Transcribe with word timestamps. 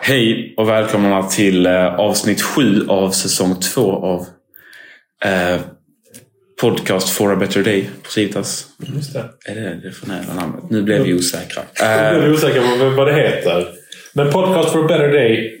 Hej 0.00 0.54
och 0.56 0.68
välkomna 0.68 1.22
till 1.22 1.66
eh, 1.66 1.94
avsnitt 1.94 2.42
sju 2.42 2.86
av 2.88 3.10
säsong 3.10 3.60
två 3.60 3.92
av 3.92 4.26
eh, 5.24 5.60
Podcast 6.60 7.08
for 7.08 7.32
a 7.32 7.36
better 7.36 7.62
day 7.62 7.90
på 8.02 8.10
Civitas. 8.10 8.66
Just 8.94 9.12
det. 9.12 9.24
Är 9.46 9.54
det 9.54 9.80
det 9.82 9.92
förnäma 9.92 10.34
namnet? 10.34 10.70
Nu 10.70 10.82
blev 10.82 11.02
vi 11.02 11.14
osäkra. 11.14 11.62
Jag 11.80 11.92
Eh, 11.92 12.24
är 12.24 12.32
osäker 12.32 12.78
på 12.78 12.90
vad 12.96 13.06
det 13.06 13.14
heter. 13.14 13.68
Men 14.12 14.32
Podcast 14.32 14.70
for 14.72 14.84
a 14.84 14.88
better 14.88 15.08
day 15.12 15.60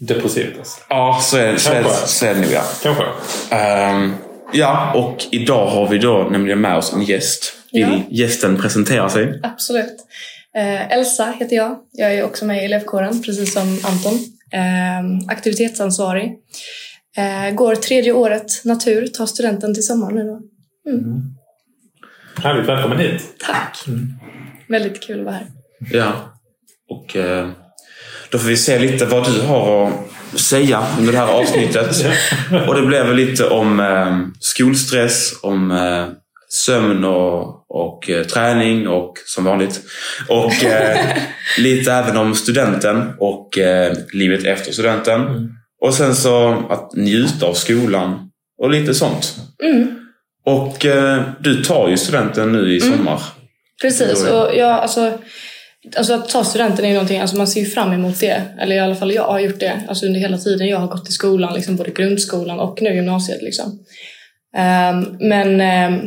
Depositas. 0.00 0.84
ja, 0.88 1.20
så 1.22 1.36
är, 1.36 1.56
så, 1.56 1.72
är, 1.72 1.82
så 2.06 2.26
är 2.26 2.34
det 2.34 2.40
nog 2.40 2.50
ja. 2.52 2.62
Kanske. 2.82 3.04
Ehm, 3.50 4.12
ja, 4.52 4.92
och 4.94 5.24
idag 5.32 5.66
har 5.66 5.88
vi 5.88 5.98
då 5.98 6.28
nämligen 6.30 6.60
med 6.60 6.76
oss 6.76 6.92
en 6.92 7.02
gäst. 7.02 7.52
Vill 7.72 7.82
Ja. 7.82 8.00
gästen 8.24 8.56
presentera 8.60 9.08
sig? 9.08 9.40
Absolut. 9.42 9.96
Eh, 10.56 10.92
Elsa 10.92 11.34
heter 11.38 11.56
jag. 11.56 11.78
Jag 11.92 12.14
är 12.14 12.24
också 12.24 12.44
med 12.44 12.62
i 12.62 12.64
elevkåren, 12.64 13.22
precis 13.22 13.52
som 13.52 13.78
Anton. 13.84 14.14
Eh, 14.52 15.28
aktivitetsansvarig. 15.28 16.38
Eh, 17.16 17.54
går 17.54 17.74
tredje 17.74 18.12
året 18.12 18.64
natur, 18.64 19.06
tar 19.06 19.26
studenten 19.26 19.74
till 19.74 19.86
sommaren 19.86 20.14
nu 20.14 20.24
då. 20.24 20.40
Härligt. 22.42 22.68
Välkommen 22.68 22.98
hit. 22.98 23.22
Tack! 23.46 23.78
Väldigt 24.68 25.02
kul 25.02 25.18
att 25.18 25.24
vara 25.24 25.34
här. 25.34 25.46
Ja. 25.92 26.12
Och 26.90 27.16
eh, 27.16 27.50
då 28.30 28.38
får 28.38 28.48
vi 28.48 28.56
se 28.56 28.78
lite 28.78 29.06
vad 29.06 29.26
du 29.26 29.40
har 29.40 29.92
att 30.32 30.40
säga 30.40 30.86
under 30.98 31.12
det 31.12 31.18
här 31.18 31.32
avsnittet. 31.32 32.06
Och 32.68 32.74
det 32.74 32.86
blev 32.86 33.06
väl 33.06 33.16
lite 33.16 33.48
om 33.48 33.80
eh, 33.80 34.18
skolstress, 34.40 35.32
om 35.42 35.70
eh, 35.70 36.06
sömn 36.48 37.04
och, 37.04 37.59
och 37.70 38.10
eh, 38.10 38.24
träning 38.24 38.88
och 38.88 39.14
som 39.26 39.44
vanligt. 39.44 39.80
Och 40.28 40.64
eh, 40.64 41.16
lite 41.58 41.92
även 41.92 42.16
om 42.16 42.34
studenten 42.34 43.12
och 43.18 43.58
eh, 43.58 43.92
livet 44.12 44.44
efter 44.44 44.72
studenten. 44.72 45.50
Och 45.80 45.94
sen 45.94 46.14
så 46.14 46.48
att 46.70 46.96
njuta 46.96 47.46
av 47.46 47.54
skolan 47.54 48.30
och 48.62 48.70
lite 48.70 48.94
sånt. 48.94 49.34
Mm, 49.64 49.98
Och 50.46 50.86
eh, 50.86 51.22
du 51.40 51.64
tar 51.64 51.88
ju 51.88 51.96
studenten 51.96 52.52
nu 52.52 52.76
i 52.76 52.80
sommar. 52.80 53.22
precis. 53.82 54.24
Det 54.24 54.32
var 54.32 54.46
Och 54.48 54.56
jag, 54.56 54.70
alltså, 54.70 55.18
alltså 55.96 56.14
att 56.14 56.28
ta 56.28 56.44
studenten 56.44 56.84
är 56.84 56.88
ju 56.88 56.94
någonting, 56.94 57.20
alltså 57.20 57.36
man 57.36 57.48
ser 57.48 57.60
ju 57.60 57.66
fram 57.66 57.92
emot 57.92 58.20
det. 58.20 58.42
Eller 58.60 58.76
i 58.76 58.78
alla 58.78 58.94
fall 58.94 59.12
jag 59.12 59.26
har 59.26 59.40
gjort 59.40 59.60
det 59.60 59.80
alltså 59.88 60.06
under 60.06 60.20
hela 60.20 60.38
tiden 60.38 60.68
jag 60.68 60.78
har 60.78 60.88
gått 60.88 61.08
i 61.08 61.12
skolan, 61.12 61.54
liksom 61.54 61.76
både 61.76 61.90
grundskolan 61.90 62.60
och 62.60 62.82
nu 62.82 62.94
gymnasiet. 62.94 63.42
Liksom. 63.42 63.78
Ehm, 64.56 65.16
men 65.20 65.60
ehm, 65.60 66.00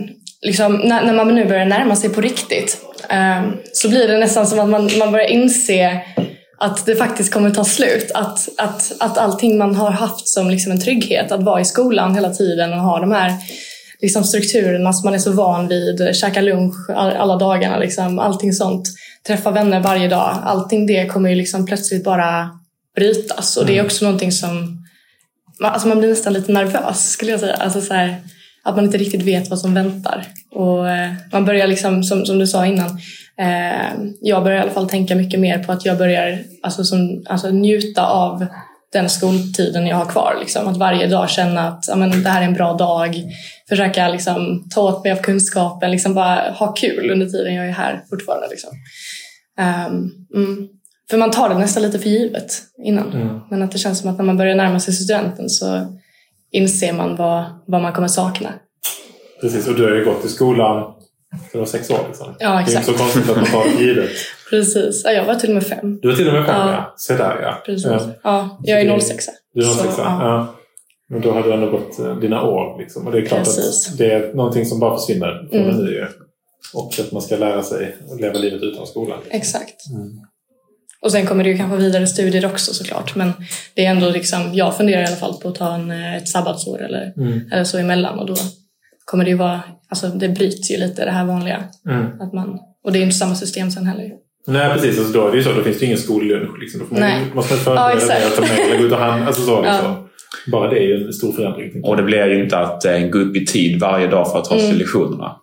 liksom, 0.44 0.76
när, 0.76 1.06
när 1.06 1.14
man 1.14 1.36
nu 1.36 1.46
börjar 1.46 1.66
närma 1.66 1.96
sig 1.96 2.10
på 2.10 2.22
riktigt 2.22 2.78
ehm, 3.10 3.52
så 3.74 3.90
blir 3.90 4.08
det 4.08 4.18
nästan 4.18 4.48
som 4.48 4.60
att 4.60 4.70
man, 4.70 4.90
man 5.00 5.12
börjar 5.12 5.28
inse 5.28 6.02
att 6.58 6.86
det 6.86 6.96
faktiskt 6.96 7.34
kommer 7.34 7.52
ta 7.52 7.64
slut. 7.64 8.12
Att, 8.14 8.50
att, 8.58 8.92
att 9.00 9.18
allting 9.18 9.58
man 9.58 9.76
har 9.76 9.92
haft 9.92 10.28
som 10.28 10.50
liksom 10.50 10.72
en 10.72 10.82
trygghet, 10.82 11.32
att 11.32 11.44
vara 11.44 11.62
i 11.62 11.66
skolan 11.66 12.16
hela 12.16 12.30
tiden 12.30 12.74
och 12.74 12.80
ha 12.80 13.00
de 13.00 13.12
här 13.12 13.34
liksom 14.02 14.24
strukturerna 14.24 14.94
som 14.94 15.06
man 15.06 15.14
är 15.14 15.20
så 15.20 15.32
van 15.32 15.68
vid, 15.68 16.16
käka 16.16 16.42
lunch 16.42 16.90
all- 16.90 17.18
alla 17.18 17.36
dagarna, 17.36 17.78
liksom, 17.78 18.20
allting 18.20 18.54
sånt, 18.54 18.90
träffa 19.28 19.52
vänner 19.52 19.80
varje 19.80 20.08
dag, 20.08 20.40
allting 20.44 20.88
det 20.88 21.06
kommer 21.06 21.30
ju 21.30 21.36
liksom 21.36 21.66
plötsligt 21.66 22.04
bara 22.04 22.50
brytas. 22.96 23.58
Och 23.58 23.66
det 23.66 23.78
är 23.78 23.86
också 23.86 24.06
någonting 24.06 24.32
som 24.32 24.84
alltså 25.64 25.88
man 25.88 26.00
blir 26.00 26.10
nästan 26.10 26.34
lite 26.34 26.52
nervös 26.52 27.10
skulle 27.10 27.32
jag 27.32 27.40
säga. 27.40 27.56
Alltså 27.56 27.82
så 27.82 27.94
här, 27.94 28.16
att 28.64 28.76
man 28.76 28.86
inte 28.86 28.98
riktigt 28.98 29.22
vet 29.22 29.50
vad 29.50 29.60
som 29.60 29.74
väntar. 29.74 30.28
Och 30.52 30.90
eh, 30.90 31.14
man 31.32 31.46
börjar 31.46 31.68
liksom, 31.68 32.04
som, 32.04 32.26
som 32.26 32.40
du 32.40 32.48
sa 32.48 32.66
innan, 32.66 32.90
eh, 33.38 33.94
jag 34.22 34.44
börjar 34.44 34.58
i 34.58 34.62
alla 34.62 34.72
fall 34.72 34.90
tänka 34.90 35.16
mycket 35.16 35.40
mer 35.40 35.64
på 35.64 35.72
att 35.72 35.86
jag 35.86 35.98
börjar 35.98 36.40
alltså, 36.64 36.84
som, 36.84 37.24
alltså, 37.30 37.50
njuta 37.50 38.08
av 38.08 38.46
den 38.94 39.10
skoltiden 39.10 39.88
jag 39.88 39.98
har 39.98 40.06
kvar. 40.06 40.38
Liksom. 40.40 40.68
Att 40.68 40.78
varje 40.78 41.08
dag 41.08 41.30
känna 41.30 41.68
att 41.68 41.86
ja, 41.88 41.96
men, 41.96 42.24
det 42.24 42.30
här 42.30 42.42
är 42.42 42.46
en 42.46 42.54
bra 42.54 42.74
dag. 42.74 43.24
Försöka 43.70 44.08
liksom, 44.08 44.68
ta 44.70 44.82
åt 44.82 45.04
mig 45.04 45.14
av 45.14 45.18
kunskapen, 45.18 45.92
liksom 45.92 46.14
bara 46.14 46.52
ha 46.52 46.74
kul 46.74 47.12
under 47.12 47.26
tiden 47.26 47.54
jag 47.54 47.68
är 47.68 47.72
här 47.72 48.04
fortfarande. 48.10 48.48
Liksom. 48.50 48.70
Ehm, 49.60 50.12
mm. 50.36 50.68
För 51.10 51.18
man 51.18 51.32
tar 51.32 51.50
det 51.50 51.58
nästan 51.58 51.84
lite 51.84 52.00
för 52.00 52.10
givet 52.10 52.62
innan. 52.84 53.14
Mm. 53.14 53.40
Men 53.50 53.62
att 53.62 53.72
det 53.72 53.78
känns 53.78 54.00
som 54.00 54.10
att 54.10 54.18
när 54.18 54.26
man 54.26 54.38
börjar 54.38 54.56
närma 54.56 54.80
sig 54.80 54.94
studenten 54.94 55.50
så 55.50 55.98
inser 56.54 56.94
man 56.94 57.16
vad, 57.16 57.44
vad 57.68 57.82
man 57.82 57.94
kommer 57.94 58.08
sakna. 58.08 58.50
Precis. 59.42 59.68
Och 59.68 59.76
du 59.76 59.84
har 59.84 59.92
ju 59.96 60.06
gått 60.06 60.26
i 60.26 60.28
skolan 60.28 60.94
för 61.52 61.60
var 61.60 61.66
sex 61.66 61.90
år. 61.90 62.00
Liksom. 62.08 62.36
Ja, 62.40 62.50
Det 62.50 62.56
är 62.56 62.62
exakt. 62.62 62.88
inte 62.88 63.00
så 63.00 63.04
konstigt 63.04 63.30
att 63.30 63.36
man 63.38 63.46
tar 63.46 63.64
det 63.78 63.84
givet. 63.84 64.10
Precis. 64.50 65.02
Ja, 65.06 65.12
jag 65.12 65.26
var 65.26 65.36
till 65.36 65.50
och 65.50 65.54
med 65.56 65.68
fem. 65.68 66.00
Du 66.02 66.08
var 66.08 66.16
till 66.16 66.28
och 66.28 66.34
med 66.34 66.46
fem, 66.46 66.56
Ja. 66.68 66.72
ja. 66.72 66.94
Se 66.98 67.18
där, 67.18 67.42
ja. 67.42 67.62
Precis. 67.66 67.86
Ja. 67.92 68.00
Ja, 68.24 68.58
jag 68.64 68.82
är 68.82 69.00
06 69.00 69.26
Du 69.54 69.62
Så, 69.62 69.74
sex, 69.74 69.94
ja. 69.98 70.04
ja. 70.04 70.56
Men 71.10 71.22
då 71.22 71.32
har 71.32 71.44
du 71.44 71.54
ändå 71.54 71.70
gått 71.72 72.00
eh, 72.00 72.16
dina 72.20 72.42
år. 72.44 72.80
Liksom. 72.80 73.06
Och 73.08 73.12
det 73.14 73.18
är 73.18 73.26
klart 73.26 73.44
Precis. 73.44 73.92
att 73.92 73.98
det 73.98 74.12
är 74.14 74.34
någonting 74.34 74.66
som 74.66 74.80
bara 74.80 74.98
försvinner 74.98 75.48
från 75.52 75.62
Mm. 75.70 75.86
ju. 75.86 76.06
Och 76.74 77.00
att 77.00 77.12
man 77.12 77.22
ska 77.22 77.36
lära 77.36 77.64
sig 77.64 77.96
att 78.14 78.22
leva 78.22 78.34
livet 78.40 78.62
utan 78.62 78.88
skolan. 78.88 79.18
liksom. 79.24 79.38
Exakt. 79.38 79.76
Mm. 79.96 80.10
Och 81.04 81.12
sen 81.12 81.26
kommer 81.26 81.44
det 81.44 81.50
ju 81.50 81.58
kanske 81.58 81.78
vidare 81.78 82.08
studier 82.08 82.46
också 82.46 82.74
såklart. 82.74 83.16
Men 83.16 83.34
det 83.76 83.86
är 83.86 83.90
ändå 83.92 84.10
liksom, 84.10 84.54
jag 84.54 84.78
funderar 84.78 85.02
i 85.02 85.06
alla 85.06 85.16
fall 85.16 85.34
på 85.42 85.48
att 85.50 85.56
ta 85.56 85.76
en, 85.76 85.92
eh, 85.92 86.16
ett 86.16 86.28
sabbatsår 86.28 86.84
eller, 86.86 87.14
Mm. 87.18 87.40
eller 87.52 87.64
så 87.64 87.78
emellan. 87.78 88.20
Och 88.20 88.26
då 88.28 88.36
kommer 89.06 89.24
det 89.24 89.30
ju 89.30 89.38
vara, 89.38 89.62
alltså 89.90 90.08
det 90.08 90.30
bryts 90.30 90.72
ju 90.72 90.78
lite 90.78 91.06
det 91.06 91.12
här 91.12 91.26
vanliga. 91.26 91.64
Mm. 91.90 92.06
Att 92.22 92.34
man, 92.34 92.60
och 92.84 92.92
det 92.92 92.98
är 92.98 93.00
ju 93.00 93.06
inte 93.06 93.16
samma 93.18 93.36
system 93.36 93.72
sen 93.72 93.86
heller. 93.86 94.10
Nej 94.48 94.74
precis, 94.74 95.00
alltså 95.00 95.14
då 95.14 95.28
är 95.28 95.32
det 95.32 95.38
ju 95.38 95.44
så. 95.44 95.54
Då 95.54 95.64
finns 95.64 95.80
det 95.80 95.86
ingen 95.86 95.98
skollunch. 95.98 96.60
Liksom. 96.62 96.80
Då 96.80 96.86
får 96.86 96.96
man, 96.96 97.02
Nej. 97.04 97.22
måste 97.34 97.54
man 97.54 97.60
Ja, 97.60 97.64
förbereda 97.64 97.94
exakt. 97.98 98.20
sig 98.20 98.28
att 98.28 98.36
ta 98.36 98.42
med 98.42 98.66
eller 98.70 98.78
gå 98.80 98.86
ut 98.86 98.92
och 98.92 98.98
handla. 99.00 99.28
Alltså 99.28 99.42
så, 99.42 99.52
Ja. 99.52 99.72
liksom. 99.72 100.10
Bara 100.52 100.70
det 100.70 100.78
är 100.78 100.84
ju 100.88 101.06
en 101.08 101.14
stor 101.14 101.32
förändring. 101.32 101.84
Och 101.84 101.98
det 101.98 102.04
blir 102.04 102.28
ju 102.28 102.44
inte 102.44 102.58
att 102.58 102.86
eh, 102.86 103.00
gå 103.00 103.20
upp 103.20 103.36
i 103.36 103.46
tid 103.46 103.80
varje 103.80 104.08
dag 104.08 104.32
för 104.32 104.40
att 104.40 104.46
ta 104.46 104.60
sig 104.60 104.70
till 104.70 104.78
lektionerna. 104.78 105.36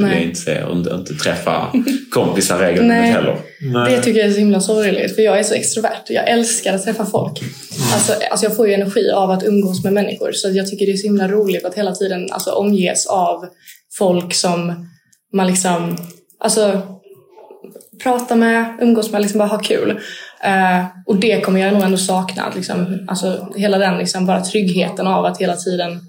Det 0.00 0.06
blir 0.06 0.14
Nej. 0.14 0.24
inte, 0.24 0.64
och 0.64 0.76
inte, 0.76 0.90
inte 0.90 1.14
träffa 1.14 1.72
kompisar 2.10 2.58
regelbundet 2.58 2.98
Nej. 2.98 3.10
heller. 3.10 3.36
Nej. 3.60 3.94
Det 3.94 4.02
tycker 4.02 4.20
jag 4.20 4.28
är 4.28 4.32
så 4.32 4.38
himla 4.38 4.60
sorgligt, 4.60 5.14
för 5.14 5.22
jag 5.22 5.38
är 5.38 5.42
så 5.42 5.54
extrovert. 5.54 6.02
Jag 6.08 6.28
älskar 6.28 6.74
att 6.74 6.84
träffa 6.84 7.06
folk. 7.06 7.40
Alltså, 7.94 8.12
alltså 8.30 8.46
jag 8.46 8.56
får 8.56 8.68
ju 8.68 8.74
energi 8.74 9.10
av 9.10 9.30
att 9.30 9.44
umgås 9.44 9.84
med 9.84 9.92
människor. 9.92 10.32
Så 10.32 10.50
jag 10.50 10.68
tycker 10.68 10.86
det 10.86 10.92
är 10.92 10.96
så 10.96 11.06
himla 11.06 11.28
roligt 11.28 11.64
att 11.64 11.74
hela 11.74 11.92
tiden 11.92 12.28
alltså, 12.30 12.50
omges 12.50 13.06
av 13.06 13.46
folk 13.98 14.34
som 14.34 14.88
man 15.32 15.46
liksom 15.46 15.96
alltså, 16.40 16.80
pratar 18.02 18.36
med, 18.36 18.78
umgås 18.80 19.10
med, 19.10 19.22
liksom 19.22 19.38
bara 19.38 19.48
ha 19.48 19.58
kul. 19.58 19.90
Eh, 20.44 20.84
och 21.06 21.16
det 21.16 21.40
kommer 21.40 21.60
jag 21.60 21.72
nog 21.72 21.82
ändå 21.82 21.96
sakna. 21.98 22.52
Liksom, 22.56 22.98
alltså, 23.08 23.52
hela 23.56 23.78
den 23.78 23.98
liksom, 23.98 24.26
bara 24.26 24.44
tryggheten 24.44 25.06
av 25.06 25.24
att 25.24 25.40
hela 25.40 25.56
tiden 25.56 26.00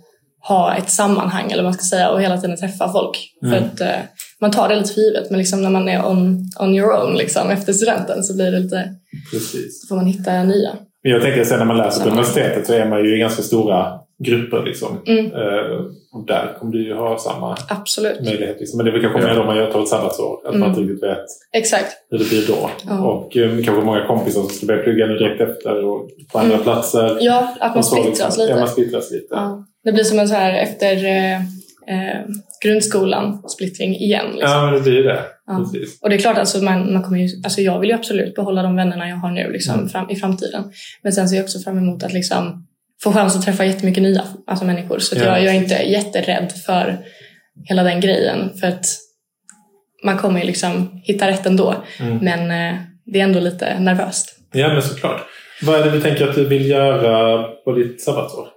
ha 0.47 0.75
ett 0.75 0.89
sammanhang 0.89 1.45
eller 1.51 1.63
vad 1.63 1.71
man 1.71 1.73
ska 1.73 1.83
säga 1.95 2.09
och 2.09 2.21
hela 2.21 2.37
tiden 2.37 2.57
träffa 2.57 2.91
folk. 2.91 3.17
För 3.49 3.57
att 3.57 3.81
eh, 3.81 3.99
man 4.41 4.51
tar 4.51 4.69
det 4.69 4.75
lite 4.75 4.93
för 4.93 5.01
givet 5.01 5.29
men 5.29 5.37
liksom 5.39 5.61
när 5.63 5.69
man 5.69 5.89
är 5.89 6.05
on, 6.05 6.37
on 6.59 6.75
your 6.75 6.91
own 7.03 7.15
liksom, 7.17 7.49
efter 7.49 7.73
studenten 7.73 8.23
så 8.23 8.35
blir 8.35 8.51
det 8.51 8.59
lite, 8.59 8.89
Precis. 9.31 9.89
får 9.89 9.95
man 9.95 10.05
hitta 10.05 10.43
nya. 10.43 10.69
Men 11.03 11.11
jag 11.11 11.21
tänker 11.21 11.43
sen 11.43 11.59
när 11.59 11.65
man 11.65 11.77
läser 11.77 12.03
på 12.03 12.09
universitetet 12.09 12.67
så 12.67 12.73
är 12.73 12.85
man 12.89 12.99
ju 13.05 13.15
i 13.15 13.19
ganska 13.19 13.41
stora 13.41 13.91
grupper. 14.23 14.63
Liksom. 14.65 15.01
Mm. 15.07 15.25
Eh, 15.25 15.79
och 16.13 16.25
där 16.27 16.55
kommer 16.59 16.71
du 16.73 16.85
ju 16.85 16.93
ha 16.93 17.17
samma 17.19 17.57
Absolut. 17.69 18.21
möjlighet. 18.21 18.57
Liksom. 18.59 18.77
Men 18.77 18.85
det 18.85 18.91
är 18.91 18.93
väl 18.93 19.01
kanske 19.01 19.19
mer 19.21 19.35
då 19.35 19.43
man 19.43 19.55
gör 19.57 19.81
ett 19.83 19.87
sabbatsår. 19.87 20.47
Att 20.47 20.53
man 20.53 20.55
Mm. 20.55 20.69
inte 20.69 20.81
riktigt 20.81 21.03
vet 21.09 21.25
Exakt. 21.53 21.91
hur 22.09 22.17
det 22.17 22.29
blir 22.29 22.47
då. 22.47 22.69
Ja. 22.87 22.99
Och 23.07 23.37
eh, 23.37 23.49
kanske 23.65 23.85
många 23.85 24.07
kompisar 24.07 24.41
som 24.41 24.49
ska 24.49 24.65
börja 24.65 24.83
plugga 24.83 25.05
nu 25.07 25.13
direkt 25.17 25.41
efter 25.41 25.85
och 25.85 26.09
på 26.31 26.39
andra 26.39 26.53
Mm. 26.53 26.63
platser. 26.63 27.17
Ja, 27.21 27.55
att 27.59 27.75
man 27.75 27.83
splittras 27.83 28.09
liksom. 28.19 28.41
lite. 28.41 28.51
Ja, 28.53 28.59
man 28.59 28.67
splittras 28.69 29.11
lite. 29.11 29.27
Ja. 29.29 29.65
Det 29.89 29.93
blir 29.93 30.03
som 30.03 30.19
en 30.19 30.27
så 30.27 30.35
här 30.35 30.53
efter 30.53 31.05
eh, 31.05 31.35
eh, 31.35 32.21
grundskolan 32.63 33.43
splittring 33.49 33.95
igen. 33.95 34.25
Liksom. 34.31 34.51
Ja, 34.51 34.65
men 34.65 34.73
det 34.73 34.79
blir 34.81 35.03
det. 35.03 35.19
Ja. 35.47 35.65
Och 36.01 36.09
det 36.09 36.15
är 36.15 36.19
klart, 36.19 36.37
alltså, 36.37 36.63
man, 36.63 36.93
man 36.93 37.03
kommer 37.03 37.17
ju, 37.19 37.29
alltså 37.43 37.61
jag 37.61 37.79
vill 37.79 37.89
ju 37.89 37.95
absolut 37.95 38.35
behålla 38.35 38.63
de 38.63 38.75
vännerna 38.75 39.09
jag 39.09 39.15
har 39.15 39.31
nu 39.31 39.51
liksom, 39.51 39.73
Mm. 39.75 39.89
fram, 39.89 40.09
i 40.09 40.15
framtiden. 40.15 40.63
Men 41.03 41.13
sen 41.13 41.29
ser 41.29 41.35
jag 41.35 41.43
också 41.43 41.59
fram 41.59 41.77
emot 41.77 42.03
att 42.03 42.13
liksom, 42.13 42.67
få 43.03 43.11
chans 43.13 43.35
att 43.35 43.45
träffa 43.45 43.65
jättemycket 43.65 44.03
nya 44.03 44.23
alltså, 44.47 44.65
människor. 44.65 44.99
Så 44.99 45.15
Ja. 45.15 45.23
jag, 45.23 45.43
jag 45.43 45.55
är 45.55 45.59
inte 45.59 45.75
jätterädd 45.75 46.51
för 46.65 46.97
hela 47.65 47.83
den 47.83 47.99
grejen. 48.01 48.49
För 48.59 48.67
att 48.67 48.85
man 50.03 50.17
kommer 50.17 50.39
ju 50.39 50.45
liksom 50.45 51.01
hitta 51.03 51.27
rätt 51.27 51.45
ändå. 51.45 51.75
Mm. 51.99 52.17
Men 52.17 52.39
eh, 52.73 52.79
det 53.05 53.19
är 53.19 53.23
ändå 53.23 53.39
lite 53.39 53.79
nervöst. 53.79 54.35
Ja, 54.53 54.67
men 54.73 54.81
såklart. 54.81 55.21
Vad 55.61 55.79
är 55.81 55.85
det 55.85 55.91
du 55.91 56.01
tänker 56.01 56.27
att 56.27 56.35
du 56.35 56.45
vill 56.47 56.69
göra 56.69 57.43
på 57.43 57.71
ditt 57.71 58.01
sabbatsår? 58.01 58.47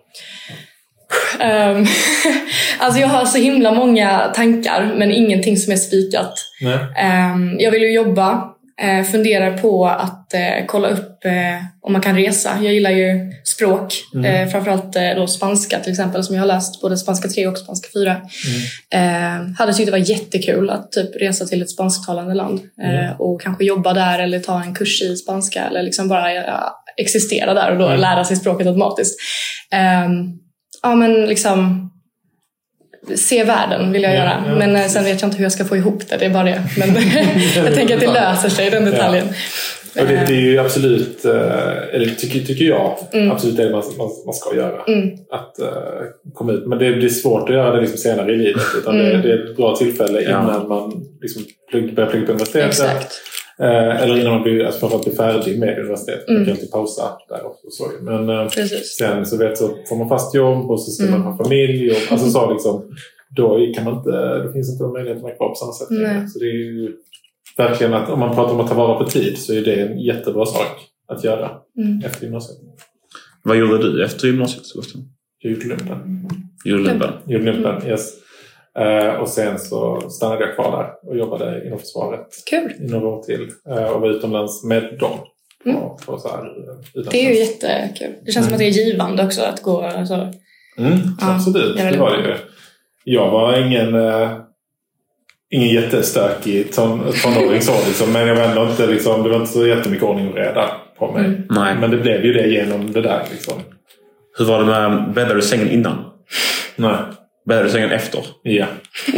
Um, 1.45 1.87
alltså 2.79 3.01
jag 3.01 3.09
har 3.09 3.25
så 3.25 3.39
himla 3.39 3.73
många 3.73 4.19
tankar 4.35 4.93
men 4.97 5.11
ingenting 5.11 5.57
som 5.57 5.73
är 5.73 5.77
spikat. 5.77 6.35
Ehm, 6.99 7.57
jag 7.59 7.71
vill 7.71 7.83
ju 7.83 7.93
jobba 7.95 8.49
Eh, 8.83 9.05
funderar 9.05 9.59
på 9.59 9.87
att 9.87 10.35
eh, 10.35 10.67
kolla 10.67 10.89
upp 10.89 11.25
eh, 11.25 11.65
om 11.83 11.93
man 11.93 12.03
kan 12.03 12.17
resa. 12.17 12.51
Jag 12.63 12.75
gillar 12.75 12.91
ju 12.91 13.33
språk, 13.45 13.95
Mm. 14.15 14.51
framförallt 14.51 14.97
då 15.17 15.27
spanska 15.27 15.79
till 15.79 15.91
exempel 15.93 16.25
som 16.25 16.35
jag 16.35 16.43
har 16.43 16.47
läst 16.47 16.81
både 16.81 16.97
spanska 16.97 17.29
3 17.29 17.47
och 17.47 17.59
spanska 17.59 17.89
4. 17.95 18.17
Mm. 18.93 19.47
Eh, 19.51 19.55
hade 19.59 19.73
tyckt 19.75 19.87
det 19.87 19.93
var 19.93 20.11
jättekul 20.11 20.71
att 20.71 20.93
typ 20.93 21.23
resa 21.23 21.45
till 21.47 21.63
ett 21.63 21.71
spansktalande 21.71 22.35
land 22.35 22.61
Mm. 22.83 23.15
och 23.19 23.41
kanske 23.41 23.65
jobba 23.65 23.93
där 23.93 24.19
eller 24.19 24.39
ta 24.41 24.63
en 24.63 24.75
kurs 24.75 25.03
i 25.03 25.17
spanska 25.17 25.65
eller 25.65 25.83
liksom 25.83 26.09
bara 26.09 26.27
existera 26.97 27.55
där 27.55 27.71
och 27.71 27.79
då 27.79 27.87
Mm. 27.87 28.01
lära 28.01 28.25
sig 28.25 28.37
språket 28.37 28.67
automatiskt. 28.67 29.19
Ehm, 29.73 30.11
ja 30.83 30.95
men 30.95 31.27
liksom 31.27 31.89
se 33.15 33.45
världen 33.45 33.93
vill 33.93 34.03
jag 34.03 34.13
Ja, 34.13 34.17
göra. 34.19 34.45
ja, 34.47 34.55
men 34.55 34.71
eh, 34.71 34.77
precis. 34.77 34.93
sen 34.93 35.05
vet 35.05 35.21
jag 35.23 35.29
inte 35.29 35.37
hur 35.39 35.45
jag 35.45 35.53
ska 35.53 35.65
få 35.65 35.77
ihop 35.77 36.03
det, 36.11 36.17
det 36.17 36.25
är 36.25 36.31
bara 36.31 36.45
det. 36.45 36.63
Men 36.79 36.89
jag 37.65 37.75
tänker 37.75 37.95
att 37.95 38.01
det 38.01 38.13
löser 38.13 38.49
sig, 38.49 38.71
den 38.71 38.85
detaljen. 38.85 39.29
Och 40.01 40.07
det, 40.07 40.25
det 40.27 40.33
är 40.35 40.41
ju 40.41 40.59
absolut, 40.59 41.25
eh, 41.25 41.33
eller 41.93 42.15
tycker, 42.19 42.41
tycker 42.41 42.65
jag, 42.65 42.99
Mm. 43.13 43.31
absolut 43.31 43.57
det 43.57 43.71
man, 43.71 43.83
man, 43.99 44.09
man 44.27 44.35
ska 44.35 44.57
göra. 44.57 44.83
Mm. 44.89 45.11
Att 45.31 45.59
eh, 45.59 45.69
komma 46.35 46.53
ut. 46.53 46.67
Men 46.67 46.79
det 46.79 46.93
blir 46.93 47.09
svårt 47.09 47.49
att 47.49 47.55
göra 47.55 47.75
det 47.75 47.81
liksom 47.81 47.99
senare 47.99 48.33
i 48.33 48.37
livet. 48.37 48.63
Utan 48.79 48.99
det, 48.99 49.11
Mm. 49.11 49.23
det 49.23 49.33
är 49.33 49.51
ett 49.51 49.57
bra 49.57 49.77
tillfälle 49.77 50.21
Ja. 50.21 50.29
innan 50.31 50.69
man 50.69 51.05
liksom 51.23 51.43
plugg, 51.71 51.95
börjar 51.95 52.11
plugga 52.11 52.27
på 52.27 52.33
universitetet. 52.33 52.69
Exakt. 52.71 53.13
Eh, 53.63 54.03
eller 54.03 54.21
innan 54.21 54.33
man 54.33 54.43
blir, 54.43 54.65
alltså 54.65 54.81
framförallt 54.81 55.05
blir 55.05 55.15
färdig 55.17 55.59
med 55.59 55.79
universitetet. 55.79 56.29
Man 56.29 56.37
Mm. 56.37 56.47
kan 56.47 56.55
alltid 56.55 56.71
pausa 56.71 57.03
där 57.29 57.47
också. 57.47 57.67
Så. 57.71 57.85
Men 58.01 58.29
eh, 58.31 58.49
sen 58.99 59.27
så, 59.27 59.37
vet, 59.37 59.59
så 59.59 59.71
får 59.89 59.97
man 59.97 60.09
fast 60.09 60.35
jobb 60.35 60.71
och 60.71 60.81
så 60.83 60.91
ska 60.91 61.07
Mm. 61.07 61.21
man 61.21 61.33
ha 61.33 61.45
familj. 61.45 61.91
Och, 61.91 61.97
alltså 62.13 62.31
så 62.31 62.51
liksom, 62.53 62.85
då, 63.37 63.59
kan 63.75 63.85
man 63.85 63.95
inte, 63.99 64.39
då 64.45 64.53
finns 64.53 64.73
inte 64.73 64.85
de 64.85 64.93
möjligheterna 64.93 65.31
kvar 65.31 65.49
på 65.49 65.55
samma 65.55 65.73
sätt. 65.73 65.89
Nej. 65.91 66.29
Så 66.29 66.39
det 66.39 66.45
är 66.45 66.55
ju 66.55 66.93
verkligen 67.57 67.95
att 67.95 68.11
om 68.11 68.19
man 68.21 68.35
pratar 68.35 68.55
om 68.55 68.61
att 68.61 68.69
ta 68.69 68.75
vara 68.75 68.99
på 69.05 69.11
tid 69.11 69.39
så 69.39 69.53
är 69.55 69.61
det 69.61 69.75
en 69.75 70.01
jättebra 70.01 70.47
sak 70.47 70.89
att 71.09 71.25
göra 71.25 71.51
Mm. 71.79 72.03
efter 72.07 72.23
gymnasiet. 72.25 72.59
Vad 73.43 73.57
gjorde 73.57 73.79
du 73.83 74.05
efter 74.05 74.27
gymnasiet, 74.27 74.67
Sebastian? 74.67 75.05
Jag 75.39 75.53
gjorde 75.53 75.67
lumpen. 75.67 75.99
Gjorde 76.65 76.83
lumpen? 76.83 77.11
Gjorde 77.27 77.45
lumpen, 77.53 77.87
yes. 77.89 78.13
Eh, 78.79 79.15
och 79.15 79.29
sen 79.29 79.59
så 79.59 80.11
stannade 80.11 80.47
jag 80.47 80.55
kvar 80.55 80.71
där 81.03 81.11
och 81.11 81.17
jobbade 81.19 81.67
inom 81.67 81.79
försvaret 81.79 82.27
Kul. 82.51 82.73
i 82.81 82.87
några 82.91 83.07
år 83.09 83.23
till. 83.23 83.49
eh, 83.69 83.85
och 83.85 84.01
var 84.01 84.09
utomlands 84.11 84.65
med 84.65 84.97
dem. 85.01 85.19
Mm. 85.65 85.77
På, 85.81 85.99
på 86.07 86.19
så 86.19 86.29
här, 86.29 86.39
eh. 86.39 87.03
Det 87.11 87.27
är 87.27 87.31
ju 87.31 87.39
jättekul. 87.39 88.15
Det 88.25 88.33
känns 88.33 88.47
som 88.47 88.53
att 88.55 88.59
det 88.59 88.65
är 88.67 88.71
givande 88.87 89.25
också 89.25 89.43
att 89.43 89.63
gå 89.63 89.81
alltså, 89.83 90.33
Mm, 90.79 90.93
Ja, 91.21 91.35
absolut, 91.35 91.77
det 91.77 91.97
var 91.99 92.11
det 92.17 92.29
ju. 92.29 92.35
Jag 93.05 93.31
var 93.31 93.59
ingen, 93.67 93.95
eh, 93.95 94.31
ingen 95.51 95.69
jättestökig 95.69 96.73
ton, 96.73 97.13
tonåring 97.23 97.61
så 97.61 97.73
liksom, 97.87 98.13
men 98.13 98.29
jag 98.29 98.35
var 98.35 98.43
ändå 98.43 98.63
inte, 98.71 98.87
liksom, 98.87 99.23
det 99.23 99.29
var 99.29 99.37
inte 99.37 99.53
så 99.53 99.67
jättemycket 99.67 100.05
ordning 100.05 100.29
och 100.29 100.35
reda 100.37 100.71
på 100.99 101.13
mig. 101.13 101.25
Mm. 101.25 101.43
Nej. 101.51 101.75
Men 101.81 101.91
det 101.91 101.97
blev 101.97 102.25
ju 102.25 102.33
det 102.33 102.47
genom 102.49 102.93
det 102.93 103.01
där. 103.03 103.23
Liksom. 103.31 103.55
Hur 104.39 104.45
var 104.45 104.59
det 104.59 104.65
med, 104.67 105.13
bäddade 105.15 105.35
du 105.35 105.43
sängen 105.43 105.71
innan? 105.71 106.05
Nej. 106.77 106.97
Bäddade 107.49 107.67
du 107.67 107.71
sängen 107.73 107.91
efter? 107.91 108.21
Ja. 108.43 108.67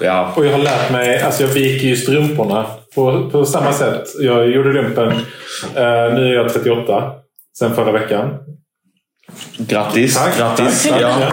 Ja. 0.00 0.32
Och 0.36 0.46
jag 0.46 0.52
har 0.52 0.58
lärt 0.58 0.92
mig, 0.92 1.22
alltså 1.22 1.42
jag 1.42 1.48
viker 1.50 1.86
ju 1.88 1.96
strumporna 1.96 2.66
på, 2.94 3.30
på 3.30 3.44
samma 3.44 3.72
sätt. 3.72 4.04
Jag 4.20 4.50
gjorde 4.50 4.72
lumpen, 4.72 5.08
eh, 5.08 6.14
nu 6.14 6.28
är 6.28 6.34
jag 6.34 6.52
38, 6.52 7.10
sen 7.58 7.74
förra 7.74 7.92
veckan. 7.92 8.34
Grattis! 9.58 10.16
Tack, 10.16 10.38
Grattis! 10.38 10.88
tack. 10.88 11.00
Ja. 11.02 11.16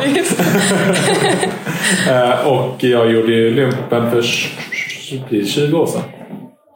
Eh, 2.10 2.48
och 2.48 2.84
jag 2.84 3.12
gjorde 3.12 3.32
ju 3.34 3.56
lumpen 3.56 4.12
för 4.12 4.22
tj- 4.22 5.30
blir 5.30 5.42
det 5.42 5.48
20 5.48 5.78
år 5.78 5.86
sedan. 5.88 6.02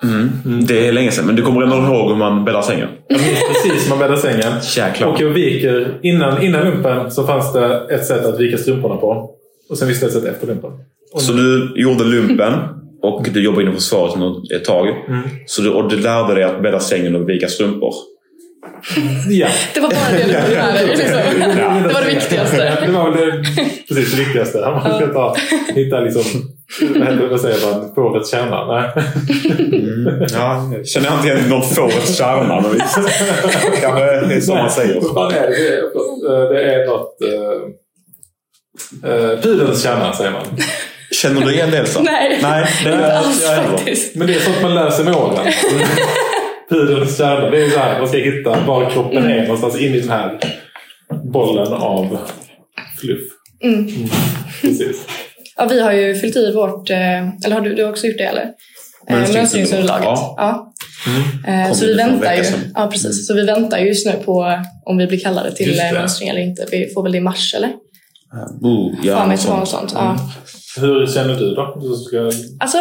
Mm. 0.04 0.66
Det 0.66 0.88
är 0.88 0.92
länge 0.92 1.12
sedan, 1.12 1.26
men 1.26 1.36
du 1.36 1.42
kommer 1.42 1.62
ändå 1.62 1.76
ihåg 1.76 2.10
hur 2.10 2.16
man 2.16 2.46
bäddar 2.46 2.62
sängen? 2.62 2.88
Jag 3.08 3.22
minns 3.22 3.40
precis 3.48 3.86
hur 3.86 3.90
man 3.90 4.00
bäddar 4.00 4.16
sängen. 4.16 4.54
Jäklar. 4.78 5.08
Och 5.08 5.22
jag 5.22 5.30
viker, 5.30 6.00
innan, 6.04 6.42
innan 6.44 6.64
lumpen 6.66 7.12
så 7.12 7.28
fanns 7.28 7.54
det 7.54 7.88
ett 7.96 8.06
sätt 8.06 8.26
att 8.26 8.40
vika 8.40 8.58
strumporna 8.58 8.96
på. 8.96 9.32
Och 9.70 9.78
sen 9.78 9.88
det 9.88 10.06
ett 10.06 10.14
sätt 10.14 10.26
efter 10.26 10.48
lumpen. 10.48 10.72
Och 11.14 11.22
Så 11.22 11.32
du 11.34 11.74
gjorde 11.76 12.04
lumpen 12.04 12.54
och 13.02 13.28
du 13.34 13.44
jobbade 13.44 13.62
inom 13.64 13.76
försvaret 13.76 14.16
något- 14.16 14.52
ett 14.52 14.66
tag. 14.66 14.88
Mm. 14.88 15.22
Så 15.46 15.62
du, 15.62 15.70
och 15.70 15.90
du 15.90 15.98
lärde 15.98 16.34
dig 16.36 16.44
att 16.44 16.62
bädda 16.62 16.80
sängen 16.80 17.16
och 17.16 17.30
vika 17.30 17.48
strumpor. 17.48 17.94
Ja. 19.30 19.48
Det 19.74 19.80
var 19.80 19.90
bara 19.90 20.18
det 20.18 20.24
du 20.26 20.32
med 20.56 20.74
dig. 20.74 20.88
Liksom. 20.88 21.08
Det 21.88 21.94
var 21.94 22.02
det 22.02 22.14
viktigaste. 22.14 22.58
Det 22.86 22.92
var 22.92 23.12
väl 23.12 23.26
det, 23.28 23.44
precis 23.88 24.12
det 24.12 24.20
viktigaste. 24.24 24.60
Man 24.60 24.96
ska 24.96 25.08
ta, 25.14 25.36
hitta 25.76 26.00
liksom, 26.00 26.24
vad, 27.30 27.42
säger 27.42 27.72
man, 27.72 27.96
fårets 27.96 28.32
kärna. 28.32 28.66
Nej. 28.68 28.90
Ja, 30.34 30.72
känner 30.86 31.08
jag 31.08 31.16
inte 31.18 31.28
igen 31.28 31.50
någon 31.50 31.62
fårets 31.62 32.18
kärna. 32.18 32.62
Men 32.62 32.72
visst. 32.72 32.96
Kanske 33.82 34.06
det 34.06 34.36
är 34.36 34.42
så 34.42 34.56
man 34.56 34.70
säger. 34.72 34.94
Det? 34.94 35.38
Är, 35.38 35.82
förlåt, 35.94 36.24
eh, 36.44 36.50
det 36.50 36.74
är 36.74 36.88
något... 36.88 37.16
Uh, 39.06 39.42
pudelns 39.42 39.84
kärna 39.84 40.14
säger 40.14 40.32
man. 40.32 40.44
Känner 41.12 41.42
du 41.42 41.54
igen 41.54 41.72
det 41.72 41.78
Elsa? 41.78 42.02
Nej, 42.02 42.40
Nej, 42.42 42.66
det 42.84 42.92
inte 42.94 43.18
alls 43.18 43.44
jag 43.44 43.66
faktiskt. 43.66 44.16
Men 44.16 44.28
det 44.28 44.34
är 44.36 44.40
sånt 44.40 44.62
man 44.62 44.76
lär 44.76 44.90
sig 44.90 45.06
med 45.06 45.16
åren. 45.16 45.54
Pudelns 46.70 47.18
kärna. 47.18 47.50
Det 47.50 47.62
är 47.66 47.70
så 47.70 47.80
här, 47.80 48.00
man 48.00 48.08
ska 48.08 48.18
hitta 48.18 48.60
var 48.66 48.90
kroppen 48.90 49.24
är 49.32 49.44
någonstans 49.44 49.78
in 49.80 49.96
i 49.96 50.00
den 50.00 50.10
här 50.10 50.40
bollen 51.34 51.74
av 51.74 52.18
fluff. 53.00 53.22
Mm. 53.64 53.88
Precis. 54.62 55.06
Ja, 55.58 55.66
vi 55.66 55.82
har 55.82 55.92
ju 55.92 56.16
fyllt 56.16 56.36
i 56.36 56.52
vårt, 56.52 56.90
eh, 56.90 57.28
eller 57.46 57.52
har 57.52 57.62
du, 57.62 57.76
du 57.76 57.84
har 57.84 57.92
också 57.92 58.08
gjort 58.08 58.18
det 58.18 58.24
eller? 58.24 58.42
Eh, 59.10 59.16
Mönstringsunderlag. 59.16 59.40
Mönstringsunderlaget. 59.40 60.06
Ja. 60.06 60.36
Ja. 60.38 60.74
Mm. 61.46 61.66
Eh, 61.68 61.74
Så 61.74 61.86
vi 61.86 61.94
väntar 61.94 62.34
ju. 62.34 62.44
Ja, 62.76 62.88
precis. 62.92 63.28
Så 63.28 63.34
vi 63.34 63.46
väntar 63.46 63.80
ju 63.80 63.88
just 63.88 64.06
nu 64.06 64.14
på 64.26 64.64
om 64.86 64.98
vi 64.98 65.08
blir 65.08 65.20
kallade 65.20 65.56
till 65.56 65.80
eh, 65.80 65.94
mönstring 65.94 66.30
eller 66.30 66.42
inte. 66.42 66.66
Vi 66.72 66.90
får 66.94 67.04
väl 67.04 67.12
det 67.12 67.18
i 67.18 67.22
mars 67.22 67.54
eller? 67.54 67.70
Oh, 68.62 68.96
ja, 69.04 69.26
vet 69.26 69.46
vad 69.46 69.68
sånt. 69.68 69.92
Ja. 69.96 70.18
Hur 70.78 71.08
känner 71.08 71.36
du 71.36 71.56
då? 71.56 71.78
Du 71.82 71.96
ska... 71.96 72.32
Alltså, 72.60 72.78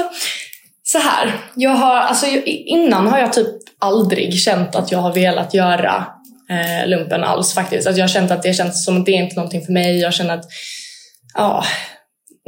så 0.83 0.99
här. 0.99 1.41
Jag 1.55 1.71
har, 1.71 1.97
alltså, 1.97 2.27
innan 2.47 3.07
har 3.07 3.19
jag 3.19 3.33
typ 3.33 3.49
aldrig 3.79 4.35
känt 4.35 4.75
att 4.75 4.93
jag 4.93 4.99
har 4.99 5.15
velat 5.15 5.55
göra 5.55 6.07
eh, 6.51 6.89
lumpen 6.89 7.25
alls 7.25 7.55
faktiskt. 7.55 7.87
Alltså, 7.87 7.99
jag 7.99 8.05
har 8.05 8.13
känt 8.13 8.31
att 8.31 8.43
det 8.43 8.55
känns 8.55 8.85
som 8.85 8.99
att 8.99 9.07
det 9.07 9.13
är 9.13 9.23
inte 9.23 9.37
någonting 9.37 9.65
för 9.65 9.73
mig. 9.73 10.01
Jag 10.01 10.15
känner 10.15 10.35
att, 10.35 10.45
ja, 11.35 11.65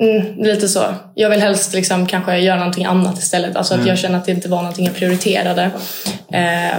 mm, 0.00 0.42
lite 0.42 0.68
så. 0.68 0.84
Jag 1.14 1.30
vill 1.30 1.40
helst 1.40 1.74
liksom 1.74 2.06
kanske 2.06 2.38
göra 2.38 2.58
någonting 2.58 2.84
annat 2.84 3.18
istället. 3.18 3.56
Alltså 3.56 3.74
att 3.74 3.86
jag 3.86 3.98
känner 3.98 4.18
att 4.18 4.24
det 4.24 4.32
inte 4.32 4.48
var 4.48 4.58
någonting 4.58 4.86
jag 4.86 4.94
prioriterade. 4.94 5.62
Eh, 6.32 6.76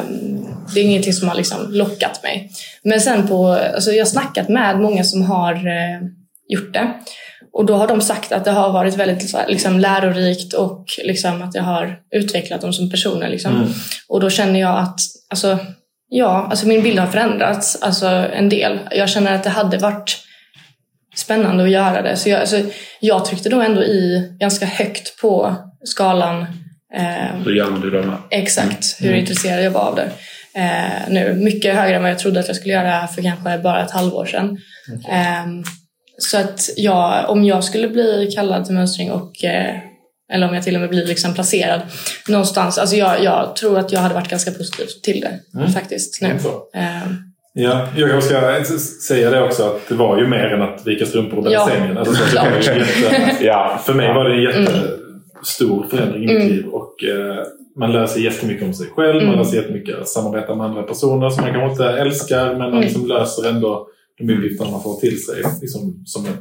det 0.74 0.80
är 0.80 0.84
ingenting 0.84 1.14
som 1.14 1.30
har 1.30 1.36
liksom 1.36 1.72
lockat 1.72 2.24
mig. 2.24 2.52
Men 2.84 3.02
sen 3.02 3.28
på, 3.28 3.48
alltså 3.48 3.92
jag 3.92 4.06
har 4.06 4.10
snackat 4.10 4.50
med 4.50 4.80
många 4.80 5.04
som 5.04 5.22
har 5.22 5.54
eh, 5.54 6.02
gjort 6.48 6.74
det. 6.74 6.94
Och 7.54 7.66
då 7.66 7.76
har 7.76 7.88
de 7.88 8.02
sagt 8.02 8.32
att 8.32 8.46
det 8.46 8.52
har 8.52 8.72
varit 8.72 8.96
väldigt 8.96 9.36
liksom, 9.48 9.80
lärorikt 9.80 10.54
och 10.54 10.86
liksom, 11.04 11.42
att 11.42 11.52
det 11.52 11.62
har 11.62 12.00
utvecklat 12.12 12.62
dem 12.62 12.74
som 12.74 12.90
personer. 12.90 13.30
Liksom. 13.30 13.56
Mm. 13.56 13.68
Och 14.08 14.20
då 14.20 14.30
känner 14.30 14.60
jag 14.60 14.80
att 14.80 15.00
alltså, 15.30 15.58
ja, 16.10 16.48
alltså 16.50 16.68
min 16.68 16.84
bild 16.84 17.00
har 17.00 17.08
förändrats 17.08 17.82
alltså, 17.82 18.08
en 18.08 18.50
del. 18.50 18.80
Jag 18.92 19.10
känner 19.10 19.34
att 19.34 19.44
det 19.44 19.50
hade 19.50 19.78
varit 19.78 20.18
spännande 21.16 21.64
att 21.64 21.70
göra 21.70 22.02
det. 22.02 22.18
Så 22.18 22.30
jag, 22.30 22.40
alltså, 22.40 22.62
jag 23.00 23.26
tryckte 23.26 23.50
då 23.50 23.62
ändå 23.62 23.84
i 23.84 24.30
ganska 24.40 24.66
högt 24.66 25.22
på 25.22 25.56
skalan 25.84 26.42
eh, 26.96 27.36
Hur 27.46 27.56
gör 27.56 27.72
du 27.82 27.90
det 27.92 28.04
med? 28.08 28.18
exakt 28.32 28.96
hur 29.00 29.08
Mm. 29.08 29.20
intresserad 29.20 29.64
jag 29.66 29.72
var 29.72 29.82
av 29.82 29.96
det. 29.96 30.10
Eh, 30.56 31.10
nu, 31.10 31.34
mycket 31.34 31.76
högre 31.76 31.96
än 31.96 32.02
vad 32.02 32.12
jag 32.12 32.20
trodde 32.20 32.40
att 32.40 32.48
jag 32.48 32.56
skulle 32.56 32.74
göra 32.74 33.08
för 33.08 33.22
kanske 33.22 33.58
bara 33.58 33.86
ett 33.86 33.92
halvår 33.92 34.26
sedan. 34.26 34.58
Ehm, 35.10 35.64
så 36.18 36.38
att 36.38 36.70
jag, 36.78 37.30
om 37.30 37.46
jag 37.46 37.64
skulle 37.64 37.88
bli 37.88 38.32
kallad 38.36 38.66
till 38.66 38.74
mönstring 38.76 39.12
och 39.12 39.44
eh, 39.44 39.76
eller 40.34 40.48
om 40.48 40.54
jag 40.56 40.64
till 40.64 40.76
och 40.76 40.82
med 40.82 40.90
blir 40.90 41.06
liksom 41.06 41.34
placerad 41.34 41.82
någonstans. 42.28 42.78
Alltså 42.78 42.96
jag, 42.96 43.24
jag 43.24 43.56
tror 43.56 43.80
att 43.80 43.92
jag 43.92 44.00
hade 44.00 44.16
varit 44.16 44.30
ganska 44.30 44.52
positiv 44.52 44.86
till 45.04 45.22
det 45.22 45.60
Mm. 45.60 45.72
faktiskt 45.74 46.22
nu. 46.22 46.40
Ja, 47.54 47.88
jag 47.96 48.24
ska 48.24 48.60
säga 49.08 49.30
det 49.30 49.44
också 49.44 49.64
att 49.64 49.88
det 49.90 49.96
var 49.96 50.18
ju 50.20 50.28
mer 50.28 50.46
än 50.46 50.62
att 50.62 50.88
vika 50.88 51.06
strumpor 51.06 51.38
och 51.40 51.52
Ja, 51.52 51.68
sängen. 51.68 51.98
Alltså, 51.98 52.14
så 52.16 52.36
det 52.36 52.50
var 52.52 52.58
jätte, 52.78 53.44
Ja. 53.46 53.82
för 53.86 53.94
mig 53.94 54.08
var 54.14 54.30
det 54.30 54.36
en 54.36 54.42
jättestor 54.44 55.86
förändring 55.90 56.24
i 56.24 56.28
mitt 56.28 56.36
Mm. 56.36 56.48
liv. 56.48 56.66
Och, 56.66 57.04
eh, 57.04 57.36
man 57.80 57.92
lär 57.92 58.06
sig 58.08 58.24
jättemycket 58.24 58.64
om 58.64 58.74
sig 58.74 58.88
själv. 58.88 59.16
Man 59.16 59.24
Mm. 59.24 59.36
lär 59.38 59.44
sig 59.44 59.60
jättemycket 59.60 60.00
att 60.00 60.08
samarbeta 60.08 60.56
med 60.56 60.66
andra 60.66 60.84
personer 60.84 61.30
som 61.30 61.44
man 61.44 61.54
kanske 61.54 61.72
inte 61.72 62.00
älskar. 62.02 62.46
Men 62.50 62.58
man 62.58 62.68
Mm. 62.70 62.82
liksom 62.82 63.08
löser 63.08 63.50
ändå 63.50 63.88
de 64.18 64.34
uppgifterna 64.34 64.72
man 64.72 64.84
får 64.84 65.00
till 65.00 65.24
sig 65.26 65.44
liksom, 65.62 66.02
som 66.06 66.26
ett, 66.26 66.32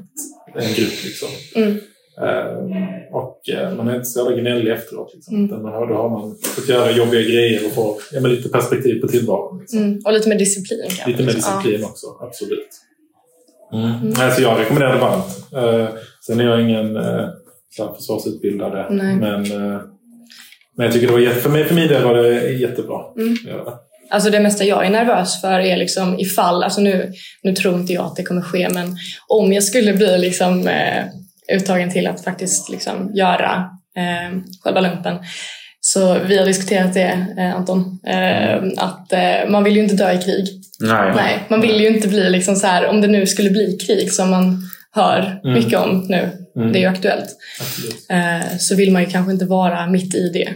en 0.54 0.74
grupp. 0.74 1.04
Liksom. 1.04 1.28
Mm. 1.54 1.78
Eh, 2.22 3.14
och 3.14 3.48
eh, 3.48 3.74
man 3.74 3.88
är 3.88 3.94
inte 3.94 4.04
så 4.04 4.20
jävla 4.20 4.36
gnällig 4.36 4.72
efteråt. 4.72 5.12
Liksom. 5.14 5.36
Mm. 5.36 5.62
Man 5.62 5.72
har, 5.72 5.86
då 5.86 5.94
har 5.94 6.10
man 6.10 6.36
fått 6.42 6.68
göra 6.68 6.90
jobbiga 6.90 7.20
grejer 7.20 7.66
och 7.66 7.72
få 7.72 7.98
ja, 8.12 8.20
men 8.20 8.30
lite 8.30 8.48
perspektiv 8.48 9.00
på 9.00 9.08
tillvaron. 9.08 9.58
Liksom. 9.60 9.78
mm, 9.78 10.00
och 10.04 10.12
lite 10.12 10.28
mer 10.28 10.38
disciplin 10.38 10.82
kanske. 10.88 11.10
Lite 11.10 11.22
mer 11.22 11.32
disciplin 11.32 11.84
också, 11.84 12.06
absolut. 12.20 12.68
Mm. 13.72 14.12
Alltså 14.18 14.42
jag 14.42 14.60
rekommenderar 14.60 14.94
det 14.94 15.00
varmt. 15.00 15.26
Uh, 15.56 15.88
sen 16.26 16.40
är 16.40 16.44
jag 16.44 16.60
ingen 16.62 16.96
uh, 16.96 17.28
så 17.70 17.86
här 17.86 17.92
försvarsutbildare. 17.94 18.86
Nej. 18.90 19.16
Men, 19.16 19.52
uh, 19.52 19.80
Men 20.76 20.84
jag 20.86 20.92
tycker 20.92 21.06
det 21.06 21.12
var 21.12 21.20
jätte, 21.20 21.40
för, 21.40 21.50
mig, 21.50 21.64
för 21.64 21.74
min 21.74 21.88
del 21.88 22.04
var 22.04 22.14
det 22.14 22.50
jättebra. 22.50 23.00
Mm. 23.16 23.36
Ja. 23.46 23.86
Alltså 24.10 24.30
det 24.30 24.40
mesta 24.40 24.64
jag 24.64 24.86
är 24.86 24.90
nervös 24.90 25.40
för 25.40 25.60
är 25.60 25.76
liksom 25.76 26.18
ifall, 26.18 26.62
alltså 26.62 26.80
nu, 26.80 27.12
nu 27.42 27.54
tror 27.54 27.74
inte 27.74 27.92
jag 27.92 28.04
att 28.04 28.16
det 28.16 28.22
kommer 28.22 28.42
ske, 28.42 28.68
men 28.68 28.96
om 29.28 29.52
jag 29.52 29.64
skulle 29.64 29.92
bli 29.92 30.18
liksom 30.18 30.68
eh, 30.68 31.04
uttagen 31.57 31.90
till 31.90 32.07
att 32.07 32.25
faktiskt 32.25 32.69
liksom 32.71 33.11
göra 33.14 33.69
eh, 33.97 34.38
själva 34.64 34.80
lumpen. 34.80 35.16
Så 35.80 36.19
vi 36.19 36.38
har 36.38 36.47
diskuterat 36.47 36.95
det, 36.95 37.26
eh, 37.38 37.54
Anton, 37.57 38.00
eh, 38.07 38.57
att 38.76 39.12
eh, 39.12 39.49
man 39.50 39.64
vill 39.64 39.76
ju 39.76 39.83
inte 39.83 39.95
dö 39.95 40.12
i 40.12 40.19
krig. 40.23 40.47
Nej. 40.80 41.12
Nej, 41.16 41.38
man 41.49 41.61
vill 41.61 41.80
ju 41.80 41.88
inte 41.88 42.09
bli 42.09 42.30
liksom 42.30 42.57
så 42.57 42.66
här, 42.66 42.87
om 42.87 43.00
det 43.00 43.09
nu 43.09 43.26
skulle 43.26 43.50
bli 43.50 43.78
krig 43.87 44.12
som 44.12 44.30
man 44.30 44.59
hör 44.92 45.40
Mm. 45.45 45.54
mycket 45.59 45.78
om 45.78 46.07
nu, 46.09 46.30
Mm. 46.57 46.73
det 46.73 46.78
är 46.78 46.80
ju 46.80 46.87
aktuellt, 46.87 47.28
eh, 48.11 48.57
så 48.59 48.76
vill 48.76 48.92
man 48.92 49.02
ju 49.04 49.11
kanske 49.11 49.33
inte 49.33 49.45
vara 49.45 49.87
mitt 49.87 50.14
i 50.14 50.28
det. 50.33 50.49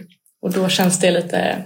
Och 0.43 0.53
då 0.53 0.69
känns 0.69 1.01
det 1.01 1.11
lite 1.11 1.57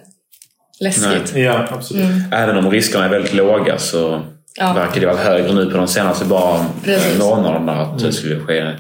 läskigt. 0.80 1.32
Ja, 1.36 1.66
absolut. 1.70 2.04
Mm. 2.04 2.32
Även 2.32 2.56
om 2.56 2.70
riskerna 2.70 3.04
är 3.04 3.08
väldigt 3.08 3.34
låga 3.34 3.78
så 3.78 4.22
Ja. 4.58 4.72
verkar 4.72 5.00
det 5.00 5.06
vara 5.06 5.16
högre 5.16 5.52
nu 5.54 5.70
på 5.70 5.76
de 5.76 5.88
senaste 5.88 6.24
bara 6.24 6.66
Precis. 6.84 7.18
månaderna 7.18 7.72
att 7.72 7.98
det 7.98 8.12
skulle 8.12 8.40
ske 8.40 8.74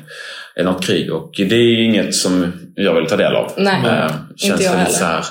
något 0.64 0.84
krig. 0.84 1.12
Och 1.12 1.30
det 1.36 1.54
är 1.54 1.62
ju 1.78 1.84
inget 1.84 2.14
som 2.14 2.52
jag 2.74 2.94
vill 2.94 3.06
ta 3.06 3.16
del 3.16 3.36
av. 3.36 3.52
Nej, 3.56 3.80
Eh, 3.86 4.10
känns 4.36 4.52
inte 4.52 4.62
jag 4.64 4.70
heller. 4.70 4.90
så 4.92 5.04
här, 5.04 5.24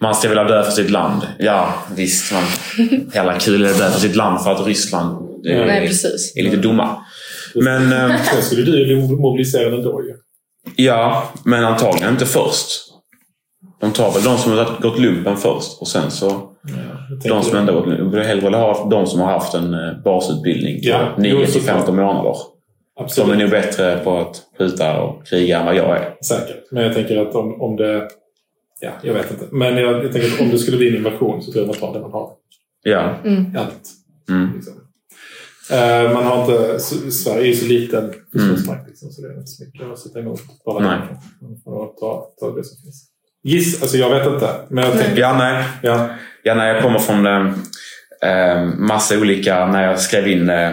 man 0.00 0.14
ska 0.14 0.28
vilja 0.28 0.44
dö 0.44 0.62
för 0.62 0.70
sitt 0.70 0.90
land. 0.90 1.22
Ja, 1.38 1.74
visst. 1.96 2.32
Man, 2.32 2.42
hela 3.12 3.38
kul 3.38 3.64
är 3.64 3.70
att 3.70 3.78
dö 3.78 3.90
för 3.90 4.00
sitt 4.00 4.16
land 4.16 4.44
för 4.44 4.52
att 4.52 4.66
Ryssland 4.66 5.28
är, 5.46 5.66
Nej, 5.66 5.90
är 6.36 6.42
lite 6.42 6.56
dumma. 6.56 6.96
Men, 7.54 7.92
eh, 7.92 8.22
Sen 8.32 8.42
skulle 8.42 8.62
du 8.62 8.96
mobilisera 9.20 9.74
ändå 9.74 10.02
ju. 10.04 10.14
ja, 10.84 11.32
men 11.44 11.64
antagligen 11.64 12.10
inte 12.12 12.26
först. 12.26 12.68
De 13.80 13.92
tar 13.92 14.12
väl 14.12 14.22
de 14.22 14.38
som 14.38 14.52
har 14.52 14.80
gått 14.82 14.98
lumpen 14.98 15.36
först 15.36 15.80
och 15.80 15.88
sen 15.88 16.10
så 16.10 16.49
Ja, 16.62 17.28
de 17.28 17.42
som 17.42 17.58
ändå. 17.58 17.84
Jag 17.98 18.10
vill 18.10 18.20
hellre 18.20 18.56
ha 18.56 18.88
de 18.90 19.06
som 19.06 19.20
har 19.20 19.26
haft 19.26 19.54
en 19.54 19.74
eh, 19.74 20.02
basutbildning 20.04 20.78
Ja, 20.82 21.14
jo, 21.16 21.22
9 21.22 21.44
till 21.44 21.52
såklart. 21.52 21.76
15 21.76 21.96
månader. 21.96 22.22
De 22.22 23.02
är 23.02 23.04
Absolut. 23.04 23.38
nog 23.38 23.50
bättre 23.50 23.98
på 24.04 24.18
att 24.18 24.42
skjuta 24.58 25.02
och 25.02 25.26
kriga 25.26 25.58
än 25.60 25.66
vad 25.66 25.74
jag 25.74 25.96
är. 25.96 26.14
Säkert. 26.24 26.72
Men 26.72 26.82
jag 26.82 26.94
tänker 26.94 27.16
att 27.16 27.34
om, 27.34 27.60
om 27.60 27.76
det... 27.76 28.08
Ja, 28.80 28.90
jag 29.02 29.14
vet 29.14 29.30
inte. 29.30 29.44
Men 29.50 29.76
jag, 29.76 30.04
jag 30.04 30.12
tänker 30.12 30.34
att 30.34 30.40
om 30.40 30.50
det 30.50 30.58
skulle 30.58 30.76
bli 30.76 30.88
en 30.88 30.96
invasion 30.96 31.42
så 31.42 31.52
tror 31.52 31.62
jag 31.64 31.66
man 31.66 31.76
tar 31.76 31.94
det 31.94 32.00
man 32.00 32.12
har. 32.12 32.32
Ja. 32.82 33.14
Mm. 33.24 33.56
Allt. 33.56 33.90
Mm. 34.28 34.50
Liksom. 34.54 34.72
Eh, 35.72 36.12
man 36.12 36.24
har 36.24 36.40
inte... 36.40 36.80
Sverige 37.10 37.42
är 37.42 37.46
ju 37.46 37.54
så 37.54 37.66
liten 37.66 38.12
försvarsmakt 38.32 38.88
liksom, 38.88 39.10
så 39.10 39.22
det 39.22 39.28
är 39.28 39.38
inte 39.38 39.46
så 39.46 39.64
mycket 39.64 39.92
att 39.92 39.98
sätta 39.98 40.20
emot. 40.20 40.40
Bara 40.64 40.78
Nej. 40.78 40.98
Man 41.40 41.60
får 41.64 41.86
ta, 41.86 42.26
ta 42.40 42.50
det 42.56 42.64
som 42.64 42.82
finns. 42.82 43.09
Giss, 43.44 43.82
alltså 43.82 43.96
jag 43.96 44.10
vet 44.10 44.26
inte. 44.26 44.48
Men 44.68 44.84
jag 44.84 44.94
Nej. 44.94 45.04
tänker... 45.04 45.20
Ja, 45.22 45.36
nej. 45.38 45.64
Ja. 45.82 46.08
Ja, 46.42 46.54
när 46.54 46.66
jag 46.74 46.82
kommer 46.82 46.98
från 46.98 47.26
eh, 47.26 47.46
eh, 48.30 48.64
massa 48.64 49.18
olika... 49.18 49.66
När 49.66 49.82
jag 49.86 50.00
skrev 50.00 50.28
in 50.28 50.50
eh, 50.50 50.70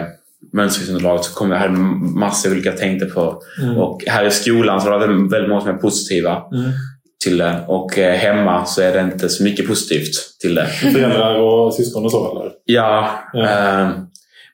mönstringsunderlaget 0.52 1.24
så 1.24 1.34
kom 1.34 1.50
jag 1.50 1.58
hade 1.58 1.72
massa 2.18 2.50
olika 2.50 2.68
jag 2.68 2.78
tänkte 2.78 3.06
på. 3.06 3.42
Mm. 3.62 3.76
Och 3.76 4.02
här 4.06 4.24
i 4.24 4.30
skolan 4.30 4.80
så 4.80 4.90
var 4.90 4.98
det 5.00 5.06
väldigt 5.06 5.48
många 5.48 5.60
som 5.60 5.70
är 5.70 5.74
positiva 5.74 6.42
Mm. 6.52 6.70
till 7.24 7.38
det. 7.38 7.64
Och 7.66 7.98
eh, 7.98 8.14
hemma 8.16 8.64
så 8.64 8.82
är 8.82 8.92
det 8.92 9.00
inte 9.00 9.28
så 9.28 9.44
mycket 9.44 9.66
positivt 9.68 10.14
till 10.40 10.54
det. 10.54 10.66
Föräldrar 10.92 11.34
och 11.34 11.74
syskon 11.74 12.04
och 12.04 12.10
så 12.10 12.30
eller? 12.40 12.52
Ja, 12.64 13.10
Ja. 13.32 13.48
Eh, 13.80 13.88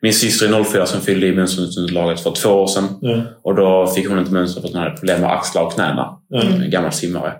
min 0.02 0.14
syster 0.14 0.60
är 0.60 0.64
04 0.64 0.86
som 0.86 1.00
fyllde 1.00 1.26
i 1.26 1.32
mönstringsunderlaget 1.32 2.20
för 2.20 2.30
två 2.30 2.50
år 2.50 2.66
sedan. 2.66 2.84
Ja. 3.00 3.22
Och 3.42 3.54
då 3.54 3.86
fick 3.86 4.08
hon 4.08 4.18
inte 4.18 4.32
mönstra 4.32 4.60
för 4.60 4.68
att 4.68 4.74
hon 4.74 4.82
hade 4.82 4.96
problem 4.96 5.20
med 5.20 5.30
axlar 5.30 5.62
och 5.62 5.72
knäna. 5.72 6.08
Ja. 6.28 6.42
En 6.42 6.70
gammal 6.70 6.92
simmare. 6.92 7.32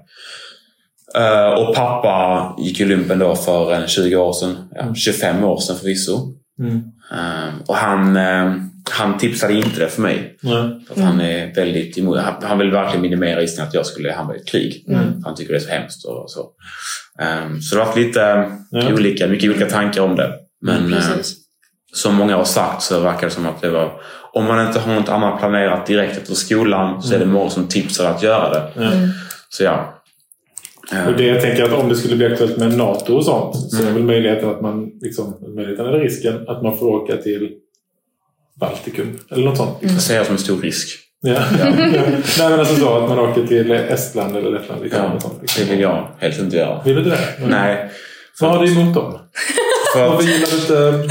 Eh, 1.19 1.49
och 1.49 1.75
pappa 1.75 2.55
gick 2.59 2.81
ju 2.81 2.87
lumpen 2.87 3.19
då 3.19 3.37
för 3.37 3.75
en 3.75 3.89
20 3.89 4.17
år 4.17 4.33
sedan. 4.33 4.69
Ja, 4.75 4.95
25 4.95 5.45
år 5.45 5.61
sedan 5.61 5.77
förvisso. 5.77 6.33
Mm. 6.59 6.83
Eh, 7.13 7.55
och 7.67 7.77
han, 7.77 8.17
eh, 8.17 8.53
han 8.91 9.19
tipsade 9.19 9.55
inte 9.55 9.81
det 9.81 9.89
för 9.89 10.03
mig. 10.03 10.37
Ja. 10.41 10.81
För 10.89 10.95
att 10.95 11.01
Han 11.01 11.21
är 11.21 11.55
väldigt 11.55 11.99
emot, 11.99 12.19
han, 12.19 12.35
han 12.43 12.59
vill 12.59 12.71
verkligen 12.71 13.03
minimera 13.03 13.41
risken 13.41 13.65
att 13.65 13.75
jag 13.75 13.87
skulle 13.87 14.13
hamna 14.13 14.35
i 14.35 14.39
ett 14.39 14.49
krig. 14.49 14.85
Mm. 14.89 15.23
Han 15.25 15.35
tycker 15.35 15.53
det 15.53 15.59
är 15.59 15.61
så 15.61 15.71
hemskt 15.71 16.05
och 16.05 16.31
så. 16.31 16.41
Eh, 17.21 17.59
så 17.61 17.75
det 17.75 17.81
har 17.81 17.87
varit 17.87 17.99
lite 17.99 18.51
olika, 18.93 19.27
mycket 19.27 19.51
olika 19.51 19.67
tankar 19.67 20.03
om 20.03 20.17
det. 20.17 20.33
Men 20.63 20.93
eh, 20.93 20.99
Precis. 20.99 21.37
som 21.93 22.15
många 22.15 22.37
har 22.37 22.45
sagt 22.45 22.83
så 22.83 23.01
verkar 23.01 23.27
det 23.27 23.33
som 23.33 23.47
att 23.47 23.61
det 23.61 23.71
var 23.71 23.93
om 24.33 24.45
man 24.45 24.67
inte 24.67 24.81
har 24.81 24.95
något 24.95 25.09
annat 25.09 25.39
planerat 25.39 25.87
direkt 25.87 26.17
efter 26.17 26.35
skolan 26.35 27.03
så 27.03 27.15
är 27.15 27.19
det 27.19 27.27
många 27.27 27.51
som 27.51 27.69
tipsar 27.69 28.11
att 28.11 28.23
göra 28.23 28.51
det. 28.51 28.85
Mm. 28.85 29.09
Så 29.49 29.65
ja. 29.65 30.04
Och 31.07 31.13
det 31.17 31.25
jag 31.25 31.41
tänker 31.41 31.65
att 31.65 31.73
om 31.73 31.89
det 31.89 31.97
skulle 31.97 32.17
bli 32.17 32.27
aktuellt 32.27 32.57
med 32.57 32.77
NATO 32.79 33.15
och 33.17 33.25
sånt 33.25 33.71
så 33.71 33.77
är 33.77 33.81
Mm. 33.83 33.95
väl 33.95 34.03
möjligheten 34.03 34.49
att 34.49 34.61
man, 34.61 34.91
liksom, 35.01 35.35
möjligheten 35.57 35.87
eller 35.87 35.99
risken 36.01 36.49
att 36.49 36.63
man 36.63 36.79
får 36.79 36.87
åka 36.87 37.17
till 37.17 37.51
Baltikum 38.61 39.19
eller 39.31 39.45
något 39.45 39.57
sånt. 39.57 39.83
Mm. 39.83 39.95
Det 39.95 40.01
ser 40.01 40.17
jag 40.17 40.27
som 40.27 40.35
en 40.35 40.39
stor 40.39 40.61
risk. 40.63 40.99
Ja. 41.21 41.33
Nej 42.39 42.51
men 42.51 42.61
alltså 42.61 42.75
så 42.77 42.95
att 42.95 43.09
man 43.09 43.19
åker 43.19 43.47
till 43.47 43.71
Estland 43.71 44.37
eller 44.37 44.51
Lettland. 44.51 44.83
Liksom, 44.83 45.03
Ja, 45.15 45.21
sånt, 45.21 45.35
det 45.37 45.43
liksom. 45.43 45.65
vill 45.69 45.81
jag 45.81 46.09
helst 46.19 46.41
inte 46.41 46.57
göra. 46.57 46.83
Vill 46.85 46.95
du 46.95 47.03
inte 47.03 47.11
det? 47.39 47.47
Nej. 47.47 47.91
Vad 48.41 48.51
har 48.51 48.67
du 48.67 48.73
emot 48.73 48.95
dem? 48.95 49.19
För 49.95 50.01
Varför 50.09 50.19
att, 50.19 50.25
gillar 50.29 50.49
du 50.51 50.57
inte 51.03 51.09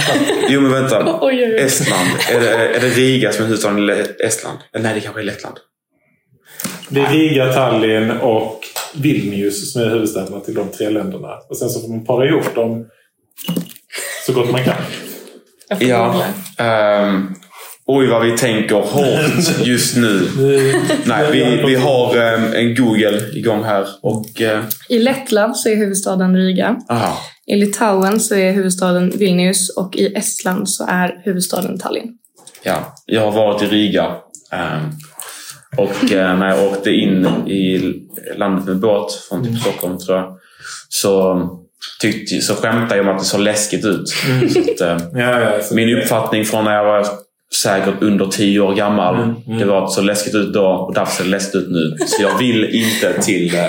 jo 0.50 0.62
men 0.62 0.72
vänta. 0.72 1.04
Oj, 1.22 1.44
oj, 1.44 1.44
oj. 1.54 1.60
Estland. 1.60 2.10
Är 2.32 2.40
det, 2.40 2.50
är 2.76 2.80
det 2.82 2.88
Riga 2.90 3.32
som 3.32 3.42
är 3.44 3.48
huvudstaden 3.48 3.90
i 3.90 4.04
Estland? 4.26 4.58
Nej, 4.80 4.94
det 4.96 5.00
kanske 5.00 5.22
är 5.22 5.26
Lettland. 5.26 5.56
Det 6.90 7.00
är 7.00 7.10
Riga, 7.10 7.54
Tallinn 7.54 8.12
och 8.12 8.60
Vilnius 8.94 9.74
som 9.74 9.82
är 9.82 9.90
huvudstäderna 9.90 10.40
till 10.40 10.54
de 10.54 10.68
tre 10.70 10.90
länderna. 10.90 11.28
Och 11.50 11.58
sen 11.58 11.70
så 11.70 11.80
får 11.80 11.88
man 11.90 12.06
para 12.06 12.26
ihop 12.28 12.56
dem 12.56 12.86
så 14.26 14.34
gott 14.34 14.52
man 14.52 14.64
kan. 14.64 14.76
Ja. 15.80 16.26
ehm, 16.58 17.34
oj 17.86 18.08
vad 18.08 18.26
vi 18.26 18.38
tänker 18.38 18.76
hårt 18.76 19.68
just 19.68 19.96
nu. 19.98 20.28
Vi- 20.38 20.82
Nej, 21.06 21.32
vi, 21.32 21.64
vi 21.68 21.76
har 21.76 22.16
ehm, 22.18 22.54
en 22.54 22.76
Google 22.76 23.30
igång 23.34 23.64
här 23.64 23.88
och... 24.02 24.42
eh, 24.42 24.64
I 24.90 25.00
Lettland 25.00 25.58
så 25.58 25.70
är 25.70 25.76
huvudstaden 25.76 26.36
Riga. 26.38 26.76
aha. 26.90 27.18
I 27.48 27.56
Litauen 27.56 28.20
så 28.20 28.36
är 28.36 28.52
huvudstaden 28.52 29.10
Vilnius 29.16 29.70
och 29.78 29.96
i 29.96 30.14
Estland 30.16 30.70
så 30.70 30.86
är 30.90 31.22
huvudstaden 31.24 31.80
Tallinn. 31.80 32.18
Ja, 32.64 32.96
jag 33.06 33.22
har 33.22 33.32
varit 33.32 33.62
i 33.64 33.66
Riga. 33.66 34.16
ehm, 34.52 34.82
och 35.78 36.12
eh, 36.12 36.38
när 36.40 36.50
jag 36.50 36.66
åkte 36.72 36.92
in 36.92 37.26
i 37.48 37.94
landet 38.38 38.66
med 38.66 38.78
båt 38.80 39.14
från 39.30 39.46
typ 39.46 39.60
Stockholm 39.62 39.98
tror 39.98 40.18
jag. 40.18 40.38
Så, 40.90 41.50
tyckte, 42.02 42.42
så 42.42 42.56
skämtade 42.56 42.96
jag 42.96 43.08
om 43.08 43.14
att 43.16 43.20
det 43.20 43.26
såg 43.26 43.40
läskigt 43.42 43.86
ut. 43.86 44.08
Så 44.08 44.60
att, 44.60 44.82
eh, 44.82 45.08
Ja, 45.22 45.40
ja, 45.42 45.62
så 45.62 45.76
min 45.76 45.98
uppfattning 45.98 46.46
från 46.46 46.66
när 46.66 46.76
jag 46.76 46.84
var 46.86 47.06
säkert 47.56 47.94
under 48.02 48.26
tio 48.26 48.60
år 48.60 48.76
gammal. 48.76 49.16
Mm, 49.16 49.36
mm. 49.48 49.60
Det 49.60 49.66
var 49.66 49.84
att 49.84 49.90
det 49.90 49.94
såg 49.94 50.06
läskigt 50.06 50.36
ut 50.36 50.54
då 50.54 50.66
och 50.66 50.94
därför 50.94 51.12
ser 51.16 51.24
det 51.24 51.30
läskigt 51.30 51.56
ut 51.56 51.70
nu. 51.70 51.96
Så 52.08 52.22
jag 52.22 52.38
vill 52.38 52.66
inte 52.66 53.22
till... 53.22 53.56
eh, 53.56 53.62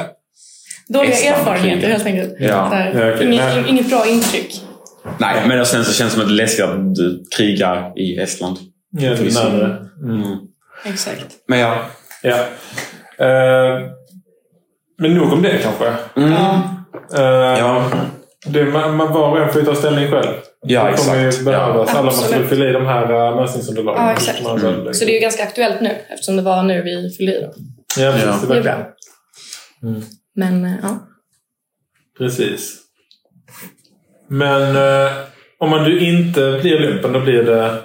Dåliga 0.89 1.17
erfarenheter 1.19 1.89
helt 1.89 2.07
enkelt. 2.07 2.35
Ja. 2.39 2.47
Ja, 2.95 3.13
okej. 3.15 3.27
inget, 3.27 3.69
inget 3.69 3.89
bra 3.91 4.07
intryck. 4.09 4.61
Nej, 5.19 5.43
men 5.49 5.67
sen 5.67 5.85
så 5.85 5.93
känns 5.93 6.11
det 6.11 6.15
som 6.15 6.23
att 6.23 6.29
det 6.29 6.35
är 6.35 6.37
läskigt 6.37 6.65
att 6.65 6.95
du 6.95 7.25
krigar 7.37 7.93
i 7.99 8.17
Estland. 8.19 8.57
Ja, 8.91 9.11
det 9.11 9.17
är 9.17 9.45
närmare. 9.45 9.77
Mm. 10.03 10.23
Exakt. 10.85 11.27
Men 11.49 11.59
ja. 11.59 11.79
Ja. 12.23 12.39
Eh, 13.19 13.81
men 14.99 15.15
nog 15.15 15.33
om 15.33 15.43
det 15.43 15.59
kanske. 15.63 15.93
Mm. 16.17 16.33
Ja. 16.33 16.63
Eh, 17.15 17.59
Ja. 17.59 17.91
det, 18.47 18.65
man, 18.65 18.97
man 18.97 19.13
var 19.13 19.31
och 19.31 19.39
en 19.39 19.53
får 19.53 19.61
ju 19.61 19.67
ta 19.67 19.75
ställning 19.75 20.11
själv. 20.11 20.35
Ja, 20.67 20.91
det 20.91 20.97
kommer 20.97 21.27
exakt. 21.27 21.41
ju 21.41 21.45
behövas. 21.45 21.91
Ja. 21.93 21.99
Alla 21.99 22.11
måste 22.11 22.45
fylla 22.49 22.69
i 22.69 22.73
de 22.73 22.87
här 22.87 23.13
uh, 23.31 23.37
mönstringsunderlagen. 23.37 24.03
Ja, 24.05 24.13
exakt. 24.13 24.41
Mm. 24.41 24.95
Så 24.95 25.05
det 25.05 25.11
är 25.11 25.15
ju 25.15 25.21
ganska 25.21 25.43
aktuellt 25.43 25.81
nu 25.81 25.91
eftersom 26.09 26.37
det 26.37 26.43
var 26.43 26.63
nu 26.63 26.83
vi 26.83 27.11
fyllde 27.19 27.39
i 27.39 27.41
dem. 27.41 27.53
Ja, 27.99 28.13
precis. 28.13 28.27
Ja. 28.27 28.49
Det 28.49 28.55
Det 28.55 28.59
är 28.59 28.63
bra. 28.63 28.87
Mm. 29.83 30.03
Men 30.35 30.65
eh, 30.65 30.73
ja. 30.83 30.99
Precis. 32.19 32.81
Men 34.29 34.77
eh, 34.77 35.13
om 35.59 35.71
man 35.71 35.85
nu 35.85 36.01
inte 36.01 36.59
blir 36.63 36.79
lumpen 36.79 37.13
då 37.13 37.21
blir 37.21 37.43
det 37.43 37.81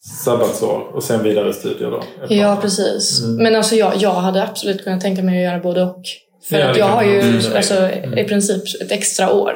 sabbatsår 0.00 0.80
och 0.94 1.02
sen 1.02 1.22
vidare 1.22 1.52
studier 1.52 1.90
då? 1.90 2.02
Ja, 2.28 2.58
precis. 2.62 3.20
Mm. 3.22 3.42
Men 3.42 3.54
alltså 3.56 3.74
jag, 3.74 3.96
jag 3.96 4.12
hade 4.12 4.42
absolut 4.42 4.84
kunnat 4.84 5.00
tänka 5.00 5.22
mig 5.22 5.38
att 5.38 5.52
göra 5.52 5.62
både 5.62 5.82
och. 5.82 6.02
För 6.48 6.58
Ja, 6.58 6.70
att 6.70 6.76
jag 6.76 6.86
har 6.86 7.02
ju 7.04 7.20
Mm. 7.20 7.36
alltså, 7.56 7.88
i 8.16 8.24
princip 8.24 8.62
ett 8.82 8.92
extra 8.92 9.32
år. 9.32 9.52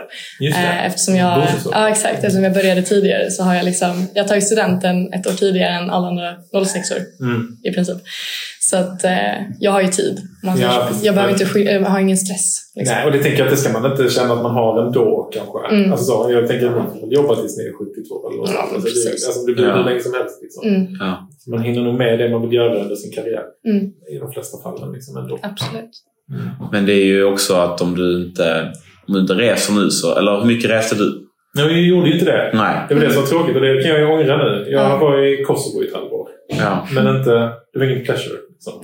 Eh, 0.55 0.87
Eftersom 0.87 1.17
jag, 1.17 1.47
ja, 1.73 1.89
exakt, 1.89 2.15
eftersom 2.15 2.45
jag 2.45 2.53
började 2.55 2.83
tidigare 2.83 3.31
så 3.31 3.43
har 3.43 3.55
jag 3.55 3.65
liksom, 3.65 4.07
jag 4.15 4.29
tagit 4.29 4.47
studenten 4.47 5.13
ett 5.13 5.27
år 5.27 5.31
tidigare 5.33 5.73
än 5.75 5.91
alla 5.91 6.07
andra 6.07 6.35
06-or 6.53 6.99
Mm. 7.21 7.49
i 7.65 7.71
princip. 7.73 7.97
Så 8.61 8.77
att 8.77 9.05
eh, 9.05 9.35
jag 9.61 9.73
har 9.73 9.81
ju 9.83 9.89
tid. 9.89 10.21
Man, 10.43 10.61
Ja, 10.61 10.89
jag 11.03 11.15
behöver 11.15 11.33
inte, 11.33 11.59
jag 11.61 11.81
har 11.85 12.01
ingen 12.01 12.17
stress. 12.17 12.73
Liksom. 12.75 12.95
Nej, 12.97 13.07
och 13.07 13.13
det 13.13 13.19
tänker 13.23 13.39
jag 13.39 13.45
att 13.47 13.51
det 13.51 13.57
ska 13.57 13.73
man 13.81 13.91
inte 13.91 14.09
känna 14.09 14.33
att 14.35 14.43
man 14.43 14.55
har 14.55 14.87
ändå 14.87 15.31
kanske. 15.35 15.75
Mm. 15.77 15.93
Alltså 15.93 16.05
så, 16.07 16.33
jag 16.33 16.49
tänker 16.49 16.67
att 16.67 16.77
man 16.77 16.91
får 17.01 17.13
jobba 17.13 17.37
tills 17.37 17.57
ni 17.59 17.65
är 17.65 17.73
72 17.73 18.29
eller 18.29 18.39
något. 18.39 18.51
Ja, 18.55 18.61
alltså, 18.75 18.89
det, 19.05 19.11
alltså, 19.29 19.47
det 19.47 19.53
blir 19.53 19.65
Ja. 19.69 19.77
hur 19.77 19.85
länge 19.85 20.01
som 20.01 20.15
helst. 20.15 20.43
Liksom. 20.43 20.69
Mm, 20.69 20.87
Ja. 21.01 21.29
Man 21.47 21.63
hinner 21.63 21.83
nog 21.83 21.95
med 21.95 22.19
det 22.19 22.29
man 22.31 22.43
vill 22.43 22.53
göra 22.53 22.75
under 22.83 22.97
sin 22.97 23.13
karriär. 23.13 23.43
mm, 23.69 23.83
I 24.13 24.19
de 24.19 24.33
flesta 24.33 24.57
fallen 24.63 24.93
liksom 24.93 25.17
ändå. 25.17 25.39
absolut. 25.43 25.91
Men 26.73 26.87
det 26.87 26.93
är 26.93 27.05
ju 27.05 27.25
också 27.25 27.55
att 27.55 27.81
om 27.81 27.95
du 27.97 28.25
inte, 28.27 28.73
om 29.09 29.15
du 29.15 29.21
inte 29.21 29.35
reser 29.35 29.73
nu 29.73 29.91
så... 29.91 30.19
Eller 30.19 30.39
hur 30.41 30.47
mycket 30.47 30.71
reste 30.71 30.95
du? 30.95 31.21
Nej, 31.57 31.69
vi 31.69 31.89
gjorde 31.89 32.07
ju 32.09 32.13
inte 32.15 32.25
det. 32.25 32.51
Nej. 32.55 32.87
Det 32.89 32.95
var 32.95 33.03
det 33.03 33.13
som 33.13 33.23
var 33.23 33.29
tråkigt 33.29 33.57
och 33.57 33.63
det 33.63 33.83
kan 33.83 33.91
jag 33.91 34.01
ju 34.01 34.07
ångra 34.07 34.37
nu. 34.37 34.67
Jag 34.71 34.85
Ja. 34.91 34.97
var 34.99 35.25
i 35.25 35.45
Kosovo 35.45 35.85
i 35.85 35.89
ett 35.89 35.95
halvår. 35.95 36.29
Ja. 36.59 36.87
Men 36.95 37.17
inte, 37.17 37.31
det 37.73 37.79
var 37.79 37.85
ingen 37.87 38.05
pleasure. 38.05 38.35
liksom. 38.51 38.73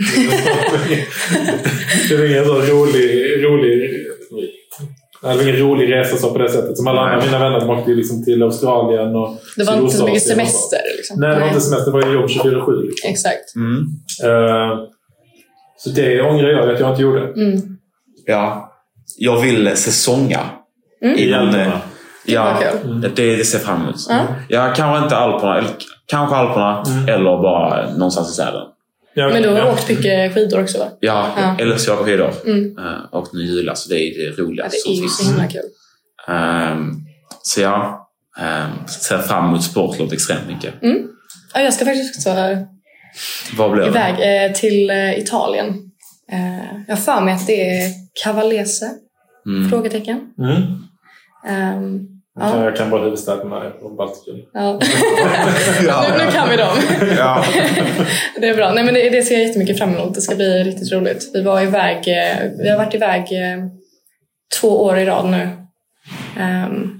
det 2.08 2.16
var 2.16 2.24
ingen 2.24 2.44
så 2.44 2.54
rolig, 2.54 3.44
rolig, 3.44 3.90
det 5.22 5.26
var 5.36 5.42
ingen 5.42 5.56
rolig 5.56 5.92
resa 5.94 6.16
så 6.16 6.30
på 6.32 6.38
det 6.38 6.48
sättet. 6.48 6.76
Som 6.76 6.86
alla 6.86 7.04
Nej. 7.04 7.14
andra 7.14 7.26
mina 7.26 7.38
vänner, 7.38 7.60
de 7.60 7.70
åkte 7.70 7.90
liksom 7.90 8.24
till 8.24 8.42
Australien 8.42 9.16
och 9.16 9.36
Det 9.56 9.64
var 9.64 9.76
inte 9.76 9.96
så 9.96 10.04
mycket 10.06 10.22
så. 10.22 10.28
semester. 10.28 10.78
Liksom. 10.96 11.20
Nej, 11.20 11.34
det 11.34 11.40
var 11.40 11.48
inte 11.48 11.60
semester. 11.60 11.92
Det 11.92 11.98
var 11.98 12.06
ju 12.06 12.12
jobb 12.14 12.28
24-7. 12.28 12.82
Liksom. 12.82 13.10
Exakt. 13.10 13.54
Mm. 13.56 13.76
Eh, 14.24 14.78
så 15.84 15.90
det 15.90 16.22
ångrar 16.22 16.48
jag 16.48 16.70
att 16.70 16.80
jag 16.80 16.90
inte 16.90 17.02
gjorde. 17.02 17.20
Mm. 17.20 17.60
ja. 18.26 18.66
Jag 19.18 19.40
vill 19.40 19.76
säsonga. 19.76 20.40
Mm. 21.04 21.16
I 21.18 21.28
Innan, 21.28 21.46
Alperna. 21.46 21.64
eh, 21.74 21.80
Ja, 22.24 22.60
det, 23.02 23.08
det 23.36 23.44
ser 23.44 23.58
jag 23.58 23.66
fram 23.66 23.82
emot. 23.82 23.96
Ja. 24.08 24.26
Ja, 24.48 24.72
kanske 24.76 25.04
inte 25.04 25.16
Alperna. 25.16 25.58
Eller, 25.58 25.70
kanske 26.06 26.36
Alperna. 26.36 26.82
Mm. 26.86 27.08
Eller 27.08 27.42
bara 27.42 27.90
någonstans 27.90 28.30
i 28.30 28.34
Sälen. 28.34 28.66
Ja, 29.14 29.28
Men 29.28 29.42
du 29.42 29.48
har 29.48 29.58
ja. 29.58 29.72
åkt 29.72 29.88
mycket 29.88 30.34
skidor 30.34 30.62
också 30.62 30.78
va? 30.78 30.84
Ja, 31.00 31.26
Ja. 31.36 31.54
jag 31.58 31.68
älskar 31.68 31.92
att 31.92 31.98
åka 32.00 32.10
skidor. 32.10 32.30
Mm. 32.46 32.78
Uh, 32.78 33.00
och 33.10 33.28
nu 33.32 33.40
jula, 33.42 33.74
så 33.74 33.88
det 33.88 33.94
är 33.96 34.18
det 34.18 34.36
Ja, 34.38 34.44
roligaste 34.44 34.78
det 34.88 34.92
är 34.98 35.02
ju 35.02 35.08
så 35.08 35.24
himla 35.30 35.46
kul. 35.48 35.62
Ehm, 36.28 36.90
så 37.42 37.60
ja, 37.60 38.08
um, 38.40 38.86
ser 38.88 39.18
fram 39.18 39.44
emot 39.48 39.64
sportlov 39.64 40.12
extremt 40.12 40.46
mycket. 40.48 40.74
Ja, 41.54 41.60
jag 41.60 41.74
ska 41.74 41.84
faktiskt 41.84 42.16
också 42.16 42.30
Vad 43.56 43.78
det? 43.78 43.86
iväg 43.86 44.44
eh, 44.44 44.52
till 44.52 44.90
eh, 44.90 45.18
Italien. 45.18 45.68
Eh, 46.32 46.80
jag 46.88 46.96
har 46.96 47.02
för 47.02 47.20
mig 47.20 47.34
att 47.34 47.46
det 47.46 47.78
är 47.78 47.90
Cavallese? 48.24 48.90
Mm. 49.46 49.70
Frågetecken. 49.70 50.20
Mm. 50.38 50.62
Ehm, 51.46 52.06
ja. 52.40 52.64
Jag 52.64 52.76
kan 52.76 52.90
bara 52.90 53.02
huvudstäderna 53.02 53.72
från 53.80 53.96
Baltikum. 53.96 54.40
Ja. 54.52 54.80
Ja. 55.86 56.06
nu, 56.08 56.24
nu 56.24 56.30
kan 56.30 56.50
vi 56.50 56.56
dem. 56.56 56.76
Ja. 57.16 57.44
Det 58.40 58.48
är 58.48 58.56
bra. 58.56 58.72
Nej, 58.72 58.84
men 58.84 58.94
det, 58.94 59.10
det 59.10 59.22
ser 59.22 59.34
jag 59.34 59.46
jättemycket 59.46 59.78
fram 59.78 59.94
emot. 59.94 60.14
Det 60.14 60.20
ska 60.20 60.34
bli 60.34 60.64
riktigt 60.64 60.92
roligt. 60.92 61.30
Vi 61.34 61.42
var 61.42 61.62
iväg, 61.62 61.96
eh, 61.96 62.50
vi 62.58 62.68
har 62.68 62.76
varit 62.76 62.94
iväg 62.94 63.20
eh, 63.20 63.64
två 64.60 64.84
år 64.84 64.98
i 64.98 65.04
rad 65.04 65.30
nu. 65.30 65.48
Ehm, 66.38 66.90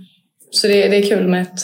så 0.50 0.66
det, 0.66 0.88
det 0.88 0.96
är 0.96 1.08
kul 1.08 1.28
med 1.28 1.42
ett 1.42 1.60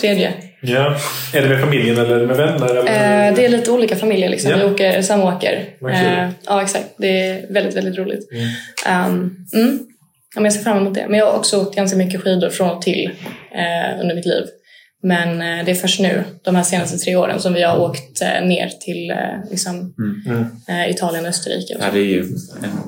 tredje. 0.00 0.34
Ja. 0.62 0.96
Är 1.34 1.42
det 1.42 1.48
med 1.48 1.60
familjen 1.60 1.98
eller 1.98 2.26
med 2.26 2.36
vänner? 2.36 2.66
Eller? 2.70 3.28
Eh, 3.28 3.34
det 3.34 3.44
är 3.44 3.48
lite 3.48 3.70
olika 3.70 3.96
familjer. 3.96 4.28
Liksom. 4.28 4.50
Ja. 4.50 4.56
Vi 4.56 4.64
åker, 4.64 5.02
samåker. 5.02 5.64
Eh, 5.92 6.28
ja, 6.46 6.62
exakt. 6.62 6.86
Det 6.98 7.20
är 7.28 7.52
väldigt, 7.52 7.76
väldigt 7.76 7.98
roligt. 7.98 8.28
Mm. 8.32 8.46
Ehm, 8.86 9.36
mm. 9.54 9.78
Ja, 10.34 10.40
men 10.40 10.44
jag 10.44 10.52
ser 10.52 10.62
fram 10.62 10.76
emot 10.78 10.94
det. 10.94 11.06
Men 11.08 11.18
jag 11.18 11.26
har 11.26 11.38
också 11.38 11.60
åkt 11.60 11.76
ganska 11.76 11.96
mycket 11.96 12.22
skidor 12.22 12.50
från 12.50 12.70
och 12.70 12.82
till 12.82 13.10
eh, 13.54 14.00
under 14.00 14.14
mitt 14.14 14.26
liv. 14.26 14.44
Men 15.02 15.28
eh, 15.42 15.64
det 15.64 15.70
är 15.70 15.74
först 15.74 16.00
nu, 16.00 16.24
de 16.44 16.54
här 16.56 16.62
senaste 16.62 16.98
tre 16.98 17.16
åren, 17.16 17.40
som 17.40 17.52
vi 17.54 17.62
har 17.62 17.78
åkt 17.78 18.22
eh, 18.22 18.46
ner 18.46 18.68
till 18.68 19.10
eh, 19.10 19.50
liksom, 19.50 19.94
Mm. 20.26 20.46
eh, 20.68 20.90
Italien 20.90 21.24
och 21.24 21.28
Österrike. 21.30 21.74
Och 21.74 21.80
ja, 21.82 21.86
det 21.92 21.98
är 21.98 22.04
ju 22.04 22.20
en 22.62 22.84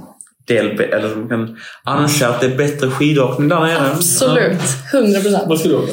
del, 0.46 0.80
eller 0.80 1.14
man 1.16 1.28
kan 1.28 1.56
anse 1.84 2.28
att 2.28 2.40
det 2.40 2.46
är 2.46 2.56
bättre 2.56 2.90
skidåkning 2.90 3.48
där 3.48 3.60
nere. 3.60 3.90
Absolut, 3.90 4.60
100 4.92 5.20
procent. 5.20 5.44
Vad 5.46 5.58
ska 5.60 5.68
du 5.68 5.74
åka 5.74 5.92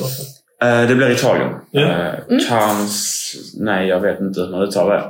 det 0.87 0.95
blir 0.95 1.11
Italien. 1.11 1.49
Ja. 1.71 1.81
Eh, 1.81 2.13
Kans... 2.49 3.33
Nej, 3.59 3.87
jag 3.87 3.99
vet 3.99 4.19
inte 4.19 4.41
hur 4.41 4.49
man 4.51 4.61
uttalar 4.61 4.95
det. 4.95 5.03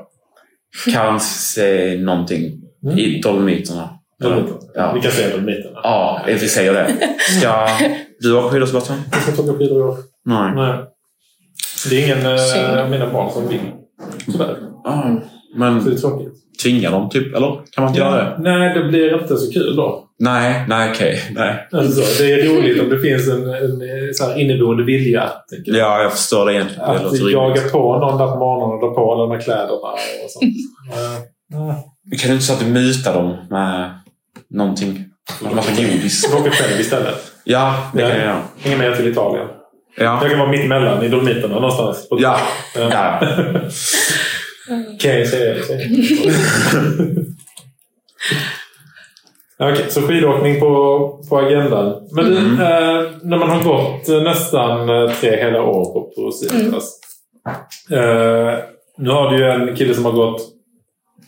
Kanske 0.94 1.98
någonting 2.00 2.58
Mm. 2.84 2.98
i 3.00 3.22
Dolomiterna. 3.22 3.90
Dolomiterna. 4.22 4.60
Ja. 4.76 4.92
Vi 4.94 5.02
kan 5.02 5.12
säga 5.12 5.30
Dolomiterna. 5.30 5.80
Ja, 5.84 6.22
vi 6.26 6.40
säger 6.50 6.74
det. 6.74 6.88
Ska 7.40 7.68
du 8.20 8.38
åka 8.38 8.50
skidor 8.50 8.66
Sebastian? 8.66 9.00
Jag 9.12 9.22
ska 9.22 9.32
inte 9.32 9.42
åka 9.44 9.60
skidor 9.60 9.80
i 9.80 9.84
år. 9.84 9.98
Nej. 10.26 10.52
Nej. 10.56 10.78
Det 11.90 11.96
är 11.96 12.06
ingen 12.06 12.80
av 12.80 12.90
mina 12.90 13.14
barn 13.14 13.32
som 13.32 13.48
vill. 13.48 13.60
Tyvärr. 14.32 14.58
Ah, 14.86 15.02
Så 15.04 15.22
men 15.56 15.84
det 15.86 15.92
är 15.92 15.96
tråkigt. 15.96 16.34
tvingar 16.64 16.92
dem 16.92 17.10
typ? 17.10 17.36
Eller 17.36 17.48
kan 17.72 17.84
man 17.84 17.88
inte 17.88 18.00
göra 18.00 18.16
det? 18.24 18.38
Nej, 18.40 18.74
det 18.80 18.84
blir 18.90 19.22
inte 19.22 19.38
så 19.38 19.52
kul 19.52 19.76
då. 19.76 20.06
Nej, 20.22 20.64
nej 20.68 20.92
okej. 20.92 21.22
Nej. 21.32 21.68
Alltså, 21.72 22.02
så, 22.02 22.24
det 22.24 22.32
är 22.32 22.46
roligt 22.46 22.82
om 22.82 22.90
det 22.90 23.00
finns 23.00 23.28
en, 23.28 23.44
en 23.44 23.82
eh, 23.82 24.12
så 24.14 24.26
här 24.26 24.40
inneboende 24.40 24.84
vilja. 24.84 25.32
Jag. 25.66 25.78
Ja, 25.78 26.02
jag 26.02 26.12
förstår 26.12 26.46
det 26.46 26.54
egentligen. 26.54 26.86
Det 26.90 26.96
Att 26.96 27.04
låter 27.04 27.30
jaga 27.30 27.62
på 27.62 28.00
någon 28.00 28.18
där 28.18 28.28
på 28.28 28.36
morgonen 28.36 28.76
och 28.76 28.82
dra 28.82 28.96
på 28.96 29.14
alla 29.14 29.22
de 29.22 29.32
här 29.32 29.42
kläderna 29.42 29.74
och 30.24 30.32
sånt. 30.32 30.44
Eh, 31.54 31.70
eh. 31.70 32.20
Kan 32.20 32.30
du 32.30 32.34
inte 32.34 32.46
så 32.46 32.54
att 32.54 32.60
du 32.60 32.66
mutar 32.66 33.14
dem 33.14 33.38
med 33.50 34.00
någonting? 34.50 35.06
En 35.50 35.56
massa 35.56 35.72
godis? 35.72 36.34
Åker 36.34 36.52
själv 36.52 36.82
istället. 36.82 37.32
Ja, 37.44 37.92
det 37.94 38.02
kan 38.02 38.10
jag 38.10 38.20
göra. 38.20 38.42
Hänger 38.60 38.78
med 38.78 38.98
till 38.98 39.08
Italien. 39.08 39.48
Ja. 39.98 40.20
Jag 40.22 40.30
kan 40.30 40.40
vara 40.40 40.52
mitt 40.52 40.66
emellan 40.66 41.04
i 41.04 41.10
Dolomiterna 41.10 41.56
någonstans. 41.56 42.08
Ja. 42.10 42.40
Ja. 42.76 42.90
ja. 42.92 43.20
Kan 45.00 45.20
jag 45.20 45.28
säga 45.28 45.54
det? 45.54 45.64
säger 45.64 45.90
jag. 45.90 46.34
Ja, 49.51 49.51
Okej, 49.62 49.86
så 49.90 50.02
skidåkning 50.02 50.60
på, 50.60 50.68
på 51.30 51.38
agendan. 51.38 52.08
Men 52.12 52.26
du, 52.26 52.38
Mm. 52.40 52.54
eh, 52.62 53.12
när 53.24 53.38
man 53.38 53.50
har 53.50 53.64
gått 53.64 54.10
eh, 54.10 54.22
nästan 54.22 54.90
eh, 54.90 55.12
tre 55.12 55.36
hela 55.38 55.62
år 55.64 55.86
på 55.94 56.12
Procivitas. 56.16 57.00
Eh, 57.92 58.60
nu 58.98 59.10
har 59.10 59.32
du 59.32 59.38
ju 59.38 59.44
en 59.52 59.76
kille 59.76 59.94
som 59.96 60.06
har 60.06 60.12
gått 60.12 60.42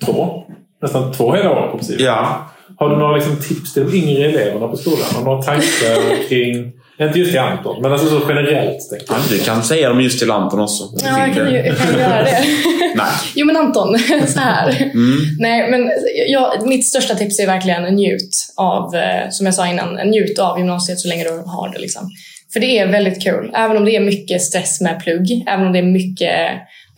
två, 0.06 0.44
nästan 0.82 1.12
två 1.12 1.32
hela 1.34 1.52
år 1.52 1.68
på 1.72 1.78
Procivitas. 1.78 2.06
ja. 2.06 2.50
Har 2.80 2.90
du 2.90 2.96
några 2.96 3.16
liksom, 3.16 3.36
tips 3.36 3.74
till 3.74 3.86
de 3.92 3.98
yngre 3.98 4.26
eleverna 4.26 4.68
på 4.68 4.78
skolan? 4.78 5.00
Har 5.14 5.20
du 5.20 5.26
några 5.26 5.42
tankar 5.42 6.28
kring, 6.30 6.72
inte 7.08 7.20
just 7.20 7.32
till 7.32 7.40
Anton, 7.40 7.82
men 7.82 7.92
alltså 7.92 8.08
så 8.08 8.22
generellt? 8.30 8.78
Ja. 9.08 9.16
Du 9.30 9.40
kan 9.40 9.64
säga 9.64 9.90
dem 9.90 10.02
just 10.02 10.20
till 10.20 10.32
Anton 10.32 10.60
också. 10.60 10.84
Ja, 11.04 11.28
jag 11.28 11.36
kan 11.36 11.52
ju 11.52 11.58
jag 11.58 11.78
kan 11.78 12.00
göra 12.00 12.24
det. 12.24 12.44
Nej. 12.96 13.06
Jo 13.36 13.46
men 13.46 13.58
Anton, 13.58 14.00
så 14.28 14.40
här. 14.40 14.82
Mm. 14.82 15.18
Nej, 15.40 15.72
men 15.72 15.92
jag, 16.28 16.68
mitt 16.68 16.86
största 16.86 17.16
tips 17.16 17.40
är 17.40 17.46
verkligen 17.46 17.96
njut 17.96 18.36
av, 18.58 18.96
eh, 18.96 19.30
som 19.30 19.46
jag 19.46 19.56
sa 19.56 19.68
innan, 19.68 19.96
njut 19.96 20.40
av 20.40 20.58
gymnasiet 20.58 21.00
så 21.00 21.08
länge 21.08 21.24
du 21.24 21.30
har 21.30 21.74
det. 21.74 21.80
Liksom. 21.80 22.10
För 22.54 22.60
det 22.60 22.80
är 22.80 22.88
väldigt 22.88 23.24
kul. 23.24 23.52
Även 23.56 23.78
om 23.78 23.86
det 23.86 23.96
är 23.96 24.00
mycket 24.00 24.42
stress 24.42 24.82
med 24.82 25.00
plugg, 25.04 25.44
även 25.48 25.66
om 25.68 25.74
det 25.74 25.80
är 25.80 25.84
mycket 25.84 26.52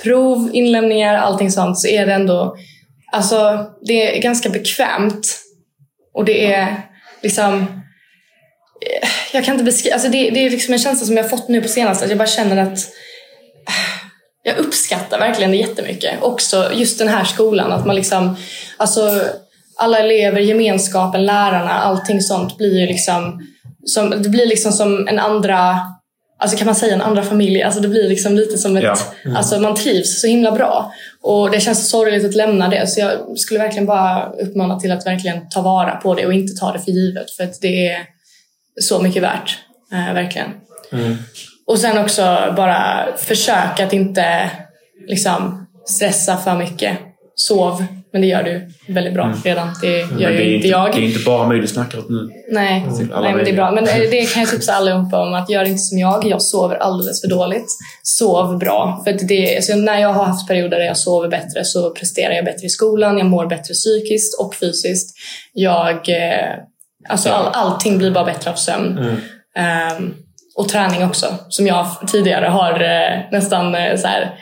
prov, 0.03 0.49
inlämningar, 0.53 1.15
allting 1.15 1.51
sånt, 1.51 1.79
så 1.79 1.87
är 1.87 2.05
det 2.05 2.13
ändå, 2.13 2.55
alltså 3.11 3.65
det 3.87 4.17
är 4.17 4.21
ganska 4.21 4.49
bekvämt. 4.49 5.39
Och 6.13 6.25
det 6.25 6.53
är 6.53 6.67
liksom, 7.23 7.81
jag 9.35 9.45
kan 9.45 9.53
inte 9.53 9.63
beskriva, 9.63 9.93
alltså 9.93 10.09
det, 10.09 10.29
det 10.29 10.45
är 10.45 10.49
liksom 10.49 10.73
en 10.73 10.79
känsla 10.79 11.07
som 11.07 11.17
jag 11.17 11.29
fått 11.29 11.47
nu 11.47 11.61
på 11.61 11.67
senaste, 11.67 12.03
att 12.05 12.11
jag 12.11 12.17
bara 12.17 12.27
känner 12.27 12.57
att 12.57 12.79
jag 14.43 14.57
uppskattar 14.57 15.19
verkligen 15.19 15.51
det 15.51 15.57
jättemycket. 15.57 16.13
Också 16.21 16.71
just 16.73 16.99
den 16.99 17.07
här 17.07 17.23
skolan, 17.23 17.71
att 17.71 17.85
man 17.85 17.95
liksom, 17.95 18.35
alltså 18.77 19.21
alla 19.77 19.99
elever, 19.99 20.39
gemenskapen, 20.39 21.25
lärarna, 21.25 21.71
allting 21.71 22.21
sånt 22.21 22.57
blir 22.57 22.79
ju 22.79 22.85
liksom, 22.87 23.41
som, 23.85 24.09
det 24.09 24.29
blir 24.29 24.45
liksom 24.45 24.71
som 24.71 25.07
en 25.07 25.19
andra, 25.19 25.79
alltså 26.39 26.57
kan 26.57 26.65
man 26.65 26.75
säga 26.75 26.93
en 26.93 27.01
andra 27.01 27.23
familj? 27.23 27.63
Alltså 27.63 27.79
det 27.79 27.87
blir 27.87 28.09
liksom 28.09 28.35
lite 28.35 28.57
som 28.57 28.77
ett, 28.77 28.83
Ja. 28.83 28.97
alltså 29.37 29.59
man 29.59 29.75
trivs 29.75 30.21
så 30.21 30.27
himla 30.27 30.51
bra. 30.51 30.91
Och 31.23 31.51
det 31.51 31.59
känns 31.59 31.79
så 31.79 31.85
sorgligt 31.85 32.25
att 32.25 32.35
lämna 32.35 32.67
det, 32.69 32.87
så 32.87 32.99
jag 32.99 33.39
skulle 33.39 33.59
verkligen 33.59 33.85
bara 33.85 34.31
uppmana 34.31 34.79
till 34.79 34.91
att 34.91 35.05
verkligen 35.05 35.49
ta 35.49 35.61
vara 35.61 35.91
på 35.95 36.15
det 36.15 36.25
och 36.25 36.33
inte 36.33 36.53
ta 36.53 36.71
det 36.71 36.79
för 36.79 36.91
givet, 36.91 37.31
för 37.31 37.43
att 37.43 37.61
det 37.61 37.87
är 37.89 38.14
så 38.81 39.01
mycket 39.01 39.23
värt. 39.23 39.57
Eh, 39.91 40.13
verkligen. 40.13 40.49
Mm. 40.91 41.17
Och 41.67 41.79
sen 41.79 41.97
också 41.97 42.53
bara 42.57 43.07
försök 43.17 43.79
att 43.79 43.93
inte 43.93 44.51
liksom, 45.07 45.67
stressa 45.85 46.37
för 46.37 46.57
mycket. 46.57 46.97
Sov, 47.37 47.85
men 48.11 48.21
det 48.21 48.27
gör 48.27 48.43
du 48.43 48.71
väldigt 48.93 49.13
bra 49.13 49.33
redan. 49.43 49.67
Det 49.81 49.87
gör 49.87 50.03
Mm. 50.03 50.17
Men 50.19 50.31
ju 50.31 50.37
det 50.37 50.55
inte 50.55 50.67
jag. 50.67 50.91
Det 50.91 50.97
är 50.97 51.01
inte 51.01 51.23
bara 51.25 51.47
mig 51.47 51.59
du 51.59 51.67
snackar 51.67 51.99
åt 51.99 52.09
nu. 52.09 52.29
Nej, 52.51 52.85
Alla 53.13 53.21
nej 53.21 53.35
men 53.35 53.45
det 53.45 53.51
är 53.51 53.55
bra. 53.55 53.71
Men 53.71 53.87
eh, 53.87 53.97
det 53.97 54.33
kan 54.33 54.41
jag 54.43 54.51
tipsa 54.51 54.73
allihopa 54.73 55.21
om 55.21 55.33
att 55.33 55.49
gör 55.49 55.63
inte 55.63 55.77
som 55.77 55.97
jag. 55.97 56.25
Jag 56.25 56.41
sover 56.41 56.75
alldeles 56.75 57.21
för 57.21 57.27
dåligt. 57.27 57.67
Sov 58.03 58.57
bra. 58.57 59.01
För 59.03 59.27
det, 59.27 59.55
alltså 59.55 59.75
när 59.75 59.99
jag 59.99 60.13
har 60.13 60.23
haft 60.23 60.47
perioder 60.47 60.77
där 60.77 60.85
jag 60.85 60.97
sover 60.97 61.29
bättre 61.29 61.65
så 61.65 61.91
presterar 61.91 62.33
jag 62.33 62.45
bättre 62.45 62.65
i 62.65 62.69
skolan. 62.69 63.17
Jag 63.17 63.27
mår 63.27 63.45
bättre 63.45 63.73
psykiskt 63.73 64.39
och 64.39 64.55
fysiskt. 64.55 65.15
Jag, 65.53 66.09
eh, 66.09 66.55
alltså 67.09 67.29
all, 67.29 67.47
allting 67.53 67.97
blir 67.97 68.11
bara 68.11 68.25
bättre 68.25 68.51
av 68.51 68.55
sömn. 68.55 68.97
Mm. 68.97 69.15
Ehm, 69.57 70.13
och 70.57 70.69
träning 70.69 71.03
också, 71.05 71.27
som 71.49 71.67
jag 71.67 71.87
tidigare 72.07 72.45
har 72.45 72.71
eh, 72.81 73.19
nästan 73.31 73.75
eh, 73.75 73.97
så 73.97 74.07
här, 74.07 74.33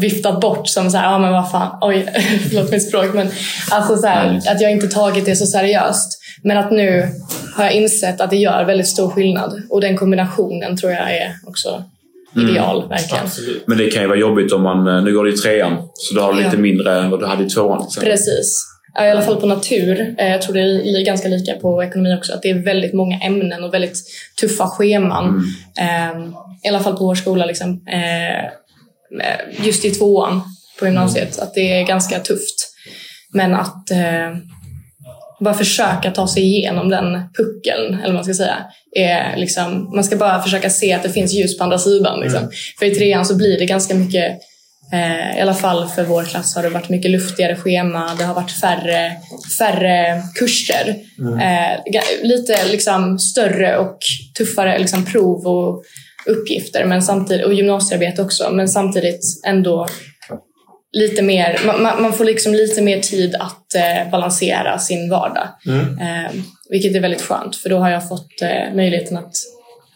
viftat 0.00 0.40
bort 0.40 0.68
som 0.68 0.90
så 0.90 0.96
här, 0.98 1.12
ja 1.12 1.18
men 1.18 1.32
vad 1.32 1.50
fan, 1.50 1.78
oj, 1.80 2.06
förlåt 2.48 2.70
mitt 2.70 2.88
språk, 2.88 3.06
men 3.14 3.28
alltså 3.70 3.96
så 3.96 4.06
här, 4.06 4.40
att 4.48 4.60
jag 4.60 4.72
inte 4.72 4.88
tagit 4.88 5.24
det 5.24 5.36
så 5.36 5.46
seriöst. 5.46 6.18
Men 6.42 6.58
att 6.58 6.70
nu 6.70 7.08
har 7.56 7.64
jag 7.64 7.72
insett 7.72 8.20
att 8.20 8.30
det 8.30 8.36
gör 8.36 8.64
väldigt 8.64 8.88
stor 8.88 9.10
skillnad. 9.10 9.62
Och 9.70 9.80
den 9.80 9.96
kombinationen 9.96 10.76
tror 10.76 10.92
jag 10.92 11.16
är 11.16 11.34
också 11.46 11.82
ideal, 12.36 12.88
verkligen. 12.88 13.24
Absolut. 13.24 13.64
Men 13.66 13.78
det 13.78 13.90
kan 13.90 14.02
ju 14.02 14.08
vara 14.08 14.18
jobbigt 14.18 14.52
om 14.52 14.62
man... 14.62 14.86
eh, 14.88 15.02
Nu 15.02 15.14
går 15.14 15.24
det 15.24 15.30
i 15.30 15.36
trean, 15.36 15.76
så 15.94 16.14
du 16.14 16.20
har 16.20 16.32
Ja. 16.32 16.44
lite 16.44 16.56
mindre 16.56 16.98
än 16.98 17.10
vad 17.10 17.20
du 17.20 17.26
hade 17.26 17.44
i 17.44 17.48
tvåan. 17.48 17.86
Precis. 18.00 18.64
Ja, 18.94 19.06
I 19.06 19.10
alla 19.10 19.22
fall 19.22 19.40
på 19.40 19.46
natur. 19.46 20.14
Eh, 20.18 20.28
Jag 20.30 20.42
tror 20.42 20.54
det 20.54 20.60
är 20.60 21.04
ganska 21.04 21.28
lika 21.28 21.54
på 21.54 21.84
ekonomi 21.84 22.14
också. 22.18 22.32
Att 22.34 22.42
det 22.42 22.50
är 22.50 22.54
väldigt 22.64 22.94
många 22.94 23.20
ämnen 23.20 23.64
och 23.64 23.74
väldigt 23.74 23.98
tuffa 24.40 24.66
scheman. 24.68 25.44
Eh, 25.80 26.18
I 26.64 26.68
alla 26.68 26.80
fall 26.80 26.96
på 26.96 27.04
vår 27.04 27.14
skola. 27.14 27.46
Liksom. 27.46 27.82
Eh, 27.86 28.44
Just 29.66 29.84
i 29.84 29.90
tvåan 29.90 30.40
på 30.78 30.86
gymnasiet. 30.86 31.38
Att 31.38 31.54
det 31.54 31.80
är 31.80 31.86
ganska 31.86 32.18
tufft. 32.18 32.68
Men 33.32 33.54
att 33.54 33.90
eh, 33.90 34.36
bara 35.40 35.54
försöka 35.54 36.10
ta 36.10 36.28
sig 36.28 36.42
igenom 36.42 36.88
den 36.88 37.12
puckeln, 37.36 37.94
eller 37.94 38.06
vad 38.06 38.14
man 38.14 38.24
ska 38.24 38.34
säga. 38.34 38.56
Är 38.96 39.36
liksom, 39.36 39.90
man 39.94 40.04
ska 40.04 40.16
bara 40.16 40.42
försöka 40.42 40.70
se 40.70 40.92
att 40.92 41.02
det 41.02 41.10
finns 41.10 41.32
ljus 41.32 41.58
på 41.58 41.64
andra 41.64 41.78
sidan. 41.78 42.20
Liksom. 42.20 42.50
För 42.78 42.86
i 42.86 42.94
trean 42.94 43.24
så 43.26 43.36
blir 43.36 43.58
det 43.58 43.66
ganska 43.66 43.94
mycket 43.94 44.24
Eh, 44.24 44.38
I 45.36 45.40
alla 45.40 45.54
fall 45.54 45.88
för 45.88 46.04
vår 46.04 46.24
klass 46.24 46.54
har 46.54 46.62
det 46.62 46.68
varit 46.68 46.88
mycket 46.88 47.10
luftigare 47.10 47.56
schema. 47.56 48.14
Det 48.18 48.24
har 48.24 48.34
varit 48.34 48.50
färre, 48.52 49.12
färre 49.58 50.22
kurser. 50.34 50.96
Eh, 51.40 51.80
ga- 51.92 52.22
lite 52.22 52.64
liksom 52.70 53.18
större 53.18 53.76
och 53.78 53.98
tuffare 54.38 54.78
liksom 54.78 55.04
prov 55.04 55.46
och 55.46 55.82
uppgifter 56.26 56.84
men 56.84 57.02
samtidigt, 57.02 57.46
och 57.46 57.54
gymnasiearbete 57.54 58.22
också. 58.22 58.50
Men 58.50 58.68
samtidigt 58.68 59.20
ändå 59.46 59.86
lite 60.92 61.22
mer, 61.22 61.60
man, 61.66 62.02
man 62.02 62.12
får 62.12 62.24
liksom 62.24 62.54
lite 62.54 62.82
mer 62.82 63.00
tid 63.00 63.34
att 63.34 63.74
eh, 63.74 64.10
balansera 64.10 64.78
sin 64.78 65.10
vardag. 65.10 65.48
Eh, 66.00 66.32
vilket 66.70 66.94
är 66.96 67.00
väldigt 67.00 67.22
skönt 67.22 67.56
för 67.56 67.68
då 67.68 67.78
har 67.78 67.90
jag 67.90 68.08
fått 68.08 68.42
eh, 68.42 68.74
möjligheten 68.74 69.16
att 69.16 69.32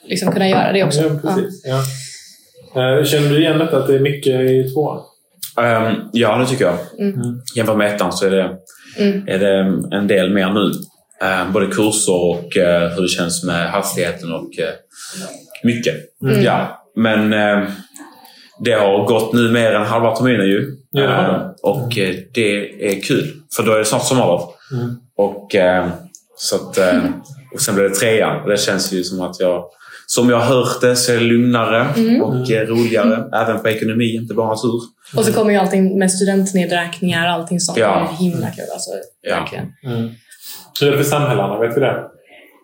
liksom 0.09 0.33
kunna 0.33 0.49
göra 0.49 0.73
det 0.73 0.85
också. 0.85 1.01
Ja, 1.03 1.09
precis. 1.35 1.63
Ja. 1.65 1.83
Eh, 2.77 3.05
Känner 3.05 3.29
du 3.31 3.39
igen 3.41 3.59
detta 3.59 3.77
att 3.79 3.87
det 3.87 3.95
är 3.95 4.01
mycket 4.01 4.41
i 4.41 4.71
tvåan? 4.75 5.01
Ehm, 5.61 5.95
ja, 6.13 6.37
det 6.39 6.47
tycker 6.47 6.65
jag. 6.65 6.77
Mm. 6.99 7.41
Jämfört 7.57 7.77
med 7.77 7.95
ettan 7.95 8.13
så 8.13 8.27
är 8.27 8.31
det, 8.31 8.51
Mm. 8.99 9.29
är 9.29 9.39
det 9.39 9.59
en 9.97 10.07
del 10.07 10.31
mer 10.31 10.51
nu. 10.51 10.73
Ehm, 11.27 11.53
både 11.53 11.67
kurser 11.67 12.15
och 12.15 12.57
eh, 12.57 12.91
hur 12.91 13.03
det 13.03 13.09
känns 13.09 13.45
med 13.45 13.71
hastigheten 13.71 14.33
och 14.33 14.59
eh, 14.59 14.75
mycket. 15.65 15.95
Mm. 16.23 16.43
Ja, 16.43 16.83
men 16.97 17.33
eh, 17.33 17.69
det 18.65 18.73
har 18.73 19.07
gått 19.07 19.33
nu 19.33 19.51
mer 19.51 19.73
än 19.73 19.87
halva 19.87 20.17
terminen 20.17 20.47
ju. 20.47 20.77
Ja. 20.91 21.03
Ehm, 21.03 21.41
och 21.63 21.89
det 22.35 22.87
är 22.97 23.01
kul, 23.03 23.31
för 23.57 23.63
då 23.63 23.73
är 23.73 23.79
det 23.79 23.85
snart 23.85 24.05
sommarlov. 24.07 24.41
Mm. 24.73 24.97
Och, 25.17 25.55
så 26.37 26.57
att, 26.57 26.79
och 27.55 27.61
sen 27.61 27.75
blir 27.75 27.85
det 27.85 27.95
trean 27.95 28.43
och 28.43 28.49
det 28.51 28.57
känns 28.61 28.93
ju 28.93 29.05
som 29.05 29.21
att 29.21 29.41
jag 29.41 29.65
som 30.15 30.31
jag 30.31 30.37
har 30.37 30.45
hört 30.55 30.81
det 30.81 30.97
så 30.97 31.13
är 31.13 31.17
det 31.17 31.23
lugnare 31.25 31.87
Mm. 31.97 32.23
och 32.23 32.51
eh, 32.51 32.67
roligare. 32.67 33.25
Även 33.43 33.63
på 33.63 33.69
ekonomi, 33.69 34.15
inte 34.15 34.35
bara 34.35 34.49
natur. 34.49 34.81
Och 35.17 35.25
så 35.25 35.33
kommer 35.33 35.51
ju 35.51 35.57
allting 35.57 35.99
med 35.99 36.11
studentnedräkningar 36.13 37.27
och 37.27 37.33
allting 37.33 37.61
sånt. 37.61 37.79
Ja. 37.79 38.09
Det 38.19 38.25
är 38.25 38.31
himla 38.31 38.47
kul 38.51 38.65
alltså. 38.73 38.91
Ja. 39.23 39.37
Verkligen. 39.37 39.65
Mm. 39.87 40.11
Hur 40.81 40.89
är 40.89 40.91
det 40.93 40.97
för 40.97 41.11
samhällena? 41.11 41.59
Vet 41.59 41.77
vi 41.77 41.81
det? 41.81 41.97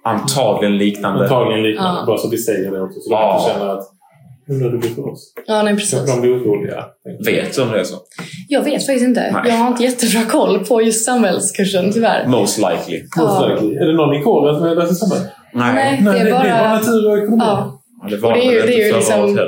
Antagligen 0.04 0.78
liknande. 0.78 1.22
Antagligen 1.22 1.62
liknande. 1.62 2.00
Ja. 2.00 2.06
Bara 2.06 2.18
så 2.18 2.28
vi 2.28 2.38
säger 2.38 2.70
det 2.70 2.80
också. 2.82 3.00
Så 3.00 3.08
Ja. 3.12 3.42
de 3.46 3.52
känner 3.52 3.72
att 3.72 3.84
undrar 4.50 4.64
hur 4.70 4.72
det 4.72 4.78
blir 4.78 4.90
för 4.94 5.12
oss. 5.12 5.32
Ja, 5.46 5.62
nej 5.62 5.74
precis. 5.74 5.90
Kanske 5.94 6.12
de 6.14 6.20
blir 6.20 6.30
oroliga. 6.32 6.84
Vet 7.26 7.54
du 7.56 7.62
om 7.62 7.72
det 7.72 7.80
är 7.80 7.84
så? 7.84 7.96
Jag 8.48 8.62
vet 8.62 8.86
faktiskt 8.86 9.04
inte. 9.04 9.20
Nej. 9.32 9.42
Jag 9.52 9.54
har 9.56 9.68
inte 9.68 9.82
jättebra 9.82 10.22
koll 10.30 10.64
på 10.64 10.82
just 10.82 11.04
samhällskursen 11.04 11.92
tyvärr. 11.92 12.26
Most 12.26 12.58
likely. 12.58 13.02
Ja. 13.16 13.50
Är 13.80 13.86
det 13.86 13.92
någon 13.92 14.14
i 14.14 14.22
kåren 14.22 14.58
som 14.58 14.78
läser 14.78 14.94
samhäll? 14.94 15.26
Nej. 15.52 15.74
Nej, 15.74 16.00
Nej, 16.02 16.24
det 16.24 16.30
är 16.30 16.32
bara... 16.62 16.74
natur 16.74 17.08
och 17.10 17.18
ekonomi. 17.18 17.42
Ja. 17.46 17.80
Ja, 18.02 18.08
det 18.10 18.16
var 18.16 18.34
det 18.34 18.46
är 18.46 18.52
ju- 18.52 18.60
det 18.66 18.74
är 18.82 18.86
ju 18.86 18.92
liksom-. 18.96 19.38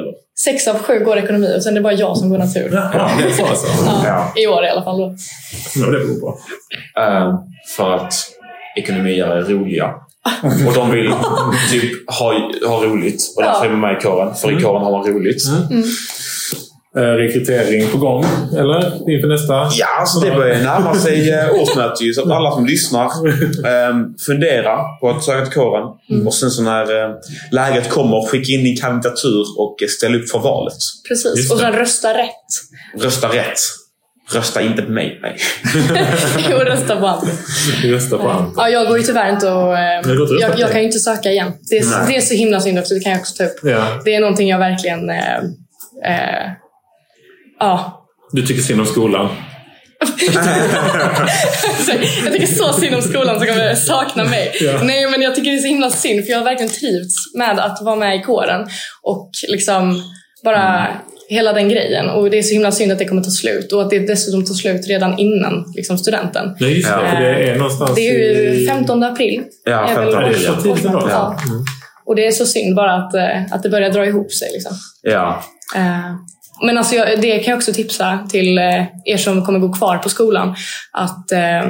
Sex 0.45 0.69
av 0.69 0.79
sju 0.79 0.99
går 1.05 1.19
ekonomi 1.19 1.55
och 1.57 1.63
sen 1.63 1.73
är 1.73 1.75
det 1.75 1.81
bara 1.83 1.93
jag 1.93 2.17
som 2.17 2.31
går 2.31 2.39
natur. 2.39 2.71
Jaha, 2.73 3.11
det 3.19 3.25
är 3.25 3.31
så 3.31 3.47
alltså? 3.47 3.67
Ja. 3.87 4.03
Ja. 4.07 4.43
I 4.43 4.47
år 4.47 4.65
i 4.65 4.69
alla 4.69 4.83
fall. 4.85 4.99
Då. 4.99 5.15
Ja, 5.77 5.87
det 5.87 5.91
beror 5.93 6.21
på. 6.21 6.39
Eh, 7.01 7.35
för 7.77 7.95
att 7.97 8.15
ekonomier 8.77 9.27
är 9.27 9.41
roliga. 9.43 9.95
Och 10.69 10.75
de 10.75 10.91
vill 10.91 11.13
typ 11.71 12.11
ha, 12.11 12.33
ha 12.69 12.85
roligt. 12.85 13.23
Och 13.37 13.43
därför 13.43 13.65
Ja. 13.65 13.67
är 13.67 13.71
man 13.71 13.81
med 13.81 13.99
i 13.99 14.01
kåren. 14.03 14.35
För 14.35 14.59
i 14.59 14.63
kåren 14.63 14.83
har 14.83 14.91
man 14.91 15.07
roligt. 15.07 15.43
Mm. 15.71 15.79
Eh, 15.79 15.85
rekrytering 16.97 17.91
på 17.91 17.99
gång, 17.99 18.25
eller? 18.57 19.11
Inför 19.11 19.29
nästa? 19.29 19.53
Ja, 19.55 19.87
alltså 20.01 20.21
det 20.21 20.31
börjar 20.31 20.63
närma 20.63 20.95
sig 20.95 21.31
eh, 21.31 21.51
årsmöte 21.61 22.05
ju, 22.05 22.13
så 22.13 22.23
att 22.23 22.31
alla 22.31 22.51
som 22.51 22.67
lyssnar 22.67 23.05
eh, 23.05 23.95
fundera 24.27 24.77
på 25.01 25.11
att 25.11 25.25
söka 25.25 25.45
till 25.45 25.55
kåren. 25.55 25.85
Och 26.27 26.35
sen 26.35 26.51
så 26.51 26.63
när 26.63 26.83
eh, 26.83 27.15
läget 27.51 27.91
kommer, 27.91 28.27
skicka 28.29 28.53
in 28.53 28.65
din 28.65 28.77
kandidatur 28.77 29.45
och 29.59 29.83
eh, 29.83 29.89
ställ 29.89 30.15
upp 30.15 30.31
för 30.31 30.39
valet. 30.39 30.79
Precis. 31.09 31.53
Och 31.53 31.59
sen 31.59 31.73
rösta 31.73 32.15
rätt. 32.15 33.03
Rösta 33.03 33.29
rätt. 33.29 33.59
Rösta 34.33 34.63
inte 34.63 34.83
på 34.83 34.91
mig. 34.91 35.19
Nej. 35.23 35.37
Jo, 36.51 36.57
rösta 36.57 37.01
på 37.01 37.07
Anton. 37.07 37.31
Rösta 37.85 38.19
på 38.19 38.29
Anton. 38.29 38.55
Ja, 38.57 38.69
jag 38.69 38.89
går 38.89 38.99
ju 38.99 39.05
tyvärr 39.05 39.33
inte 39.33 39.51
och... 39.51 39.79
Eh, 39.79 40.03
jag, 40.41 40.59
jag 40.59 40.71
kan 40.71 40.81
ju 40.81 40.87
inte 40.87 40.99
söka 40.99 41.31
igen. 41.31 41.53
Det 41.71 41.79
är, 41.79 42.07
det 42.07 42.17
är 42.17 42.21
så 42.21 42.35
himla 42.35 42.61
synd 42.61 42.79
också. 42.79 42.95
Det 42.95 43.01
kan 43.01 43.13
jag 43.13 43.21
också 43.21 43.35
ta 43.37 43.45
upp. 43.45 43.59
Ja. 43.63 44.01
Det 44.05 44.15
är 44.15 44.21
någonting 44.21 44.49
jag 44.49 44.59
verkligen... 44.59 45.11
Eh, 45.11 45.37
eh, 46.05 46.51
ja. 47.61 48.07
Du 48.33 48.47
tycker 48.47 48.63
synd 48.63 48.81
om 48.81 48.87
skolan? 48.87 49.29
Så 51.87 51.93
jag 52.25 52.33
tycker 52.33 52.47
så 52.47 52.73
synd 52.73 52.95
om 52.95 53.03
skolan 53.03 53.39
som 53.39 53.47
kommer 53.47 53.75
sakna 53.75 54.25
mig. 54.25 54.53
Ja. 54.61 54.81
Nej, 54.83 55.11
men 55.11 55.23
jag 55.23 55.35
tycker 55.35 55.51
det 55.51 55.57
är 55.57 55.61
så 55.61 55.67
himla 55.69 55.91
synd 55.91 56.25
för 56.25 56.31
jag 56.31 56.39
har 56.39 56.45
verkligen 56.45 56.73
trivts 56.73 57.15
med 57.39 57.59
att 57.59 57.79
vara 57.83 57.97
med 57.97 58.17
i 58.17 58.23
kåren. 58.23 58.67
Och 59.03 59.31
liksom 59.49 60.03
bara 60.45 60.87
hela 61.29 61.53
den 61.53 61.69
grejen. 61.69 62.11
Och 62.11 62.31
det 62.31 62.39
är 62.39 62.43
så 62.43 62.53
himla 62.53 62.73
synd 62.73 62.93
att 62.93 62.99
det 62.99 63.05
kommer 63.05 63.23
ta 63.23 63.31
slut. 63.31 63.73
Och 63.73 63.83
att 63.83 63.91
det 63.91 63.99
dessutom 63.99 64.45
tar 64.45 64.55
slut 64.55 64.89
redan 64.89 65.19
innan 65.19 65.65
liksom, 65.77 65.99
studenten. 65.99 66.57
Nej, 66.61 66.77
just 66.77 66.89
det. 66.89 66.95
Ja. 66.95 67.11
För 67.11 67.21
det 67.21 67.51
är 67.51 67.57
någonstans 67.57 67.95
Det 67.95 68.01
är 68.09 68.13
ju 68.19 68.49
i... 68.63 68.67
15 68.67 69.03
april. 69.03 69.43
Ja, 69.65 69.89
är 69.89 69.95
15 69.95 70.23
väl- 70.23 70.83
Ja. 70.85 71.09
Ja. 71.11 71.37
Och 72.07 72.17
det 72.17 72.27
är 72.27 72.31
så 72.31 72.47
synd 72.47 72.75
bara 72.77 72.95
att, 72.95 73.15
eh, 73.15 73.43
att 73.55 73.63
det 73.63 73.69
börjar 73.69 73.91
dra 73.91 74.07
ihop 74.07 74.33
sig. 74.33 74.49
Liksom. 74.53 74.73
Ja. 75.03 75.43
Eh, 75.77 76.15
men 76.67 76.79
alltså 76.79 76.95
jag, 76.95 77.21
det 77.21 77.39
kan 77.39 77.51
jag 77.51 77.57
också 77.57 77.73
tipsa 77.73 78.27
till 78.31 78.59
eh, 78.59 78.85
er 79.05 79.17
som 79.17 79.45
kommer 79.45 79.59
gå 79.59 79.73
kvar 79.73 79.99
på 79.99 80.09
skolan. 80.09 80.55
Att, 80.93 81.33
eh, 81.33 81.61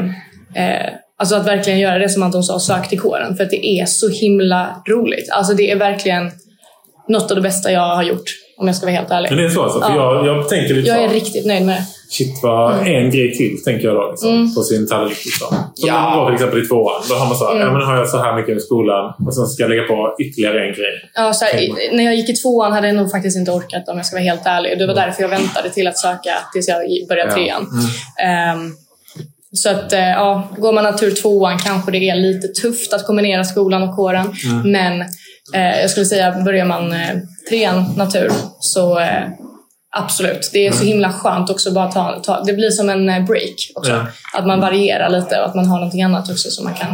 eh, 0.54 0.92
alltså 1.18 1.36
att 1.36 1.46
verkligen 1.46 1.78
göra 1.78 1.98
det 1.98 2.08
som 2.08 2.22
Anton 2.22 2.42
sa, 2.42 2.60
sök 2.60 2.88
till 2.88 3.00
kåren. 3.00 3.36
För 3.36 3.44
att 3.44 3.50
det 3.50 3.66
är 3.66 3.86
så 3.86 4.08
himla 4.08 4.82
roligt. 4.88 5.30
Alltså 5.30 5.54
det 5.54 5.70
är 5.70 5.76
verkligen 5.76 6.30
något 7.08 7.30
av 7.30 7.36
det 7.36 7.42
bästa 7.42 7.72
jag 7.72 7.96
har 7.96 8.02
gjort. 8.02 8.30
Om 8.60 8.66
jag 8.66 8.76
ska 8.76 8.86
vara 8.86 8.96
helt 8.96 9.10
ärlig. 9.10 9.28
Men 9.30 9.38
det 9.38 9.44
är 9.44 9.48
så 9.48 9.62
alltså? 9.62 9.80
För 9.80 9.88
Ja. 9.96 10.14
jag, 10.14 10.26
jag 10.36 10.48
tänker 10.48 10.74
lite 10.74 10.88
Jag 10.88 10.96
så 10.96 11.02
är 11.02 11.06
här, 11.08 11.14
riktigt 11.14 11.46
nöjd 11.46 11.66
med 11.66 11.76
det. 11.76 11.84
Shit, 12.10 12.40
vad 12.42 12.86
en 12.86 13.10
grej 13.10 13.34
till 13.36 13.62
tänker 13.64 13.84
jag 13.88 13.94
då. 13.96 14.10
Liksom, 14.10 14.30
Mm. 14.30 14.54
På 14.54 14.62
sin 14.62 14.88
tallrik. 14.88 15.24
Liksom. 15.24 15.48
Som 15.74 15.88
Ja. 15.88 16.00
man 16.00 16.18
går 16.18 16.26
till 16.26 16.34
exempel 16.34 16.62
i 16.62 16.66
tvåan. 16.66 17.02
Då 17.08 17.14
har 17.14 17.26
man 17.26 17.36
så 17.36 17.44
här, 17.44 17.52
Mm. 17.56 17.66
ja, 17.66 17.72
men 17.72 17.82
har 17.86 17.96
jag 17.96 18.08
så 18.08 18.18
här 18.18 18.36
mycket 18.36 18.56
i 18.56 18.60
skolan 18.60 19.14
och 19.26 19.34
sen 19.34 19.46
ska 19.46 19.62
jag 19.62 19.70
lägga 19.70 19.82
på 19.82 20.14
ytterligare 20.24 20.60
en 20.66 20.72
grej. 20.72 20.94
Ja, 21.14 21.32
så 21.32 21.44
här, 21.44 21.60
i- 21.62 21.90
när 21.96 22.04
jag 22.04 22.14
gick 22.14 22.28
i 22.28 22.32
tvåan 22.34 22.72
hade 22.72 22.86
jag 22.86 22.96
nog 22.96 23.10
faktiskt 23.10 23.36
inte 23.36 23.50
orkat 23.50 23.88
om 23.88 23.96
jag 23.96 24.06
ska 24.06 24.16
vara 24.16 24.24
helt 24.24 24.46
ärlig. 24.46 24.78
Det 24.78 24.86
var 24.86 24.94
därför 24.94 25.22
jag 25.22 25.28
väntade 25.28 25.70
till 25.70 25.86
att 25.88 25.98
söka 25.98 26.30
tills 26.52 26.68
jag 26.68 26.78
började 27.08 27.30
Ja. 27.30 27.34
trean. 27.36 27.62
Ehm, 28.28 28.72
så 29.52 29.70
att, 29.70 29.92
eh, 29.92 30.08
ja, 30.08 30.48
går 30.56 30.72
man 30.72 30.84
natur 30.84 31.10
tvåan 31.10 31.58
kanske 31.58 31.90
det 31.90 32.08
är 32.08 32.16
lite 32.16 32.48
tufft 32.48 32.92
att 32.92 33.06
kombinera 33.06 33.44
skolan 33.44 33.82
och 33.82 33.96
kåren. 33.96 34.34
Men 34.64 35.00
eh, 35.54 35.80
jag 35.80 35.90
skulle 35.90 36.06
säga, 36.06 36.42
börjar 36.44 36.64
man 36.64 36.92
eh, 36.92 37.16
trean 37.48 37.84
natur 37.96 38.30
så 38.60 38.98
eh, 38.98 39.28
absolut. 39.96 40.50
Det 40.52 40.66
är 40.66 40.72
så 40.72 40.84
himla 40.84 41.12
skönt 41.12 41.50
också 41.50 41.72
bara 41.72 41.92
ta, 41.92 42.20
ta 42.24 42.42
det 42.42 42.52
blir 42.52 42.70
som 42.70 42.90
en 42.90 43.08
eh, 43.08 43.24
break 43.24 43.70
också. 43.74 43.92
Ja. 43.92 44.06
Att 44.38 44.46
man 44.46 44.60
varierar 44.60 45.08
lite 45.08 45.40
och 45.40 45.46
att 45.46 45.54
man 45.54 45.66
har 45.66 45.76
någonting 45.76 46.02
annat 46.02 46.30
också 46.30 46.50
som 46.50 46.64
man 46.64 46.74
kan 46.74 46.88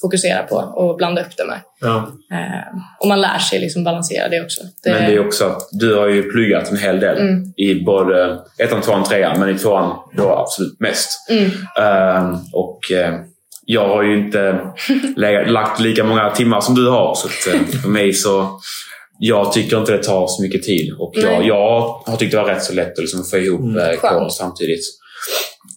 fokusera 0.00 0.42
på 0.42 0.56
och 0.56 0.96
blanda 0.96 1.20
upp 1.20 1.36
det 1.36 1.44
med. 1.44 1.60
Ja. 1.80 1.96
Eh, 2.32 2.78
och 3.00 3.08
man 3.08 3.20
lär 3.20 3.38
sig 3.38 3.60
liksom 3.60 3.84
balansera 3.84 4.28
det 4.28 4.40
också. 4.40 4.60
Det, 4.84 4.90
Men 4.90 5.10
det 5.10 5.16
är 5.16 5.26
också 5.26 5.44
att 5.46 5.68
du 5.72 5.94
har 5.94 6.06
ju 6.08 6.22
pluggat 6.22 6.70
en 6.70 6.78
hel 6.78 7.00
del 7.00 7.18
Mm. 7.18 7.52
i 7.56 7.74
både 7.84 8.38
ettan, 8.58 8.80
tvåan, 8.80 9.04
trean. 9.04 9.40
Men 9.40 9.48
i 9.48 9.58
tvåan 9.58 9.96
då 10.16 10.36
absolut 10.36 10.80
mest. 10.80 11.30
Mm. 11.30 11.50
Ehm, 11.80 12.38
och 12.52 12.92
eh, 12.92 13.14
jag 13.66 13.88
har 13.88 14.02
ju 14.02 14.18
inte 14.18 14.60
lagt 15.46 15.80
lika 15.80 16.04
många 16.04 16.30
timmar 16.30 16.60
som 16.60 16.74
du 16.74 16.88
har. 16.88 17.14
Så 17.14 17.26
att, 17.26 17.80
för 17.82 17.88
mig 17.88 18.12
så... 18.12 18.60
Jag 19.24 19.52
tycker 19.52 19.78
inte 19.78 19.92
det 19.92 20.02
tar 20.02 20.26
så 20.26 20.42
mycket 20.42 20.62
tid. 20.62 20.92
Och 20.98 21.12
jag, 21.16 21.38
Nej. 21.38 21.48
jag 21.48 21.80
har 22.06 22.16
tyckt 22.16 22.30
det 22.32 22.36
var 22.38 22.44
rätt 22.44 22.62
så 22.62 22.74
lätt 22.74 22.92
att 22.92 22.98
liksom 22.98 23.24
få 23.24 23.36
ihop 23.38 23.60
Mm. 23.60 23.76
mm. 23.78 23.96
kåren 23.96 24.18
Skönt. 24.20 24.32
samtidigt. 24.32 24.80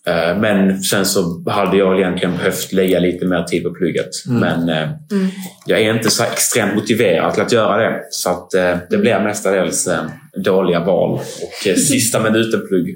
Eh, 0.08 0.38
Men 0.38 0.84
sen 0.84 1.06
så 1.06 1.44
hade 1.50 1.78
jag 1.78 2.00
egentligen 2.00 2.38
behövt 2.38 2.72
lägga 2.74 3.00
lite 3.00 3.26
mer 3.26 3.44
tid 3.44 3.64
på 3.64 3.74
plugget. 3.74 4.10
Men 4.28 4.70
eh, 4.70 4.84
Mm. 5.12 5.28
jag 5.66 5.82
är 5.82 5.94
inte 5.96 6.12
så 6.12 6.24
extremt 6.24 6.76
motiverad 6.76 7.34
till 7.34 7.44
att 7.44 7.52
göra 7.52 7.78
det. 7.90 8.00
Så 8.10 8.30
att 8.30 8.54
eh, 8.54 8.78
det 8.90 8.98
blir 8.98 9.20
mestadels 9.20 9.88
eh, 9.88 10.00
dåliga 10.44 10.80
val 10.86 11.12
och 11.14 11.68
eh, 11.68 11.76
sista 11.92 12.20
minuten-plugg. 12.20 12.88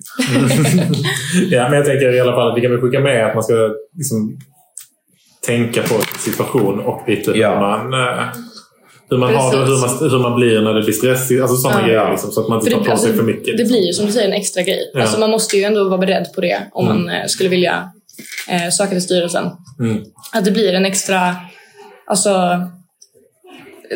ja, 1.52 1.70
men 1.70 1.74
jag 1.78 1.86
tänker 1.86 2.16
i 2.16 2.20
alla 2.20 2.32
fall 2.32 2.52
att 2.52 2.58
vi 2.58 2.62
kan 2.62 2.72
väl 2.72 2.82
skicka 2.82 3.00
med 3.00 3.26
att 3.28 3.34
man 3.36 3.44
ska 3.44 3.54
liksom, 3.98 4.40
tänka 5.46 5.82
på 5.82 5.96
situation 6.20 6.80
och 6.80 7.04
lite 7.10 7.32
Ja. 7.32 7.54
hur 7.54 7.60
man, 7.90 7.94
eh, 7.94 8.26
hur 9.10 9.17
man 9.17 9.36
har 9.36 9.52
det 9.56 9.62
och 9.62 9.67
hur 9.67 9.78
man, 9.82 10.12
hur 10.12 10.19
man 10.19 10.36
blir 10.36 10.62
när 10.62 10.74
det 10.74 10.82
blir 10.82 10.93
stressigt. 10.93 11.41
Alltså 11.41 11.58
sådana 11.58 11.82
Ja. 11.82 11.88
grejer. 11.88 12.12
Liksom, 12.12 12.32
så 12.32 12.41
att 12.41 12.50
man 12.50 12.58
inte 12.60 12.69
För 12.72 12.78
tar 12.78 12.84
det, 12.84 12.89
på 12.91 12.98
sig 12.98 13.08
alltså, 13.10 13.24
för 13.24 13.32
mycket. 13.32 13.58
det 13.58 13.63
blir 13.65 13.88
ju 13.88 13.93
som 13.93 14.06
du 14.06 14.12
säger 14.12 14.28
en 14.28 14.34
extra 14.34 14.63
grej. 14.63 14.91
Ja. 14.93 15.02
Alltså 15.02 15.19
man 15.19 15.30
måste 15.32 15.58
ju 15.58 15.63
ändå 15.63 15.84
vara 15.89 15.98
beredd 15.98 16.28
på 16.36 16.41
det 16.41 16.58
om 16.72 16.86
man 16.86 17.10
eh, 17.10 17.26
skulle 17.28 17.50
vilja 17.50 17.89
eh, 18.50 18.69
söka 18.69 18.89
till 18.89 19.02
styrelsen. 19.02 19.45
Mm. 19.80 19.98
Att 20.34 20.45
det 20.45 20.52
blir 20.52 20.74
en 20.74 20.86
extra, 20.86 21.36
alltså 22.08 22.30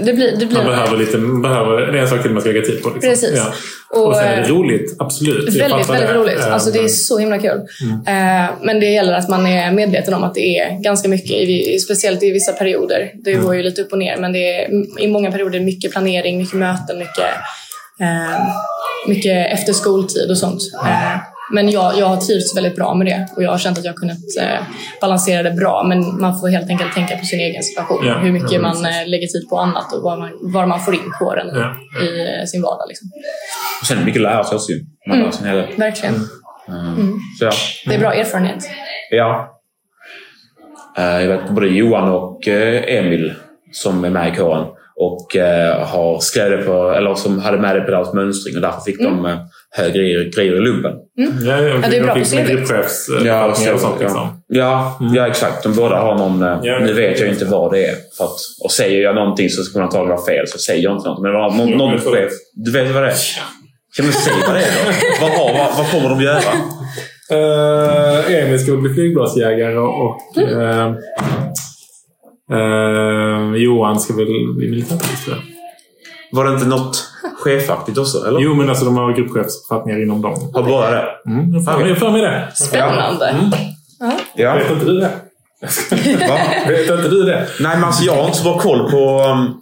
det 0.01 0.13
blir, 0.13 0.36
det 0.39 0.45
blir 0.45 0.58
Man 0.58 0.65
behöver 0.65 0.97
lite, 0.97 1.17
man 1.17 1.41
behöver, 1.41 1.91
det 1.91 1.97
är 1.97 2.01
en 2.01 2.08
sak 2.08 2.21
till 2.21 2.32
man 2.32 2.41
ska 2.41 2.51
lägga 2.51 2.65
tid 2.65 2.84
på. 2.84 2.89
Liksom. 2.89 3.10
Precis. 3.10 3.34
Ja. 3.36 3.53
Och, 3.89 4.08
Och 4.08 4.15
sen 4.15 4.23
är 4.25 4.36
det 4.36 4.41
eh, 4.41 4.47
roligt, 4.56 4.95
absolut. 4.99 5.56
Väldigt, 5.56 5.89
väldigt 5.89 6.10
det. 6.10 6.13
roligt. 6.13 6.39
Alltså 6.41 6.71
det 6.71 6.77
är 6.79 6.84
men- 6.84 6.89
så 6.89 7.17
himla 7.17 7.38
kul. 7.39 7.58
Eh, 8.08 8.45
men 8.62 8.79
det 8.79 8.86
gäller 8.86 9.13
att 9.13 9.29
man 9.29 9.45
är 9.47 9.71
medveten 9.71 10.13
om 10.13 10.23
att 10.23 10.36
det 10.36 10.60
är 10.60 10.82
ganska 10.84 11.10
mycket, 11.10 11.82
speciellt 11.82 12.23
i 12.23 12.32
vissa 12.32 12.53
perioder. 12.53 13.12
Det 13.23 13.34
går 13.34 13.56
ju 13.56 13.63
lite 13.63 13.82
upp 13.82 13.91
och 13.91 13.97
ner, 13.99 14.17
men 14.17 14.34
det 14.34 14.39
är 14.63 14.69
i 14.99 15.08
många 15.08 15.32
perioder 15.32 15.60
mycket 15.60 15.91
planering, 15.91 16.38
mycket 16.38 16.53
möten, 16.60 16.97
mycket, 16.99 17.25
eh, 17.99 18.47
mycket 19.08 19.53
efter 19.53 19.73
skoltid 19.73 20.29
och 20.32 20.38
sånt. 20.38 20.62
Eh, 20.86 21.33
men 21.51 21.69
jag, 21.69 21.97
jag 21.97 22.06
har 22.06 22.17
trivts 22.17 22.58
väldigt 22.58 22.75
bra 22.75 22.93
med 22.93 23.08
det 23.08 23.27
och 23.36 23.43
jag 23.43 23.51
har 23.51 23.58
känt 23.58 23.77
att 23.77 23.86
jag 23.86 23.91
har 23.91 23.97
kunnat 23.97 24.17
eh, 24.41 24.63
balansera 25.01 25.43
det 25.43 25.51
bra. 25.51 25.84
Men 25.84 26.21
man 26.21 26.39
får 26.39 26.47
helt 26.47 26.69
enkelt 26.69 26.93
tänka 26.93 27.17
på 27.17 27.25
sin 27.25 27.39
egen 27.39 27.63
situation. 27.63 28.08
Ja, 28.08 28.17
hur 28.17 28.32
mycket 28.32 28.62
man 28.62 28.86
eh, 28.86 29.08
lägger 29.08 29.27
tid 29.27 29.49
på 29.49 29.58
annat 29.58 29.93
och 29.93 30.03
vad 30.03 30.19
man, 30.19 30.29
vad 30.41 30.67
man 30.67 30.79
får 30.79 30.93
in 30.93 31.12
på 31.19 31.36
den 31.36 31.47
i, 31.47 32.38
eh, 32.39 32.45
sin 32.45 32.62
vardag. 32.62 32.86
Liksom. 32.88 33.08
Och 33.82 33.88
sen 33.88 34.06
mycket 34.06 34.21
lära 34.21 34.43
sig 34.43 34.56
också 34.56 34.71
ju. 34.71 34.79
Man 35.10 35.19
lär 35.19 35.32
sig 35.32 35.49
en 35.49 35.56
hel 35.56 35.67
del. 35.67 35.77
Verkligen. 35.77 36.15
Mm. 36.67 37.13
Så 37.39 37.45
ja. 37.45 37.51
Det 37.86 37.95
är 37.95 37.99
bra 37.99 38.13
erfarenhet. 38.13 38.69
Ja. 39.12 39.60
Eh, 40.97 41.21
Jag 41.21 41.27
vet 41.27 41.49
både 41.49 41.67
Johan 41.67 42.10
och 42.10 42.47
eh, 42.47 42.97
Emil 42.97 43.34
som 43.71 44.06
är 44.06 44.10
med 44.10 44.34
i 44.34 44.36
kåren 44.36 44.65
och 44.95 45.36
eh, 45.36 45.88
har 45.88 46.19
skrev 46.19 46.65
på, 46.65 46.89
eller 46.91 47.15
som 47.15 47.39
hade 47.41 47.58
med 47.58 47.75
det 47.75 47.82
på 47.82 47.91
deras 47.91 48.13
mönstring 48.13 48.56
och 48.56 48.62
därför 48.62 48.82
fick 48.82 48.99
de 48.99 49.25
eh, 49.25 49.38
högre 49.76 50.04
grejer, 50.04 50.56
i 50.56 50.60
lumpen. 50.60 50.92
Ja, 51.16 51.26
ja, 51.46 51.62
Ja, 51.62 51.88
det 51.90 51.98
är 51.98 52.04
bra 52.04 52.14
på 52.14 52.20
CV. 52.26 52.36
gruppchefs 52.52 53.08
Ja, 53.26 53.54
ja, 53.66 53.78
sånt. 53.78 54.00
Liksom. 54.02 54.28
ja, 54.48 54.98
ja, 55.16 55.28
exakt. 55.28 55.64
De 55.64 55.74
båda 55.76 55.96
har 56.02 56.18
någon... 56.18 56.44
eh, 56.44 56.60
Ja, 56.64 56.80
nu 56.80 56.94
vet 56.94 57.20
jag 57.20 57.30
inte 57.30 57.46
vad 57.46 57.72
det 57.72 57.86
är. 57.86 57.96
För 58.18 58.24
att, 58.24 58.36
och 58.64 58.72
säger 58.72 59.02
jag 59.02 59.16
någonting 59.16 59.50
så 59.50 59.64
ska 59.64 59.80
man 59.80 59.86
antagligen 59.86 60.16
vara 60.18 60.26
fel, 60.26 60.48
så 60.48 60.58
säger 60.58 60.84
jag 60.84 60.98
inte 60.98 61.08
något. 61.10 61.22
Men 61.22 61.32
någon, 61.32 61.72
någon 61.78 62.00
för- 62.00 62.12
chef... 62.12 62.32
Du 62.54 62.72
vet 62.72 62.94
vad 62.94 63.04
det 63.04 63.10
är? 63.10 63.16
Kan 63.98 64.06
man 64.06 64.14
säga 64.14 64.36
vad 64.48 64.56
det 64.56 64.62
är 64.62 64.86
då? 64.86 64.92
vad, 65.22 65.32
har, 65.32 65.54
vad, 65.54 65.78
vad 65.78 65.92
kommer 65.92 66.10
de 66.10 66.22
göra? 66.22 66.54
Uh, 67.32 68.34
Emil 68.36 68.60
skulle 68.60 68.78
bli 68.78 68.94
flygbladsjägare 68.94 69.78
och 69.78 70.38
eh, 70.38 70.88
eh, 72.52 73.56
Johan 73.56 74.00
ska 74.00 74.14
väl 74.14 74.26
bli 74.26 74.70
militärpolis 74.70 75.26
tror 75.26 75.36
jag. 75.38 75.44
Var 76.34 76.46
det 76.46 76.54
inte 76.54 76.65
något 76.65 77.08
chefaktigt 77.43 77.98
också? 77.98 78.28
Eller? 78.28 78.39
Jo, 78.39 78.54
men 78.56 78.69
alltså 78.69 78.86
de 78.86 78.98
har 78.98 79.13
gruppchefsbefattningar 79.13 80.02
inom 80.02 80.22
dem. 80.22 80.52
Har 80.54 80.63
bara 80.63 80.91
det? 80.91 81.06
Mm, 81.28 81.54
jag 81.54 81.65
får- 81.65 81.88
jag 81.88 81.98
får 81.98 82.10
med 82.12 82.24
det. 82.24 82.48
Spännande. 82.56 83.28
Mm. 83.30 83.52
Ja. 84.36 84.54
Vet 84.54 84.72
inte 84.72 84.86
du 84.86 85.00
det? 85.00 85.10
Va? 86.30 86.38
Vet 86.67 86.89
inte 86.89 87.08
du 87.08 87.24
det? 87.24 87.48
Nej, 87.60 87.76
men 87.76 87.84
alltså 87.84 88.04
jag 88.04 88.13
har 88.15 88.26
inte 88.26 88.38
så 88.38 88.43
bra 88.43 88.60
koll 88.60 88.91
på... 88.91 88.98
Um, 89.32 89.54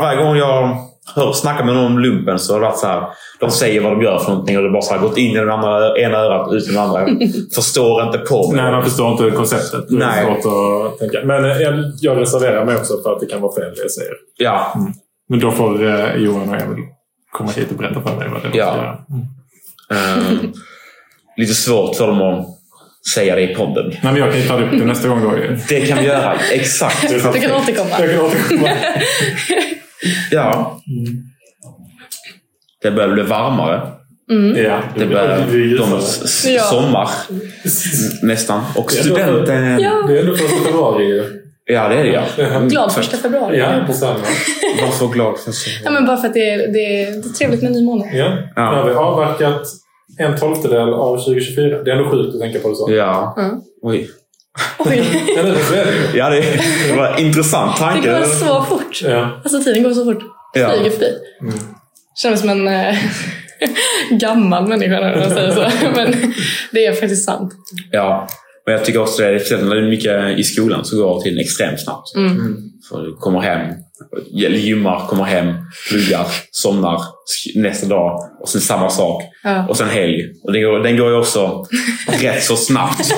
varje 0.00 0.22
gång 0.24 0.36
jag 0.36 0.76
hör 1.14 1.32
snacka 1.32 1.64
med 1.64 1.74
någon 1.74 1.84
om 1.84 1.98
lumpen 1.98 2.38
så 2.38 2.52
har 2.52 2.60
det 2.60 2.66
varit 2.66 2.78
så 2.78 2.86
här. 2.86 3.02
De 3.40 3.50
säger 3.50 3.80
vad 3.80 3.92
de 3.92 4.02
gör 4.02 4.18
för 4.18 4.30
någonting 4.30 4.56
och 4.56 4.62
det 4.62 4.68
har 4.68 4.72
bara 4.72 4.82
så 4.82 4.94
här, 4.94 5.00
gått 5.00 5.18
in 5.18 5.30
i 5.30 5.38
den 5.38 5.50
andra, 5.50 5.98
ena 5.98 6.18
örat 6.18 6.52
ut 6.52 6.64
i 6.68 6.72
den 6.72 6.78
andra. 6.82 7.00
Jag 7.00 7.18
förstår 7.54 8.02
inte 8.02 8.18
på 8.18 8.52
mig. 8.52 8.62
Nej, 8.62 8.72
man 8.72 8.84
förstår 8.84 9.12
inte 9.12 9.36
konceptet. 9.36 9.88
Det 9.88 9.94
är 9.94 9.98
Nej. 9.98 10.24
svårt 10.42 10.52
att 10.92 10.98
tänka. 10.98 11.18
Men 11.24 11.44
eh, 11.44 11.56
jag, 11.58 11.74
jag 12.00 12.20
reserverar 12.20 12.64
mig 12.64 12.76
också 12.76 13.02
för 13.02 13.12
att 13.12 13.20
det 13.20 13.26
kan 13.26 13.40
vara 13.40 13.54
fel 13.54 13.74
det 13.76 13.82
jag 13.82 13.90
säger. 13.90 14.12
Ja, 14.36 14.74
Men 15.28 15.40
då 15.40 15.50
får 15.52 15.84
eh, 15.86 16.14
Johan 16.16 16.48
och 16.48 16.56
Emil 16.60 16.84
komma 17.32 17.50
hit 17.50 17.70
och 17.70 17.76
berätta 17.76 18.02
för 18.02 18.16
mig 18.16 18.28
vad 18.28 18.42
det 18.42 18.48
är 18.48 18.52
Ja. 18.58 18.76
göra. 18.76 18.98
Mm. 19.90 20.28
um, 20.28 20.52
lite 21.36 21.54
svårt 21.54 21.96
för 21.96 22.06
dem 22.06 22.22
att 22.22 22.46
säga 23.14 23.34
det 23.34 23.42
i 23.50 23.54
podden. 23.54 23.88
Nej, 23.88 23.98
men 24.02 24.16
jag 24.16 24.32
kan 24.32 24.40
ju 24.40 24.48
ta 24.48 24.60
upp 24.60 24.70
det 24.70 24.84
nästa 24.84 25.08
gång 25.08 25.22
då 25.22 25.36
ju. 25.36 25.58
Det 25.68 25.80
kan 25.86 25.98
vi 25.98 26.04
göra. 26.04 26.34
Exakt. 26.52 27.08
Du 27.08 27.20
kan 27.20 27.52
återkomma. 27.52 27.90
Jag 28.00 28.10
kan 28.10 28.20
återkomma. 28.20 28.68
Ja. 30.30 30.80
Det 32.82 32.90
börjar 32.90 33.08
bli 33.14 33.22
varmare. 33.22 33.80
Ja, 34.56 34.80
Det 34.96 35.06
börjar 35.06 35.46
ljusare. 35.52 35.98
s- 35.98 36.44
Ja. 36.48 36.62
sommar 36.62 37.08
nästan. 38.22 38.62
Och 38.76 38.90
Det 38.92 38.98
är 38.98 39.02
studenten... 39.02 39.80
Ja. 39.80 40.04
Det 40.08 40.16
är 40.16 40.20
ändå 40.20 40.36
första 40.36 40.56
februari 40.64 41.04
ju. 41.04 41.41
Ja, 41.64 41.88
det 41.88 41.94
är 41.94 42.04
det 42.04 42.10
ja. 42.36 42.44
Mm. 42.44 42.68
Glad 42.68 42.92
första 42.92 43.16
februari. 43.16 43.58
Ja, 43.58 43.68
detsamma. 43.86 44.18
Var 44.82 44.90
så 44.90 45.06
glad 45.08 45.38
för 45.38 45.52
så. 45.52 45.70
Ja, 45.84 45.90
men 45.90 46.06
bara 46.06 46.16
för 46.16 46.28
att 46.28 46.34
det 46.34 46.50
är, 46.50 46.58
det 46.58 47.02
är, 47.02 47.10
det 47.10 47.28
är 47.28 47.32
trevligt 47.32 47.62
med 47.62 47.72
ny 47.72 47.84
månad. 47.84 48.08
Ja. 48.12 48.38
Ja. 48.56 48.70
Nu 48.70 48.76
har 48.76 48.84
vi 48.88 48.94
avverkat 48.94 49.62
en 50.18 50.38
tolftedel 50.38 50.94
av 50.94 51.16
2024. 51.16 51.82
Det 51.82 51.90
är 51.90 51.96
ändå 51.96 52.10
sjukt 52.10 52.34
att 52.34 52.40
tänka 52.40 52.58
på 52.58 52.68
det 52.68 52.76
så. 52.76 52.86
Ja. 52.92 53.34
Mm. 53.38 53.60
Oj. 53.82 54.10
Oj, 54.78 55.04
Ja, 56.14 56.30
det 56.30 56.36
är 56.36 56.40
det 56.40 56.40
det, 56.40 56.90
det 56.90 56.96
var 56.96 57.08
en 57.08 57.18
intressant 57.18 57.76
det 57.76 57.82
tanke. 57.82 58.08
går 58.10 58.24
så 58.24 58.62
fort. 58.62 59.02
Ja. 59.04 59.40
Alltså 59.44 59.62
tiden 59.62 59.82
går 59.82 59.92
så 59.92 60.04
fort. 60.04 60.22
Ja. 60.54 60.70
Flyger 60.70 60.90
förbi. 60.90 61.12
Mm. 61.40 61.54
Mig 62.24 62.36
som 62.38 62.48
en 62.50 62.68
eh, 62.68 62.96
gammal 64.10 64.68
människa 64.68 65.00
när 65.00 65.16
jag 65.16 65.32
säger 65.32 65.50
så. 65.50 65.60
Men 65.96 66.34
det 66.72 66.86
är 66.86 66.92
faktiskt 66.92 67.24
sant. 67.24 67.52
Ja. 67.90 68.28
Men 68.66 68.74
jag 68.74 68.84
tycker 68.84 69.00
också 69.00 69.22
det 69.22 69.28
är, 69.28 69.38
speciellt 69.38 69.64
när 69.64 69.74
det 69.74 69.86
är 69.86 69.90
mycket 69.90 70.38
i 70.38 70.44
skolan 70.44 70.84
så 70.84 70.96
går 70.96 71.20
tiden 71.20 71.38
extremt 71.38 71.80
snabbt. 71.80 72.14
Mm. 72.16 72.56
För 72.88 73.02
du 73.02 73.16
kommer 73.16 73.40
hem, 73.40 73.74
gymmar, 74.32 75.06
kommer 75.06 75.24
hem, 75.24 75.54
pluggar, 75.88 76.26
somnar 76.50 77.00
nästa 77.54 77.86
dag 77.86 78.18
och 78.40 78.48
sen 78.48 78.60
samma 78.60 78.90
sak. 78.90 79.22
Ja. 79.44 79.68
Och 79.68 79.76
sen 79.76 79.88
helg. 79.88 80.22
Och 80.44 80.52
den 80.52 80.62
går, 80.62 80.78
den 80.78 80.96
går 80.96 81.10
ju 81.10 81.16
också 81.16 81.64
rätt 82.22 82.42
så 82.42 82.56
snabbt. 82.56 83.14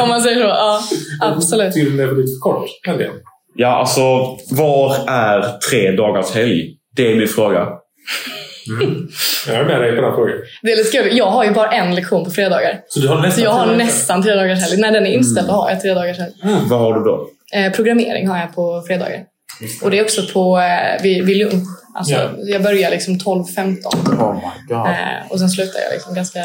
Om 0.00 0.08
man 0.08 0.20
säger 0.20 0.36
så. 0.36 0.46
Ja, 0.48 0.82
absolut. 1.20 1.74
Tydligen 1.74 2.00
är 2.00 2.06
det 2.14 2.20
lite 2.20 2.32
för 2.32 2.40
kort. 2.40 2.68
helgen. 2.86 3.12
Ja, 3.54 3.68
alltså 3.68 4.00
var 4.50 4.96
är 5.08 5.58
tre 5.70 5.90
dagars 5.90 6.30
helg? 6.30 6.76
Det 6.96 7.12
är 7.12 7.16
min 7.16 7.28
fråga. 7.28 7.68
Jag 9.46 9.56
är 9.56 9.64
med 9.64 9.80
dig 9.80 9.96
på 9.96 10.02
den 10.02 10.14
frågan. 10.14 10.36
Det 10.62 10.72
är 10.72 10.76
lite 10.76 10.90
kul. 11.02 11.16
Jag 11.16 11.26
har 11.30 11.44
ju 11.44 11.50
bara 11.50 11.70
en 11.72 11.94
lektion 11.94 12.24
på 12.24 12.30
fredagar. 12.30 12.80
Så 12.88 13.00
du 13.00 13.08
har 13.08 13.16
nästan 13.16 13.32
Så 13.32 13.40
jag 13.40 13.50
har 13.50 13.76
nästan 13.76 14.22
tre 14.22 14.34
dagars 14.34 14.60
helg. 14.60 14.80
När 14.80 14.92
den 14.92 15.06
är 15.06 15.10
inställd 15.10 15.48
då 15.48 15.52
har 15.54 15.70
jag 15.70 15.80
tre 15.80 15.94
dagars 15.94 16.18
helg. 16.18 16.32
Vad 16.70 16.80
har 16.80 16.94
du 16.94 17.00
då? 17.04 17.28
Eh, 17.54 17.72
programmering 17.72 18.28
har 18.28 18.38
jag 18.38 18.54
på 18.54 18.82
fredagar. 18.86 19.20
Och 19.82 19.90
det 19.90 19.98
är 19.98 20.02
också 20.04 20.22
på, 20.32 20.58
eh, 20.58 21.02
vid, 21.02 21.24
vid 21.26 21.36
lunch. 21.36 21.64
Alltså, 21.94 22.12
Ja. 22.14 22.30
Jag 22.38 22.62
börjar 22.62 22.90
liksom 22.90 23.18
12-15 23.18 23.76
Oh 24.18 24.34
my 24.34 24.74
god. 24.74 24.86
eh, 24.86 24.92
och 25.30 25.38
sen 25.38 25.48
slutar 25.50 25.80
jag 25.80 25.92
liksom 25.92 26.14
ganska 26.14 26.44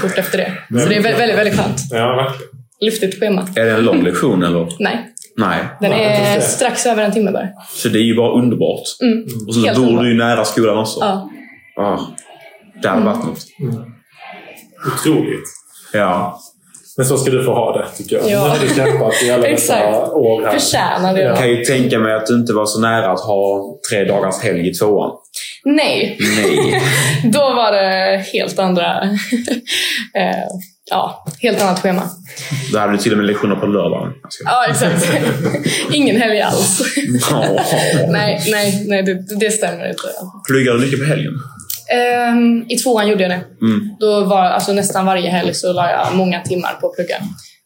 fort 0.00 0.18
efter 0.18 0.38
det. 0.38 0.52
Så 0.82 0.88
det 0.88 0.96
är 0.96 1.02
väldigt, 1.02 1.20
väldigt, 1.20 1.38
väldigt 1.38 1.56
skönt. 1.60 1.80
Ja, 1.90 2.16
verkligen. 2.16 2.42
Luftigt 2.80 3.20
schema. 3.20 3.48
Är 3.56 3.64
det 3.64 3.72
en 3.72 3.84
lång 3.84 4.02
lektion 4.04 4.42
eller? 4.42 4.68
Nej, 4.78 4.98
Nej. 5.36 5.64
den 5.80 5.92
är 5.92 6.40
strax 6.40 6.86
över 6.86 7.02
en 7.02 7.12
timme 7.12 7.30
bara. 7.30 7.48
Så 7.68 7.88
det 7.88 7.98
är 7.98 8.02
ju 8.02 8.16
bara 8.16 8.32
underbart. 8.32 8.82
Mm. 9.02 9.24
Och 9.48 9.54
så 9.54 9.60
Helt 9.60 9.76
bor 9.76 9.84
underbart. 9.84 10.04
du 10.04 10.10
ju 10.10 10.18
nära 10.18 10.44
skolan 10.44 10.78
också. 10.78 11.00
Ja. 11.00 11.30
Ah, 11.76 11.98
det 12.82 12.88
hade 12.88 13.04
varit 13.04 13.24
något. 13.24 13.46
Otroligt. 14.86 15.44
Ja. 15.92 16.40
Men 16.96 17.06
så 17.06 17.18
ska 17.18 17.30
du 17.30 17.44
få 17.44 17.54
ha 17.54 17.78
det, 17.78 17.88
tycker 17.96 18.16
jag. 18.16 18.30
Ja. 18.30 18.42
Nu 18.44 18.48
har 18.48 18.58
du 18.58 18.74
kämpat 18.74 19.22
i 19.22 19.30
alla 19.30 19.48
dessa 19.48 20.06
år 20.12 20.42
här. 20.42 20.52
Förtjänar 20.58 21.14
det. 21.14 21.22
Jag 21.22 21.38
kan 21.38 21.48
ju 21.48 21.64
tänka 21.64 21.98
mig 21.98 22.14
att 22.14 22.26
du 22.26 22.34
inte 22.34 22.52
var 22.52 22.66
så 22.66 22.80
nära 22.80 23.12
att 23.12 23.20
ha 23.20 23.74
tre 23.90 24.04
dagars 24.04 24.42
helg 24.42 24.68
i 24.68 24.74
tvåan. 24.74 25.10
Nej, 25.64 26.18
Nej. 26.36 26.82
då 27.32 27.38
var 27.38 27.72
det 27.72 28.24
helt 28.32 28.58
andra... 28.58 28.94
ja, 30.90 31.24
helt 31.40 31.62
annat 31.62 31.80
schema. 31.80 32.02
Då 32.72 32.78
hade 32.78 32.92
du 32.92 32.98
till 32.98 33.12
och 33.12 33.18
med 33.18 33.26
lektioner 33.26 33.56
på 33.56 33.66
lördagen. 33.66 34.12
Ska- 34.28 34.44
Ja, 34.50 34.66
exakt. 34.70 35.08
Ingen 35.92 36.16
helg 36.16 36.40
alls. 36.40 36.82
Nej, 38.08 38.42
nej, 38.50 38.84
nej 38.88 39.02
det, 39.02 39.36
det 39.40 39.50
stämmer 39.50 39.88
inte. 39.88 40.02
Pluggar 40.48 40.72
du 40.72 40.80
mycket 40.80 40.98
på 40.98 41.04
helgen? 41.04 41.32
Ehm, 41.92 42.64
I 42.68 42.76
tvåan 42.76 43.08
gjorde 43.08 43.22
jag 43.22 43.30
det. 43.30 43.40
Mm. 43.66 43.80
Då 44.00 44.24
var 44.24 44.42
alltså 44.44 44.72
nästan 44.72 45.06
varje 45.06 45.30
helg 45.30 45.54
så 45.54 45.72
la 45.72 45.90
jag 45.90 46.14
många 46.16 46.40
timmar 46.40 46.74
på 46.80 46.86
att 46.88 46.94
plugga. 46.94 47.16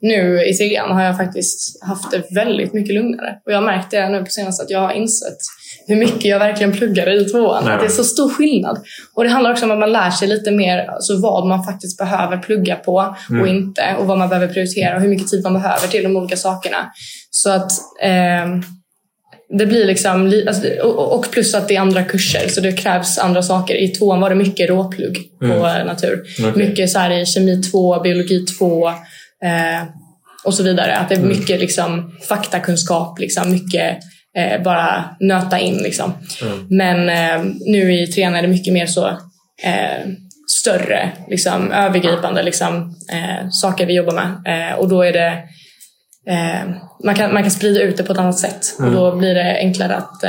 Nu 0.03 0.45
i 0.45 0.55
trean 0.55 0.91
har 0.91 1.03
jag 1.03 1.17
faktiskt 1.17 1.83
haft 1.85 2.11
det 2.11 2.35
väldigt 2.35 2.73
mycket 2.73 2.95
lugnare. 2.95 3.35
Och 3.47 3.53
jag 3.53 3.57
har 3.57 3.63
märkt 3.65 3.91
det 3.91 4.09
nu 4.09 4.19
på 4.25 4.31
senaste 4.31 4.63
att 4.65 4.71
jag 4.71 4.81
har 4.81 4.93
insett 4.93 5.37
hur 5.87 5.97
mycket 5.97 6.25
jag 6.25 6.39
verkligen 6.39 6.73
pluggade 6.73 7.15
i 7.15 7.25
tvåan. 7.25 7.65
Nej. 7.65 7.75
Att 7.75 7.81
det 7.81 7.87
är 7.87 7.91
så 7.91 8.05
stor 8.05 8.29
skillnad. 8.31 8.79
Och 9.17 9.25
det 9.25 9.31
handlar 9.31 9.53
också 9.53 9.65
om 9.65 9.71
att 9.71 9.79
man 9.79 9.93
lär 9.93 10.11
sig 10.11 10.29
lite 10.29 10.51
mer 10.51 10.79
alltså 10.79 11.21
vad 11.21 11.47
man 11.47 11.65
faktiskt 11.65 11.99
behöver 11.99 12.37
plugga 12.37 12.77
på 12.77 13.17
och 13.43 13.49
inte. 13.49 13.83
Och 13.99 14.07
vad 14.07 14.19
man 14.19 14.29
behöver 14.29 14.53
prioritera 14.53 14.95
och 14.97 15.03
hur 15.03 15.09
mycket 15.09 15.29
tid 15.29 15.43
man 15.43 15.53
behöver 15.55 15.87
till 15.89 16.03
de 16.03 16.17
olika 16.17 16.37
sakerna. 16.37 16.77
Så 17.31 17.51
att 17.51 17.71
ehm, 18.03 18.63
det 19.59 19.67
blir 19.67 19.85
liksom, 19.85 20.27
li- 20.27 20.49
alltså, 20.49 20.69
och, 20.87 21.31
plus 21.31 21.55
att 21.55 21.69
det 21.69 21.77
är 21.77 21.81
andra 21.81 22.03
kurser 22.05 22.49
så 22.49 22.61
det 22.61 22.73
krävs 22.73 23.19
andra 23.19 23.43
saker. 23.43 23.75
I 23.75 23.89
tvåan 23.89 24.21
var 24.21 24.31
det 24.31 24.37
mycket 24.37 24.71
råplugg 24.71 25.19
på 25.41 25.45
eh, 25.47 25.85
natur. 25.87 26.23
Okej. 26.41 26.69
Mycket 26.69 26.91
så 26.91 27.13
i 27.13 27.27
kemi 27.27 27.63
2, 27.63 28.01
biologi 28.01 28.47
2 28.59 28.91
eh, 29.45 29.89
och 30.45 30.55
så 30.55 30.63
vidare. 30.63 30.97
Att 30.97 31.09
det 31.09 31.15
är 31.15 31.23
mycket 31.23 31.61
liksom, 31.61 32.13
faktakunskap, 32.29 33.19
liksom, 33.19 33.53
mycket 33.53 33.99
eh, 34.37 34.63
bara 34.63 35.17
nöta 35.21 35.59
in. 35.59 35.77
Liksom. 35.77 36.13
Men 36.69 37.09
eh, 37.09 37.53
nu 37.67 37.95
i 37.95 38.07
trean 38.07 38.35
är 38.35 38.43
det 38.43 38.49
mycket 38.49 38.73
mer 38.73 38.87
så 38.87 39.09
eh, 39.63 40.09
större, 40.61 41.13
liksom, 41.29 41.73
övergripande 41.73 42.43
liksom, 42.43 42.95
eh, 43.13 43.49
saker 43.51 43.87
vi 43.87 43.95
jobbar 43.95 44.15
med. 44.15 44.71
Eh, 44.71 44.79
och 44.79 44.89
då 44.89 45.03
är 45.03 45.13
det 45.13 45.43
man, 47.05 47.15
kan, 47.15 47.35
man 47.35 47.43
kan 47.43 47.51
sprida 47.51 47.81
ut 47.81 47.97
det 47.97 48.03
på 48.03 48.13
ett 48.13 48.19
annat 48.19 48.39
sätt 48.39 48.77
och 48.79 48.91
då 48.91 49.17
blir 49.17 49.35
det 49.35 49.59
enklare 49.59 49.97
att 49.97 50.25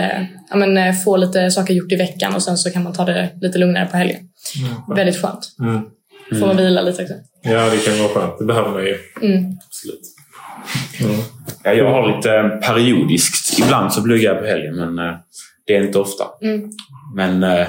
ja, 0.49 0.55
men, 0.55 0.95
få 0.95 1.17
lite 1.17 1.51
saker 1.51 1.73
gjort 1.73 1.91
i 1.91 1.95
veckan 1.95 2.35
och 2.35 2.43
sen 2.43 2.57
så 2.57 2.71
kan 2.71 2.83
man 2.83 2.93
ta 2.93 3.05
det 3.05 3.29
lite 3.41 3.57
lugnare 3.57 3.85
på 3.85 3.97
helgen. 3.97 4.19
Väldigt 4.95 5.21
skönt. 5.21 5.47
Mm. 5.59 5.81
Får 6.39 6.47
man 6.47 6.57
vila 6.57 6.81
lite 6.81 7.01
också. 7.01 7.13
Ja, 7.43 7.69
det 7.69 7.77
kan 7.85 7.97
vara 7.99 8.09
skönt. 8.09 8.39
Det 8.39 8.45
behöver 8.45 8.69
man 8.71 8.83
ju. 8.85 8.97
Mm. 9.21 9.43
Absolut. 9.67 10.01
Mm. 11.03 11.21
Ja, 11.63 11.73
jag 11.73 11.91
har 11.91 12.15
lite 12.15 12.33
eh, 12.35 12.47
periodiskt. 12.69 13.59
Ibland 13.59 13.93
så 13.93 14.03
pluggar 14.03 14.33
jag 14.33 14.39
på 14.41 14.47
helgen, 14.47 14.75
men 14.75 14.99
eh, 14.99 15.15
det 15.67 15.75
är 15.75 15.83
inte 15.83 15.99
ofta. 15.99 16.23
Mm. 16.41 16.69
Men 17.15 17.43
eh, 17.43 17.67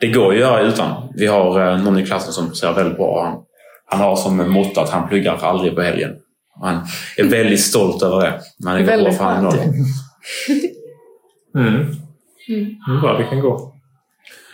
det 0.00 0.06
går 0.08 0.32
att 0.32 0.38
göra 0.38 0.60
utan. 0.60 1.08
Vi 1.16 1.26
har 1.26 1.76
någon 1.78 1.98
i 1.98 2.06
klassen 2.06 2.32
som 2.32 2.54
ser 2.54 2.72
väldigt 2.72 2.96
bra. 2.96 3.24
Han, 3.24 3.38
han 3.86 4.00
har 4.08 4.16
som 4.16 4.50
motto 4.52 4.80
att 4.80 4.90
han 4.90 5.08
pluggar 5.08 5.38
aldrig 5.42 5.74
på 5.74 5.82
helgen. 5.82 6.10
Och 6.60 6.68
Han 6.68 6.86
är 7.16 7.24
väldigt 7.24 7.60
stolt 7.60 8.02
över 8.02 8.20
det. 8.20 8.40
Men 8.64 8.74
det 8.74 8.80
går 8.80 8.86
bra 8.86 8.96
Väldigt 8.96 9.16
för 9.18 9.24
honom. 9.24 9.54
Mm. 11.56 11.74
Mm. 12.48 12.76
Mm, 12.88 13.00
bra, 13.00 13.18
det 13.18 13.24
kan 13.24 13.40
gå. 13.40 13.72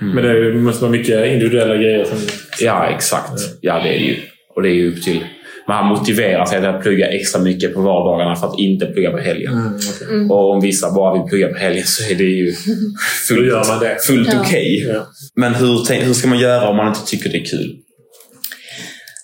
Mm. 0.00 0.14
Men 0.14 0.24
det 0.24 0.30
är 0.30 0.34
ju- 0.34 0.60
måste 0.60 0.82
vara 0.82 0.92
mycket 0.92 1.26
individuella 1.26 1.76
grejer 1.76 2.04
som... 2.04 2.18
Ja, 2.60 2.86
exakt. 2.86 3.32
Ja, 3.60 3.74
det 3.74 3.88
är 3.88 3.98
det 3.98 4.04
ju. 4.04 4.16
Och 4.60 4.64
det 4.64 4.70
är 4.72 4.74
ju 4.74 4.92
upp 4.92 5.02
till... 5.02 5.24
Man 5.68 5.86
motiverar 5.86 6.46
sig 6.46 6.58
till 6.58 6.68
att 6.68 6.82
plugga 6.82 7.08
extra 7.08 7.40
mycket 7.40 7.74
på 7.74 7.80
vardagarna 7.80 8.36
för 8.36 8.46
att 8.46 8.58
inte 8.58 8.86
plugga 8.86 9.10
på 9.10 9.18
helgen. 9.18 9.52
Mm, 9.52 9.74
okej. 9.76 10.08
Mm. 10.08 10.30
Och 10.30 10.50
om 10.50 10.60
vissa 10.60 10.92
bara 10.94 11.12
vill 11.12 11.28
plugga 11.28 11.48
på 11.48 11.58
helgen 11.58 11.86
så 11.86 12.12
är 12.12 12.14
det 12.14 12.24
ju 12.24 12.52
fullt, 13.28 13.66
fullt 14.06 14.28
Ja. 14.32 14.40
okej. 14.40 14.86
Ja. 14.88 15.06
Men 15.34 15.54
hur, 15.54 16.04
hur 16.04 16.14
ska 16.14 16.28
man 16.28 16.38
göra 16.38 16.68
om 16.68 16.76
man 16.76 16.88
inte 16.88 17.06
tycker 17.06 17.30
det 17.30 17.38
är 17.38 17.44
kul? 17.44 17.76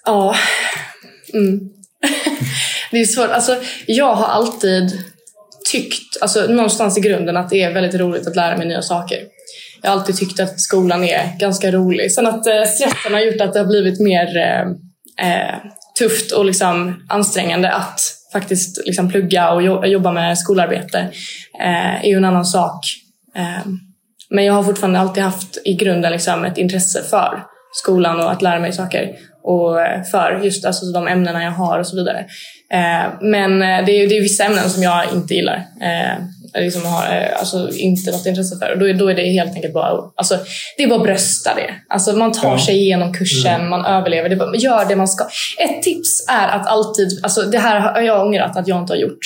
Ja. 0.04 0.36
Mm. 1.34 1.60
det 2.90 3.00
är 3.00 3.04
svårt. 3.04 3.30
Alltså, 3.30 3.56
jag 3.86 4.14
har 4.14 4.26
alltid 4.26 4.98
tyckt, 5.72 6.22
alltså, 6.22 6.46
någonstans 6.46 6.98
i 6.98 7.00
grunden, 7.00 7.36
att 7.36 7.50
det 7.50 7.62
är 7.62 7.74
väldigt 7.74 8.00
roligt 8.00 8.26
att 8.26 8.36
lära 8.36 8.56
mig 8.56 8.66
nya 8.66 8.82
saker. 8.82 9.18
Jag 9.82 9.90
har 9.90 9.98
alltid 9.98 10.16
tyckt 10.16 10.40
att 10.40 10.60
skolan 10.60 11.04
är 11.04 11.38
ganska 11.40 11.70
rolig. 11.70 12.12
Sen 12.12 12.26
att 12.26 12.46
eh, 12.46 12.64
stressen 12.64 13.12
har 13.12 13.20
gjort 13.20 13.40
att 13.40 13.52
det 13.52 13.58
har 13.58 13.66
blivit 13.66 14.00
mer 14.00 14.36
eh, 14.36 14.64
eh, 15.22 15.54
tufft 15.98 16.32
och 16.32 16.44
liksom 16.44 17.04
ansträngande 17.08 17.72
att 17.72 18.00
faktiskt 18.32 18.86
liksom 18.86 19.10
plugga 19.10 19.50
och 19.50 19.88
jobba 19.88 20.12
med 20.12 20.38
skolarbete 20.38 20.98
eh, 21.60 22.04
är 22.04 22.08
ju 22.08 22.16
en 22.16 22.24
annan 22.24 22.44
sak. 22.44 22.86
Eh, 23.36 23.66
men 24.30 24.44
jag 24.44 24.54
har 24.54 24.62
fortfarande 24.62 24.98
alltid 24.98 25.22
haft 25.22 25.58
i 25.64 25.74
grunden 25.74 26.12
liksom 26.12 26.44
ett 26.44 26.58
intresse 26.58 27.02
för 27.02 27.42
skolan 27.72 28.20
och 28.20 28.32
att 28.32 28.42
lära 28.42 28.60
mig 28.60 28.72
saker. 28.72 29.16
Och 29.42 29.82
eh, 29.82 30.02
för 30.02 30.40
just 30.44 30.64
alltså, 30.64 30.86
de 30.86 31.08
ämnena 31.08 31.44
jag 31.44 31.50
har 31.50 31.78
och 31.78 31.86
så 31.86 31.96
vidare. 31.96 32.18
Eh, 32.72 33.12
men 33.20 33.62
eh, 33.62 33.84
det 33.84 33.92
är, 33.92 34.08
det 34.08 34.16
är 34.16 34.22
vissa 34.22 34.44
ämnen 34.44 34.70
som 34.70 34.82
jag 34.82 35.12
inte 35.12 35.34
gillar. 35.34 35.56
Eh, 35.80 36.16
Liksom 36.54 36.84
har 36.84 37.06
eh, 37.16 37.38
alltså, 37.38 37.70
inte 37.72 38.10
något 38.10 38.26
intresse 38.26 38.56
för. 38.58 38.72
Och 38.72 38.78
då, 38.78 38.92
då 38.92 39.10
är 39.10 39.14
det 39.14 39.30
helt 39.30 39.54
enkelt 39.54 39.74
bara, 39.74 40.10
alltså, 40.16 40.38
det 40.76 40.82
är 40.82 40.88
bara 40.88 40.96
att 41.00 41.06
brösta 41.06 41.54
det. 41.54 41.70
Alltså, 41.88 42.12
man 42.12 42.32
tar 42.32 42.52
Ja. 42.52 42.58
sig 42.66 42.76
igenom 42.76 43.14
kursen, 43.14 43.68
man 43.68 43.84
överlever. 43.86 44.28
Det 44.28 44.36
bara, 44.36 44.56
gör 44.56 44.84
det 44.88 44.96
man 44.96 45.08
ska. 45.08 45.24
Ett 45.58 45.82
tips 45.82 46.26
är 46.28 46.48
att 46.48 46.66
alltid, 46.66 47.20
alltså, 47.22 47.42
det 47.42 47.58
här 47.58 47.80
har 47.80 48.00
jag 48.00 48.26
ångrat 48.26 48.56
att 48.56 48.68
jag 48.68 48.80
inte 48.80 48.92
har 48.92 48.98
gjort. 48.98 49.18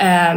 Eh, 0.00 0.34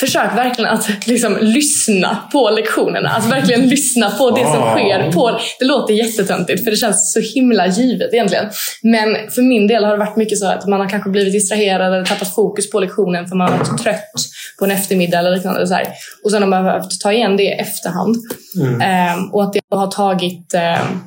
Försök 0.00 0.36
verkligen 0.36 0.70
att 0.70 1.06
liksom, 1.06 1.38
lyssna 1.40 2.18
på 2.32 2.50
lektionerna. 2.50 3.08
Alltså 3.08 3.30
verkligen 3.30 3.68
lyssna 3.68 4.10
på 4.10 4.30
det 4.30 4.44
som 4.44 4.62
Ah. 4.62 4.76
sker. 4.76 5.12
På, 5.12 5.40
det 5.58 5.64
låter 5.64 5.94
jättetöntigt 5.94 6.64
för 6.64 6.70
det 6.70 6.76
känns 6.76 7.12
så 7.12 7.20
himla 7.20 7.66
givet 7.66 8.14
egentligen. 8.14 8.44
Men 8.82 9.30
för 9.30 9.42
min 9.42 9.66
del 9.66 9.84
har 9.84 9.92
det 9.92 9.98
varit 9.98 10.16
mycket 10.16 10.38
så 10.38 10.46
att 10.46 10.66
man 10.66 10.80
har 10.80 10.88
kanske 10.88 11.10
blivit 11.10 11.32
distraherad 11.32 11.94
eller 11.94 12.04
tappat 12.04 12.34
fokus 12.34 12.70
på 12.70 12.80
lektionen 12.80 13.28
för 13.28 13.36
man 13.36 13.50
har 13.52 13.58
varit 13.58 13.82
trött 13.82 14.14
på 14.58 14.64
en 14.64 14.70
eftermiddag 14.70 15.18
eller 15.18 15.30
liknande. 15.30 15.66
Så 15.66 15.74
här. 15.74 15.86
Och 16.24 16.30
sen 16.30 16.42
har 16.42 16.48
man 16.48 16.64
behövt 16.64 17.00
ta 17.00 17.12
igen 17.12 17.36
det 17.36 17.42
i 17.42 17.52
efterhand. 17.52 18.16
Mm. 18.60 18.80
Ehm, 18.80 19.32
och 19.32 19.42
att 19.42 19.52
det 19.52 19.60
har 19.70 19.86
tagit 19.86 20.54
ehm, 20.54 21.00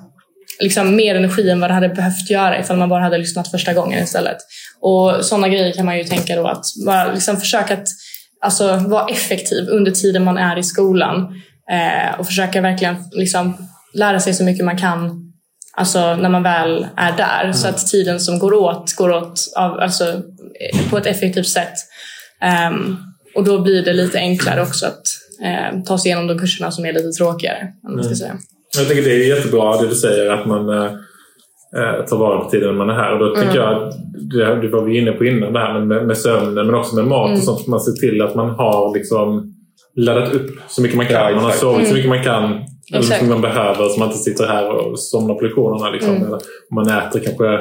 liksom 0.60 0.96
mer 0.96 1.16
energi 1.16 1.50
än 1.50 1.60
vad 1.60 1.70
det 1.70 1.74
hade 1.74 1.90
behövt 1.90 2.30
göra 2.30 2.60
ifall 2.60 2.78
man 2.78 2.90
bara 2.90 3.04
hade 3.04 3.18
lyssnat 3.18 3.52
första 3.52 3.74
gången 3.74 4.04
istället. 4.04 4.38
Och 4.82 5.26
sådana 5.26 5.48
grejer 5.48 5.74
kan 5.74 5.86
man 5.86 5.98
ju 5.98 6.04
tänka 6.04 6.36
då 6.36 6.48
att 6.48 6.66
bara 6.86 7.14
liksom 7.14 7.38
försöka 7.38 7.74
att 7.74 7.88
alltså, 8.44 8.76
vara 8.88 9.06
effektiv 9.08 9.68
under 9.70 9.92
tiden 9.92 10.24
man 10.24 10.38
är 10.38 10.58
i 10.60 10.64
skolan. 10.64 11.42
Eh, 11.72 12.20
och 12.20 12.26
försöka 12.26 12.62
verkligen 12.62 12.96
liksom, 13.12 13.58
lära 13.94 14.20
sig 14.20 14.34
så 14.34 14.44
mycket 14.44 14.66
man 14.66 14.78
kan 14.78 15.20
alltså, 15.78 16.16
när 16.16 16.30
man 16.30 16.44
väl 16.44 16.88
är 16.98 17.18
där. 17.18 17.52
Så 17.54 17.68
att 17.68 17.88
tiden 17.88 18.20
som 18.20 18.40
går 18.40 18.54
åt, 18.54 18.96
går 18.96 19.12
åt 19.12 19.40
av, 19.56 19.80
alltså, 19.80 20.06
eh, 20.08 20.90
på 20.90 20.98
ett 20.98 21.06
effektivt 21.06 21.48
sätt. 21.48 21.74
Ehm, 22.42 22.98
och 23.36 23.44
då 23.44 23.62
blir 23.62 23.86
det 23.86 23.94
lite 23.94 24.18
enklare 24.18 24.62
också 24.62 24.86
att 24.86 25.02
eh, 25.46 25.84
ta 25.86 25.98
sig 25.98 26.10
igenom 26.10 26.28
de 26.28 26.40
kurserna 26.40 26.72
som 26.72 26.86
är 26.86 26.94
lite 26.94 27.12
tråkigare. 27.12 27.68
Om 27.88 27.96
man 27.96 28.04
ska 28.04 28.08
Mm. 28.08 28.18
säga. 28.18 28.38
Jag 28.78 28.88
tycker 28.88 29.02
det 29.02 29.16
är 29.16 29.36
jättebra 29.38 29.82
det 29.82 29.88
du 29.88 29.96
säger 29.96 30.30
att 30.32 30.48
man 30.48 30.70
eh, 31.78 32.06
tar 32.06 32.18
vara 32.18 32.40
på 32.40 32.50
tiden 32.50 32.68
när 32.70 32.86
man 32.86 32.90
är 32.90 32.94
här. 32.94 33.14
Och 33.14 33.20
då 33.20 33.36
tycker 33.36 33.50
Mm. 33.50 33.56
jag, 33.64 33.84
att 33.84 33.94
det, 34.34 34.62
det 34.62 34.68
var 34.68 34.82
vi 34.84 34.98
inne 34.98 35.12
på 35.12 35.26
innan 35.26 35.54
det 35.54 35.60
här 35.60 35.80
med, 35.86 36.08
med, 36.08 36.18
sömnen 36.18 36.66
men 36.68 36.76
också 36.76 36.96
med 36.96 37.06
mat 37.08 37.28
Mm. 37.28 37.38
och 37.40 37.44
sånt. 37.44 37.68
Man 37.68 37.80
ser 37.80 37.92
till 37.92 38.22
att 38.22 38.36
man 38.36 38.50
har 38.50 38.94
liksom 38.98 39.54
laddat 39.96 40.34
upp 40.34 40.50
så 40.68 40.82
mycket 40.82 40.98
man 40.98 41.06
kan. 41.06 41.30
Ja, 41.30 41.36
man 41.36 41.44
har 41.44 41.52
sovit 41.52 41.88
så 41.88 41.94
Mm. 41.94 41.94
mycket 41.96 42.10
man 42.10 42.24
kan. 42.24 42.60
Eller 42.94 43.04
som 43.04 43.30
man 43.30 43.42
behöver 43.42 43.90
så 43.90 44.00
man 44.00 44.08
inte 44.08 44.20
sitter 44.20 44.48
här 44.48 44.70
och 44.70 45.00
somnar 45.00 45.36
på 45.36 45.42
lektionerna. 45.44 45.90
Liksom. 45.90 46.12
Mm. 46.16 46.28
Eller 46.28 46.36
om 46.70 46.76
man 46.76 46.88
äter 46.88 47.20
kanske 47.20 47.54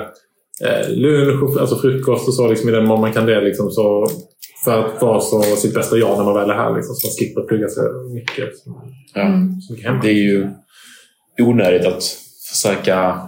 eh, 0.67 0.91
lunch, 0.91 1.61
alltså 1.61 1.77
frukost 1.77 2.29
och 2.29 2.35
så 2.35 2.49
liksom, 2.49 2.69
i 2.69 2.73
den 2.73 2.87
mån 2.87 3.01
man 3.01 3.13
kan 3.13 3.27
det. 3.27 3.41
Liksom, 3.41 3.71
så, 3.71 4.07
för 4.65 4.79
att 4.79 5.03
vara 5.03 5.21
så 5.21 5.43
sitt 5.43 5.75
bästa 5.75 5.97
jag 5.97 6.19
när 6.19 6.25
man 6.25 6.35
väl 6.35 6.51
är 6.51 6.55
här. 6.55 6.75
Liksom, 6.77 6.95
så 6.95 7.07
man 7.07 7.13
slipper 7.13 7.43
plugga 7.43 7.69
så 7.69 7.81
mycket. 8.15 8.49
Ja. 9.15 9.21
Mm. 9.23 9.61
Så 9.61 9.73
mycket 9.73 9.89
hemma. 9.89 10.01
Det 10.03 10.09
är 10.11 10.23
ju 10.23 10.49
onödigt 11.41 11.87
att 11.87 12.03
försöka 12.51 13.19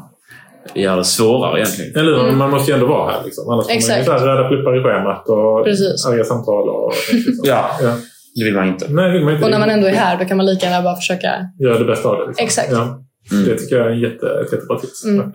göra 0.74 0.96
det 0.96 1.04
svårare 1.04 1.60
egentligen. 1.60 1.96
Eller 1.96 2.12
hur? 2.12 2.24
Mm. 2.24 2.38
Man 2.38 2.50
måste 2.50 2.70
ju 2.70 2.74
ändå 2.74 2.86
vara 2.86 3.12
här. 3.12 3.24
Liksom. 3.24 3.50
Annars 3.50 3.64
får 3.66 3.70
man 3.72 3.76
Exakt. 3.78 4.04
så 4.04 4.12
här 4.12 4.18
röda 4.26 4.48
pluppar 4.48 4.80
i 4.80 4.82
schemat 4.82 5.28
och 5.28 5.64
Precis. 5.64 6.06
arga 6.06 6.24
samtal. 6.24 6.68
Och, 6.68 6.92
liksom. 7.12 7.34
Ja, 7.44 7.70
ja. 7.82 7.94
det 8.36 8.44
vill 8.44 8.54
man 8.54 8.68
inte. 8.68 8.88
Nej, 8.88 9.12
vill 9.12 9.24
man 9.24 9.32
inte. 9.34 9.44
Och 9.44 9.50
när 9.50 9.58
man 9.58 9.70
ändå 9.70 9.86
är 9.86 9.92
här 9.92 10.18
då 10.18 10.24
kan 10.24 10.36
man 10.36 10.46
lika 10.46 10.66
gärna 10.66 10.82
bara 10.82 10.96
försöka... 10.96 11.30
Göra 11.58 11.78
det 11.78 11.84
bästa 11.84 12.08
av 12.08 12.18
det. 12.18 12.26
Liksom. 12.26 12.44
Exakt. 12.44 12.68
Ja. 12.72 13.00
Mm. 13.32 13.44
Det 13.44 13.58
tycker 13.58 13.76
jag 13.76 13.86
är 13.86 13.90
en 13.90 14.00
jätte, 14.00 14.26
ett 14.26 14.52
jättebra 14.52 14.78
tips. 14.80 15.04
Mm. 15.04 15.30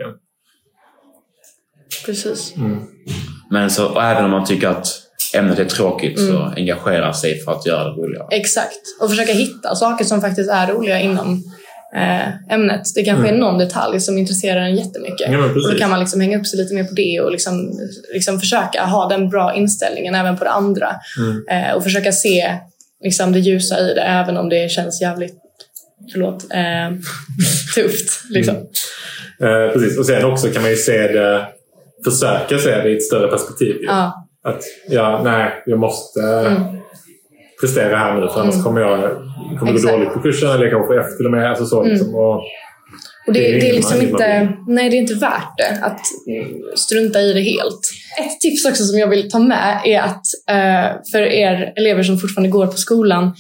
Precis. 2.05 2.53
Mm. 2.57 2.77
Men 3.51 3.69
så, 3.69 3.87
och 3.87 4.03
även 4.03 4.25
om 4.25 4.31
man 4.31 4.45
tycker 4.45 4.67
att 4.67 4.87
ämnet 5.35 5.59
är 5.59 5.65
tråkigt 5.65 6.19
så 6.19 6.35
Mm. 6.35 6.53
engagera 6.55 7.13
sig 7.13 7.39
för 7.39 7.51
att 7.51 7.65
göra 7.65 7.83
det 7.83 7.89
roligare. 8.01 8.27
Exakt. 8.31 8.79
Och 9.01 9.09
försöka 9.09 9.33
hitta 9.33 9.75
saker 9.75 10.05
som 10.05 10.21
faktiskt 10.21 10.49
är 10.49 10.67
roliga 10.67 10.99
inom 10.99 11.43
eh, 11.95 12.54
ämnet. 12.54 12.82
Det 12.95 13.04
kanske 13.04 13.28
Mm. 13.28 13.36
är 13.36 13.39
någon 13.39 13.58
detalj 13.58 13.99
som 13.99 14.17
intresserar 14.17 14.62
en 14.62 14.75
jättemycket. 14.75 15.32
Ja, 15.32 15.45
och 15.45 15.71
då 15.71 15.78
kan 15.80 15.89
man 15.89 15.99
liksom 15.99 16.21
hänga 16.21 16.39
upp 16.39 16.47
sig 16.47 16.60
lite 16.60 16.73
mer 16.75 16.84
på 16.84 16.93
det 16.93 17.21
och 17.21 17.32
liksom, 17.32 17.80
liksom 18.13 18.39
försöka 18.39 18.86
ha 18.86 19.10
den 19.10 19.30
bra 19.30 19.54
inställningen 19.56 20.15
även 20.15 20.38
på 20.38 20.43
det 20.43 20.49
andra. 20.49 20.95
Mm. 21.19 21.65
Eh, 21.67 21.73
och 21.75 21.84
försöka 21.84 22.12
se 22.12 22.54
liksom, 23.04 23.32
det 23.32 23.39
ljusa 23.39 23.80
i 23.80 23.93
det 23.93 24.02
även 24.02 24.38
om 24.38 24.49
det 24.49 24.71
känns 24.71 25.02
jävligt 25.02 25.36
förlåt, 26.12 26.43
eh, 26.54 26.97
tufft. 27.75 28.21
Liksom. 28.30 28.56
Mm. 28.56 29.67
Eh, 29.67 29.73
precis. 29.73 29.97
Och 29.99 30.06
sen 30.06 30.25
också 30.25 30.47
kan 30.47 30.62
man 30.62 30.71
ju 30.71 30.78
se 30.78 30.97
det, 31.08 31.47
försöka 32.06 32.58
se 32.58 32.75
det 32.82 32.89
i 32.89 32.95
ett 32.95 33.04
större 33.04 33.28
perspektiv. 33.28 33.75
Ja. 33.82 34.25
Att 34.43 34.63
ja, 34.89 35.21
nej, 35.23 35.63
jag 35.65 35.80
måste 35.80 36.19
Mm. 36.21 36.78
Prestera 37.62 37.98
här 37.98 38.13
nu 38.13 38.28
för 38.28 38.41
annars 38.41 38.54
Mm. 38.54 38.63
kommer 38.65 38.82
jag 38.82 39.12
kommer 39.60 39.72
gå 39.72 39.91
dåligt 39.91 40.13
på 40.13 40.19
kursen 40.19 40.50
eller 40.50 40.63
jag 40.65 40.72
kanske 40.72 40.88
får 40.88 41.00
F 41.00 41.17
till 41.17 41.26
och 41.26 41.32
med. 41.32 41.50
Alltså 41.50 41.65
så, 41.65 41.80
Mm. 41.82 41.91
liksom. 41.93 42.15
och, 42.15 42.36
Och 43.28 43.34
det, 43.34 43.39
Det 43.39 43.48
är 43.58 43.62
det, 43.62 43.69
är 43.69 43.74
liksom 43.74 44.02
inte, 44.02 44.50
nej, 44.67 44.89
det 44.89 44.95
är 44.95 45.00
inte 45.00 45.13
värt 45.13 45.58
det 45.58 45.86
att 45.86 46.00
strunta 46.76 47.22
i 47.22 47.34
det 47.34 47.41
helt. 47.41 47.80
Ett 48.19 48.39
tips 48.39 48.65
också 48.65 48.84
som 48.84 49.00
jag 49.00 49.08
vill 49.08 49.32
ta 49.32 49.39
med 49.39 49.82
är 49.86 50.00
att 50.02 50.22
eh, 50.50 50.91
för 51.12 51.22
er 51.22 51.74
elever 51.76 52.04
som 52.04 52.17
fortfarande 52.19 52.50
går 52.50 52.67
på 52.67 52.78
skolan 52.78 53.34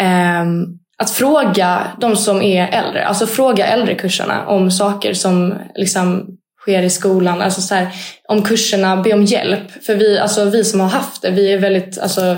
ehm, 0.00 0.64
att 0.98 1.10
fråga 1.10 1.86
de 2.00 2.16
som 2.16 2.42
är 2.42 2.68
äldre, 2.68 3.04
alltså 3.04 3.26
fråga 3.26 3.66
äldrekurserna 3.66 4.46
om 4.46 4.70
saker 4.70 5.14
som 5.14 5.54
liksom 5.74 6.26
sker 6.62 6.82
i 6.82 6.90
skolan. 6.90 7.42
Alltså 7.42 7.60
så 7.60 7.74
här, 7.74 7.88
om 8.28 8.42
kurserna, 8.42 8.96
be 9.02 9.12
om 9.12 9.24
hjälp. 9.24 9.84
För 9.86 9.94
vi, 9.94 10.18
alltså 10.18 10.44
vi 10.44 10.64
som 10.64 10.80
har 10.80 10.88
haft 10.88 11.22
det, 11.22 11.30
vi 11.30 11.52
är 11.52 11.58
väldigt, 11.58 11.98
alltså 11.98 12.36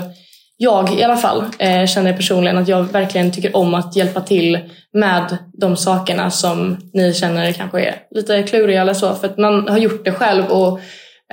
jag 0.57 0.99
i 0.99 1.03
alla 1.03 1.17
fall 1.17 1.43
eh, 1.59 1.85
känner 1.85 2.13
personligen 2.13 2.57
att 2.57 2.67
jag 2.67 2.83
verkligen 2.83 3.31
tycker 3.31 3.55
om 3.55 3.73
att 3.73 3.95
hjälpa 3.95 4.21
till 4.21 4.59
med 4.93 5.37
de 5.53 5.77
sakerna 5.77 6.31
som 6.31 6.77
ni 6.93 7.13
känner 7.13 7.51
kanske 7.51 7.81
är 7.81 7.95
lite 8.15 8.43
kluriga 8.43 8.81
eller 8.81 8.93
så. 8.93 9.15
För 9.15 9.27
att 9.27 9.37
man 9.37 9.67
har 9.67 9.77
gjort 9.77 10.05
det 10.05 10.11
själv 10.11 10.45
och 10.45 10.79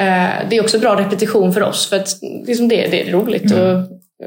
eh, 0.00 0.28
det 0.50 0.56
är 0.56 0.60
också 0.60 0.78
bra 0.78 1.00
repetition 1.00 1.52
för 1.52 1.62
oss. 1.62 1.88
För 1.88 1.96
att 1.96 2.08
liksom 2.46 2.68
det, 2.68 2.86
det 2.90 3.08
är 3.08 3.12
roligt 3.12 3.52
Mm. 3.52 3.76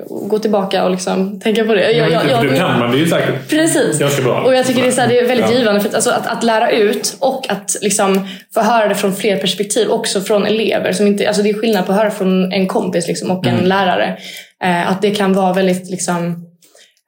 och 0.09 0.29
gå 0.29 0.39
tillbaka 0.39 0.83
och 0.83 0.91
liksom 0.91 1.39
tänka 1.39 1.63
på 1.63 1.73
det. 1.73 1.91
Jag, 1.91 2.11
jag, 2.11 2.29
jag, 2.29 2.43
det 2.51 2.57
kan 2.57 2.79
man 2.79 2.91
det 2.91 2.97
är 2.97 2.99
ju 2.99 3.07
säkert 3.07 3.49
Precis. 3.49 3.99
ganska 3.99 4.21
bra. 4.23 4.41
Och 4.41 4.55
jag 4.55 4.65
tycker 4.67 4.81
det 4.81 4.87
är, 4.87 4.91
så 4.91 5.01
här, 5.01 5.07
det 5.07 5.19
är 5.19 5.27
väldigt 5.27 5.51
Ja. 5.51 5.57
givande 5.57 5.79
för 5.81 5.89
att, 5.89 5.95
alltså, 5.95 6.09
att, 6.11 6.27
att 6.27 6.43
lära 6.43 6.71
ut 6.71 7.17
och 7.19 7.49
att 7.49 7.77
liksom 7.81 8.27
få 8.53 8.61
höra 8.61 8.87
det 8.87 8.95
från 8.95 9.15
fler 9.15 9.37
perspektiv, 9.37 9.89
också 9.89 10.21
från 10.21 10.45
elever. 10.45 10.91
Som 10.93 11.07
inte, 11.07 11.27
alltså 11.27 11.43
det 11.43 11.49
är 11.49 11.53
skillnad 11.53 11.85
på 11.85 11.91
att 11.91 11.97
höra 11.97 12.11
från 12.11 12.51
en 12.53 12.67
kompis 12.67 13.07
liksom, 13.07 13.31
och 13.31 13.45
Mm. 13.47 13.59
en 13.59 13.69
lärare. 13.69 14.17
Eh, 14.63 14.91
att 14.91 15.01
det 15.01 15.11
kan 15.11 15.33
vara 15.33 15.53
väldigt 15.53 15.89
liksom, 15.89 16.45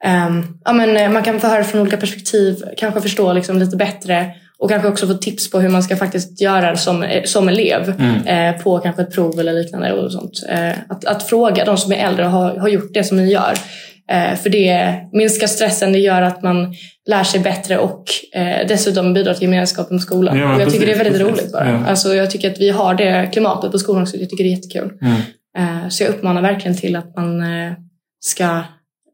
ehm, 0.04 0.44
ja, 0.64 0.72
men, 0.72 0.96
eh, 0.96 1.10
man 1.10 1.22
kan 1.22 1.40
få 1.40 1.46
höra 1.46 1.64
från 1.64 1.80
olika 1.80 1.96
perspektiv, 1.96 2.62
kanske 2.76 3.00
förstå 3.00 3.32
liksom, 3.32 3.58
lite 3.58 3.76
bättre 3.76 4.32
och 4.58 4.70
kanske 4.70 4.88
också 4.88 5.06
få 5.06 5.14
tips 5.14 5.50
på 5.50 5.60
hur 5.60 5.68
man 5.68 5.82
ska 5.82 5.96
faktiskt 5.96 6.40
göra 6.40 6.76
som, 6.76 7.02
eh, 7.02 7.24
som 7.24 7.48
elev 7.48 7.94
eh, 8.26 8.62
på 8.62 8.78
kanske 8.78 9.02
ett 9.02 9.14
prov 9.14 9.40
eller 9.40 9.52
liknande. 9.52 9.92
Och 9.92 10.12
sånt. 10.12 10.42
Eh, 10.48 10.72
att, 10.88 11.04
att 11.04 11.22
fråga 11.22 11.64
de 11.64 11.76
som 11.76 11.92
är 11.92 11.96
äldre 11.96 12.24
och 12.24 12.30
har, 12.30 12.56
har 12.56 12.68
gjort 12.68 12.94
det 12.94 13.04
som 13.04 13.16
ni 13.16 13.32
gör. 13.32 13.54
Eh, 14.10 14.34
för 14.36 14.50
det 14.50 14.94
minskar 15.12 15.46
stressen, 15.46 15.92
det 15.92 15.98
gör 15.98 16.22
att 16.22 16.42
man 16.42 16.74
lär 17.08 17.24
sig 17.24 17.40
bättre 17.40 17.78
och 17.78 18.04
dessutom 18.68 19.14
bidrar 19.14 19.34
till 19.34 19.42
gemenskapen 19.42 19.98
på 19.98 20.02
skolan. 20.02 20.38
Ja, 20.38 20.60
jag 20.60 20.72
tycker 20.72 20.86
det 20.86 20.92
är 20.92 20.98
precis, 20.98 21.12
väldigt 21.12 21.26
precis. 21.26 21.42
roligt 21.42 21.52
bara. 21.52 21.70
Ja. 21.70 21.86
Alltså, 21.86 22.14
jag 22.14 22.30
tycker 22.30 22.50
att 22.50 22.60
vi 22.60 22.70
har 22.70 22.94
det 22.94 23.28
klimatet 23.32 23.72
på 23.72 23.78
skolan 23.78 24.02
också. 24.02 24.16
Jag 24.16 24.30
tycker 24.30 24.44
det 24.44 24.50
är 24.50 24.56
jättekul. 24.56 24.92
Mm. 25.02 25.20
Eh, 25.56 25.88
så 25.88 26.02
jag 26.02 26.10
uppmanar 26.10 26.42
verkligen 26.42 26.76
till 26.76 26.96
att 26.96 27.16
man 27.16 27.40
eh, 27.40 27.72
ska 28.20 28.44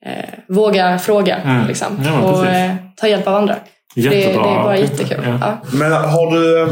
eh, 0.07 0.39
våga 0.49 0.99
fråga 0.99 1.37
Mm. 1.37 1.67
liksom, 1.69 2.03
Ja, 2.05 2.21
och 2.21 2.43
precis. 2.45 2.81
ta 2.97 3.09
hjälp 3.09 3.27
av 3.27 3.35
andra. 3.35 3.55
Det, 3.95 4.01
det 4.09 4.09
är 4.09 4.19
Jättebra. 4.29 4.63
bara 4.63 4.79
jättekul. 4.79 5.21
Ja. 5.27 5.39
Ja. 5.41 5.59
Men 5.79 5.93
har 5.93 6.31
du... 6.35 6.67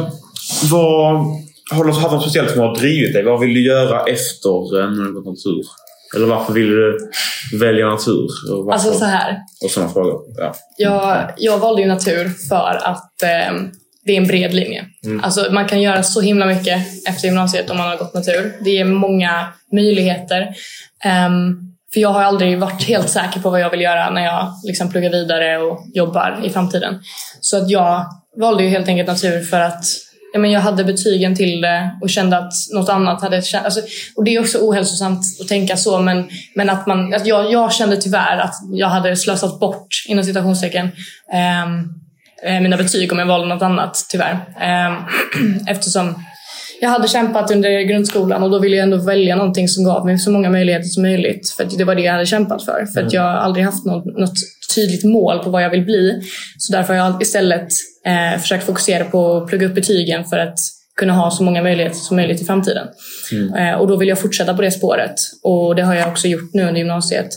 Vad, 0.71 1.17
har 1.73 1.85
du 1.85 1.93
haft 1.93 2.13
något 2.13 2.23
speciellt 2.23 2.51
som 2.51 2.61
har 2.61 2.75
drivit 2.75 3.15
dig? 3.15 3.25
Vad 3.25 3.41
vill 3.41 3.55
du 3.55 3.63
göra 3.67 4.01
efter 4.05 4.77
när 4.97 5.05
du 5.05 5.13
gått 5.15 5.25
natur? 5.27 5.65
Eller 6.17 6.27
varför 6.27 6.53
vill 6.53 6.71
du 6.71 7.11
välja 7.61 7.87
natur? 7.87 8.27
Alltså 8.73 8.93
så 8.93 9.05
här. 9.05 9.39
och 9.65 9.71
sådana 9.71 9.93
frågor. 9.93 10.21
Ja. 10.37 10.55
Jag, 10.77 11.31
jag 11.37 11.59
valde 11.59 11.83
ju 11.83 11.89
natur 11.89 12.29
för 12.49 12.79
att 12.85 13.23
eh, 13.23 13.57
det 14.05 14.13
är 14.13 14.17
en 14.17 14.27
bred 14.27 14.55
linje. 14.55 14.85
Alltså, 15.23 15.53
man 15.53 15.69
kan 15.69 15.83
göra 15.83 16.03
så 16.03 16.21
himla 16.21 16.47
mycket 16.47 17.09
efter 17.09 17.29
gymnasiet 17.29 17.71
om 17.71 17.77
man 17.77 17.89
har 17.89 17.97
gått 17.97 18.15
natur. 18.15 18.53
Det 18.65 18.71
ger 18.71 18.85
många 18.85 19.47
möjligheter. 19.73 20.55
Ehm, 21.05 21.57
för 21.93 22.01
jag 22.01 22.09
har 22.09 22.23
aldrig 22.23 22.59
varit 22.59 22.85
helt 22.85 23.11
säker 23.11 23.41
på 23.41 23.51
vad 23.51 23.61
jag 23.61 23.71
vill 23.71 23.81
göra 23.81 24.11
när 24.11 24.25
jag 24.25 24.53
liksom 24.65 24.91
pluggar 24.91 25.11
vidare 25.11 25.59
och 25.59 25.81
jobbar 25.95 26.41
i 26.45 26.51
framtiden. 26.51 27.01
Så 27.41 27.57
att 27.57 27.71
jag 27.71 28.05
valde 28.37 28.63
ju 28.63 28.69
helt 28.69 28.89
enkelt 28.89 29.09
natur 29.09 29.43
för 29.43 29.61
att 29.61 29.85
ja, 30.33 30.39
men 30.39 30.51
jag 30.51 30.61
hade 30.61 30.85
betygen 30.85 31.37
till 31.37 31.61
det 31.61 31.91
och 32.03 32.11
kände 32.11 32.39
att 32.39 32.53
något 32.75 32.89
annat 32.89 33.23
hade... 33.23 33.37
Alltså, 33.37 33.81
och 34.17 34.25
det 34.25 34.35
är 34.35 34.41
också 34.41 34.59
ohälsosamt 34.59 35.21
att 35.41 35.49
tänka 35.49 35.77
så, 35.77 35.99
men, 35.99 36.29
men 36.55 36.71
att 36.71 36.87
man, 36.87 37.15
att 37.15 37.27
jag, 37.27 37.53
jag 37.53 37.73
kände 37.73 37.97
tyvärr 37.97 38.39
att 38.39 38.55
jag 38.73 38.89
hade 38.89 39.17
slösat 39.17 39.61
bort, 39.61 39.87
inom 40.09 40.25
citationstecken, 40.25 40.87
eh, 41.33 41.67
mina 42.43 42.77
betyg 42.77 43.13
om 43.13 43.19
jag 43.19 43.27
valde 43.27 43.55
något 43.55 43.63
annat, 43.63 44.07
tyvärr. 44.09 44.39
Ehm, 44.61 44.95
eftersom 45.69 46.15
jag 46.81 46.91
hade 46.91 47.09
kämpat 47.09 47.51
under 47.51 47.81
grundskolan 47.81 48.43
och 48.43 48.51
då 48.51 48.59
ville 48.59 48.77
jag 48.77 48.83
ändå 48.83 48.97
välja 48.97 49.37
någonting 49.37 49.69
som 49.69 49.85
gav 49.85 50.07
mig 50.07 50.19
så 50.19 50.31
många 50.31 50.51
möjligheter 50.51 50.89
som 50.89 51.03
möjligt. 51.03 51.51
För 51.51 51.79
det 51.79 51.85
var 51.85 51.95
det 51.95 52.03
jag 52.03 52.13
hade 52.13 52.27
kämpat 52.27 52.65
för. 52.65 52.87
För 52.95 53.03
att 53.03 53.13
jag 53.13 53.23
har 53.23 53.29
aldrig 53.29 53.65
haft 53.65 53.87
något, 53.87 54.05
något 54.05 54.35
tydligt 54.75 55.05
mål 55.05 55.39
på 55.39 55.51
vad 55.51 55.63
jag 55.63 55.71
vill 55.71 55.85
bli. 55.85 56.23
Så 56.59 56.73
därför 56.73 56.95
har 56.95 57.11
jag 57.11 57.23
istället 57.23 57.69
eh, 58.07 58.41
försökt 58.41 58.67
fokusera 58.67 59.05
på 59.05 59.37
att 59.37 59.49
plugga 59.49 59.67
upp 59.67 59.75
betygen 59.75 60.25
för 60.25 60.39
att 60.39 60.59
kunna 60.97 61.13
ha 61.13 61.31
så 61.31 61.43
många 61.43 61.63
möjligheter 61.63 61.97
som 61.97 62.17
möjligt 62.17 62.43
i 62.43 62.45
framtiden. 62.45 62.89
Eh, 63.59 63.73
och 63.73 63.89
då 63.89 63.97
vill 63.97 64.09
jag 64.09 64.19
fortsätta 64.19 64.55
på 64.55 64.63
det 64.63 64.71
spåret. 64.71 65.15
Och 65.43 65.77
det 65.77 65.83
har 65.83 65.95
jag 65.95 66.09
också 66.09 66.29
gjort 66.29 66.55
nu 66.55 66.63
under 66.63 66.79
gymnasiet. 66.79 67.29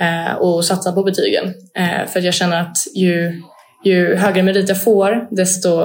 Eh, 0.00 0.34
och 0.34 0.64
satsa 0.64 0.92
på 0.92 1.02
betygen. 1.02 1.44
Eh, 1.76 2.08
för 2.08 2.18
att 2.18 2.24
jag 2.24 2.34
känner 2.34 2.60
att 2.60 2.76
ju, 2.94 3.42
ju 3.84 4.14
högre 4.14 4.42
merit 4.42 4.68
jag 4.68 4.82
får, 4.82 5.26
desto 5.30 5.82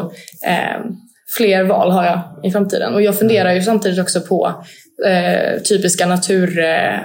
eh, 0.47 0.81
fler 1.37 1.63
val 1.63 1.91
har 1.91 2.05
jag 2.05 2.21
i 2.43 2.51
framtiden. 2.51 2.93
Och 2.93 3.01
jag 3.01 3.19
funderar 3.19 3.53
ju 3.53 3.61
samtidigt 3.61 3.99
också 3.99 4.21
på 4.21 4.63
eh, 5.07 5.61
typiska 5.61 6.05
natur... 6.05 6.59
Eh, 6.59 6.95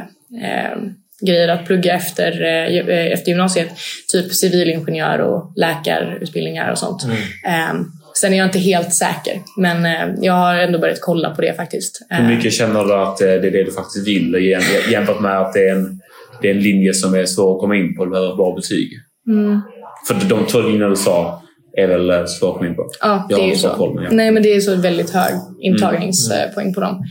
eh, 0.44 0.78
grejer 1.26 1.48
att 1.48 1.66
plugga 1.66 1.94
efter, 1.94 2.42
eh, 2.42 2.78
eh, 2.78 3.12
efter 3.12 3.28
gymnasiet. 3.28 3.68
Typ 4.12 4.32
civilingenjör 4.34 5.18
och 5.18 5.52
läkarutbildningar 5.56 6.70
och 6.70 6.78
sånt. 6.78 7.04
Eh, 7.46 7.74
sen 8.20 8.32
är 8.34 8.38
jag 8.38 8.46
inte 8.46 8.58
helt 8.58 8.94
säker, 8.94 9.40
men 9.58 9.86
jag 10.22 10.32
har 10.32 10.54
ändå 10.56 10.78
börjat 10.78 11.00
kolla 11.00 11.30
på 11.34 11.42
det 11.42 11.54
faktiskt. 11.56 12.06
Hur 12.10 12.36
mycket 12.36 12.52
känner 12.52 12.84
du 12.84 12.94
att 12.94 13.18
det 13.18 13.30
är 13.32 13.40
det 13.40 13.64
du 13.64 13.72
faktiskt 13.72 14.08
vill 14.08 14.34
jäm- 14.34 14.90
jämfört 14.92 15.20
med 15.20 15.40
att 15.40 15.52
det 15.52 15.68
är 15.68 15.72
en, 15.76 16.00
det 16.42 16.50
är 16.50 16.54
en 16.54 16.60
linje 16.60 16.94
som 16.94 17.14
är 17.14 17.24
svår 17.24 17.54
att 17.54 17.60
komma 17.60 17.76
in 17.76 17.96
på? 17.96 18.04
Du 18.04 18.10
behöver 18.10 18.36
bra 18.36 18.54
betyg. 18.54 18.90
mm. 19.28 19.60
För 20.08 20.14
de 20.28 20.46
två 20.46 20.60
linjerna 20.60 20.88
du 20.88 20.96
sa 20.96 21.40
är 21.78 21.86
väl 21.86 22.10
eh, 22.10 22.24
svåra 22.24 22.50
att 22.50 22.56
komma 22.56 22.68
in 22.68 22.76
på? 22.76 22.82
Ja, 23.00 23.26
det 23.28 23.34
är 23.34 23.46
ju 23.48 23.56
så 23.56 23.68
koll, 23.68 23.94
men 23.94 24.04
ja. 24.04 24.10
Nej, 24.12 24.30
men 24.30 24.42
det 24.42 24.48
är 24.56 24.60
så 24.60 24.74
väldigt 24.76 25.10
hög 25.10 25.32
intagningspoäng 25.62 26.74
på 26.74 26.80
dem. 26.80 27.02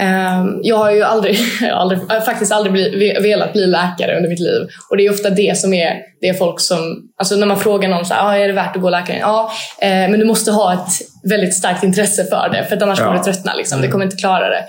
Ehm, 0.00 0.60
jag 0.62 0.76
har 0.76 0.90
ju 0.90 1.02
aldrig, 1.02 1.36
jag 1.60 1.68
har 1.74 1.80
aldrig, 1.80 2.00
jag 2.08 2.14
har 2.14 2.20
faktiskt 2.20 2.52
aldrig 2.52 2.72
bli, 2.72 2.90
ve- 2.98 3.20
velat 3.20 3.52
bli 3.52 3.66
läkare 3.66 4.16
under 4.16 4.28
mitt 4.28 4.40
liv. 4.40 4.62
Och 4.90 4.96
det 4.96 5.06
är 5.06 5.10
ofta 5.10 5.30
det 5.30 5.58
som 5.58 5.74
är 5.74 5.94
det 6.20 6.28
är 6.28 6.34
folk 6.34 6.60
som, 6.60 6.78
alltså 7.18 7.36
när 7.36 7.46
man 7.46 7.58
frågar 7.58 7.88
någon 7.88 8.04
så 8.04 8.14
här, 8.14 8.28
ah, 8.28 8.36
är 8.36 8.48
det 8.48 8.54
värt 8.54 8.76
att 8.76 8.82
gå 8.82 8.90
läkare? 8.90 9.18
Ja, 9.20 9.50
eh, 9.82 9.88
men 9.88 10.18
du 10.20 10.24
måste 10.24 10.50
ha 10.50 10.72
ett 10.74 10.88
väldigt 11.30 11.54
starkt 11.58 11.82
intresse 11.84 12.24
för 12.24 12.48
det. 12.52 12.64
För 12.68 12.82
annars 12.82 12.98
Ja. 12.98 13.04
kommer 13.04 13.18
du 13.18 13.24
tröttna. 13.24 13.54
Liksom. 13.54 13.80
Du 13.80 13.88
kommer 13.90 14.04
inte 14.04 14.16
klara 14.16 14.48
det. 14.48 14.64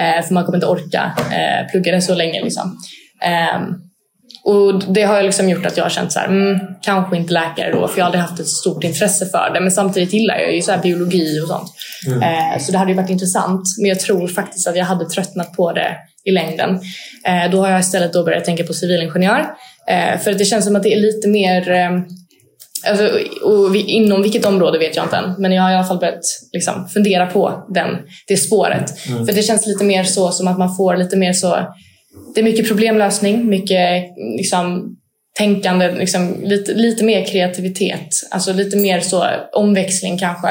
Eh, 0.00 0.22
för 0.26 0.34
man 0.34 0.44
kommer 0.44 0.56
inte 0.56 0.66
orka 0.66 1.12
eh, 1.32 1.70
plugga 1.70 1.92
det 1.92 2.00
så 2.02 2.14
länge. 2.14 2.42
Liksom. 2.44 2.76
Och 4.44 4.92
det 4.94 5.02
har 5.02 5.22
liksom 5.22 5.48
gjort 5.48 5.66
att 5.66 5.76
jag 5.76 5.84
har 5.84 5.90
känt 5.90 6.12
så 6.12 6.18
här, 6.18 6.26
mm, 6.26 6.58
kanske 6.82 7.16
inte 7.16 7.32
läkare 7.32 7.72
då, 7.72 7.88
för 7.88 7.98
jag 7.98 8.04
har 8.04 8.06
aldrig 8.06 8.22
haft 8.22 8.40
ett 8.40 8.48
stort 8.48 8.84
intresse 8.84 9.26
för 9.26 9.50
det. 9.54 9.60
Men 9.60 9.70
samtidigt 9.70 10.12
gillar 10.12 10.38
jag 10.38 10.54
ju 10.54 10.62
så 10.62 10.72
här 10.72 10.82
biologi 10.82 11.40
och 11.40 11.48
sånt. 11.48 11.70
Eh, 12.22 12.62
så 12.62 12.72
det 12.72 12.78
hade 12.78 12.90
ju 12.90 12.96
varit 12.96 13.10
intressant. 13.10 13.62
Men 13.80 13.88
jag 13.88 14.00
tror 14.00 14.28
faktiskt 14.28 14.68
att 14.68 14.76
jag 14.76 14.84
hade 14.84 15.04
tröttnat 15.04 15.52
på 15.52 15.72
det 15.72 15.96
i 16.24 16.30
längden. 16.30 16.80
Eh, 17.26 17.50
då 17.50 17.60
har 17.60 17.70
jag 17.70 17.80
istället 17.80 18.12
då 18.12 18.24
börjat 18.24 18.44
tänka 18.44 18.64
på 18.64 18.72
civilingenjör. 18.74 19.46
Eh, 19.88 20.20
för 20.20 20.30
att 20.30 20.38
det 20.38 20.44
känns 20.44 20.64
som 20.64 20.76
att 20.76 20.82
det 20.82 20.94
är 20.94 21.00
lite 21.00 21.28
mer 21.28 21.70
eh, 21.70 21.90
Alltså, 22.86 23.18
vi, 23.72 23.80
inom 23.80 24.22
vilket 24.22 24.44
område 24.44 24.78
vet 24.78 24.96
jag 24.96 25.04
inte 25.04 25.16
än, 25.16 25.34
men 25.38 25.52
jag 25.52 25.62
har 25.62 25.72
i 25.72 25.74
alla 25.74 25.84
fall 25.84 25.98
börjat 25.98 26.24
liksom, 26.52 26.88
fundera 26.88 27.26
på 27.26 27.66
den, 27.68 27.88
det 28.28 28.36
spåret. 28.36 28.98
För 29.00 29.32
det 29.32 29.42
känns 29.42 29.66
lite 29.66 29.84
mer 29.84 30.04
så 30.04 30.30
som 30.30 30.48
att 30.48 30.58
man 30.58 30.76
får 30.76 30.96
lite 30.96 31.16
mer 31.16 31.32
så... 31.32 31.58
Det 32.34 32.40
är 32.40 32.44
mycket 32.44 32.68
problemlösning, 32.68 33.48
mycket 33.48 34.04
liksom, 34.36 34.96
tänkande, 35.38 35.92
liksom, 35.92 36.42
lite, 36.42 36.74
lite 36.74 37.04
mer 37.04 37.24
kreativitet. 37.24 38.08
Alltså 38.30 38.52
lite 38.52 38.76
mer 38.76 39.00
så 39.00 39.26
omväxling 39.52 40.18
kanske. 40.18 40.48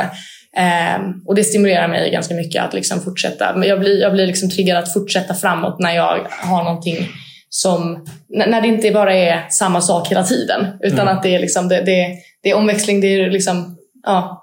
Ehm, 0.58 1.02
och 1.28 1.36
det 1.36 1.44
stimulerar 1.44 1.88
mig 1.88 2.12
ganska 2.12 2.34
mycket 2.36 2.64
att 2.64 2.74
liksom 2.74 3.02
fortsätta. 3.02 3.56
Men 3.56 3.70
jag 3.70 3.80
blir, 3.80 4.02
jag 4.02 4.14
blir 4.14 4.28
liksom 4.28 4.50
triggad 4.50 4.78
att 4.78 4.94
fortsätta 4.94 5.34
framåt 5.34 5.80
när 5.80 5.96
jag 5.96 6.28
har 6.30 6.64
någonting 6.64 7.08
som... 7.50 8.06
När, 8.30 8.62
det 8.62 8.68
inte 8.68 8.92
bara 8.92 9.16
är 9.16 9.50
samma 9.50 9.82
sak 9.82 10.12
hela 10.12 10.24
tiden. 10.24 10.68
Utan 10.84 11.00
Mm. 11.00 11.18
att 11.18 11.24
det 11.24 11.36
är, 11.36 11.40
liksom, 11.40 11.68
det, 11.68 11.82
det, 11.82 12.08
det 12.44 12.50
är 12.50 12.56
omväxling, 12.56 13.02
det 13.02 13.08
är 13.08 13.32
liksom... 13.32 13.78
Ja, 14.06 14.40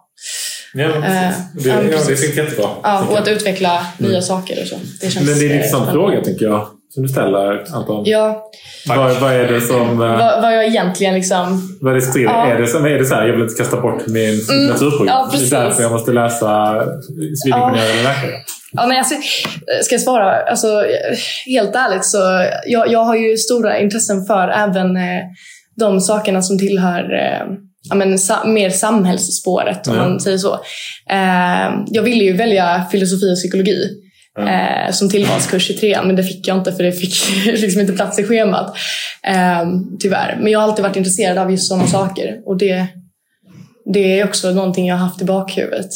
Ja, 0.75 0.89
precis. 0.89 1.65
det, 1.65 1.69
ja, 1.69 1.83
ja, 1.83 1.99
det 2.09 2.17
sitter 2.17 2.43
jättebra. 2.43 2.69
ja, 2.83 3.07
och 3.11 3.19
att 3.19 3.29
utveckla 3.29 3.87
nya 3.99 4.23
saker 4.23 4.63
och 4.63 4.69
så. 4.69 4.77
Det 5.01 5.11
känns, 5.11 5.27
Men 5.27 5.39
det 5.39 5.45
är 5.45 5.47
en 5.47 5.51
eh, 5.51 5.57
intressant 5.57 5.91
fråga 5.91 6.21
tycker 6.21 6.45
jag. 6.47 6.69
Som 6.95 7.03
du 7.03 7.09
ställer 7.09 7.75
Anton. 7.75 8.03
Ja, 8.07 8.51
Vad, 8.89 9.21
vad 9.21 9.33
är 9.33 9.53
det 9.53 9.61
som... 9.61 9.91
eh, 9.91 10.19
vad, 10.19 10.43
vad 10.43 10.55
jag 10.55 10.67
egentligen 10.67 11.15
liksom... 11.15 11.79
Vad 11.81 11.97
är 11.97 12.01
det? 12.15 12.21
Ja. 12.21 12.47
är 12.47 12.59
det, 12.61 12.67
som, 12.67 12.85
är 12.87 12.99
det 12.99 13.05
så 13.05 13.15
här, 13.15 13.27
jag 13.27 13.33
vill 13.33 13.43
inte 13.43 13.55
kasta 13.55 13.81
bort 13.81 14.07
min 14.07 14.41
naturprogram. 14.69 15.07
ja, 15.07 15.29
precis. 15.33 15.51
det 15.51 15.57
är 15.57 15.65
därför 15.65 15.83
jag 15.83 15.93
måste 15.93 16.13
läsa 16.13 16.83
civilingenjör 17.45 17.91
eller 17.91 18.03
läkare. 18.03 18.33
Ja, 18.73 18.87
men 18.87 18.97
alltså, 18.99 19.15
ska 19.83 19.95
jag 19.95 20.03
svara? 20.03 20.43
Alltså, 20.43 20.85
helt 21.47 21.75
ärligt 21.77 22.05
så 22.05 22.19
jag, 22.67 22.93
jag 22.93 23.05
har 23.05 23.17
ju 23.17 23.37
stora 23.37 23.79
intressen 23.79 24.25
för 24.25 24.49
även 24.49 24.97
eh, 24.97 25.23
de 25.77 26.01
sakerna 26.01 26.43
som 26.43 26.59
tillhör 26.59 27.13
eh, 27.15 27.47
ja, 27.89 27.95
men, 27.95 28.19
sa, 28.19 28.45
mer 28.45 28.71
samhällsspåret 28.71 29.89
om 29.89 29.95
Ja. 29.95 30.01
man 30.09 30.21
säger 30.21 30.39
så. 30.39 30.55
Eh, 31.11 31.75
jag 31.87 32.03
ville 32.03 32.25
ju 32.25 32.33
välja 32.37 32.85
filosofi 32.93 33.33
och 33.33 33.37
psykologi 33.37 33.89
eh, 34.39 34.93
som 34.93 35.11
tillvalskurs 35.11 35.71
i 35.71 35.75
trean 35.75 36.07
men 36.07 36.17
det 36.17 36.23
fick 36.25 36.49
jag 36.49 36.57
inte 36.59 36.73
för 36.73 36.83
det 36.83 36.93
fick 36.93 37.15
liksom 37.47 37.81
inte 37.81 37.93
plats 37.93 38.19
i 38.19 38.25
schemat. 38.25 38.77
Eh, 39.27 39.69
tyvärr. 40.01 40.39
Men 40.41 40.53
jag 40.53 40.59
har 40.61 40.69
alltid 40.69 40.83
varit 40.83 40.97
intresserad 40.97 41.39
av 41.39 41.51
just 41.51 41.69
sådana 41.69 41.87
saker 41.87 42.41
och 42.47 42.59
det, 42.59 42.87
det 43.95 44.21
är 44.21 44.25
också 44.25 44.51
någonting 44.51 44.87
jag 44.87 44.97
har 44.97 45.07
haft 45.07 45.23
i 45.23 45.25
bakhuvudet. 45.25 45.91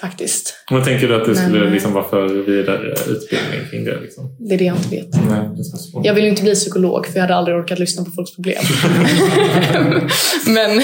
Faktiskt. 0.00 0.54
Men 0.70 0.84
tänker 0.84 1.08
du 1.08 1.16
att 1.20 1.26
det 1.26 1.36
skulle 1.36 1.60
Men- 1.60 1.72
liksom 1.72 1.92
vara 1.92 2.08
för 2.08 2.28
vidare 2.28 2.90
utbildning 2.92 3.60
kring 3.70 3.84
det? 3.84 4.00
Liksom? 4.00 4.36
Det 4.48 4.54
är 4.54 4.58
det 4.58 4.64
jag 4.64 4.76
inte 4.76 4.88
vet. 4.88 5.08
Nej. 5.28 5.48
Jag 6.04 6.14
vill 6.14 6.24
inte 6.24 6.42
bli 6.42 6.54
psykolog 6.54 7.06
för 7.06 7.14
jag 7.14 7.20
hade 7.20 7.34
aldrig 7.34 7.56
orkat 7.56 7.78
lyssna 7.78 8.04
på 8.04 8.10
folks 8.10 8.34
problem. 8.34 8.62
men 10.46 10.82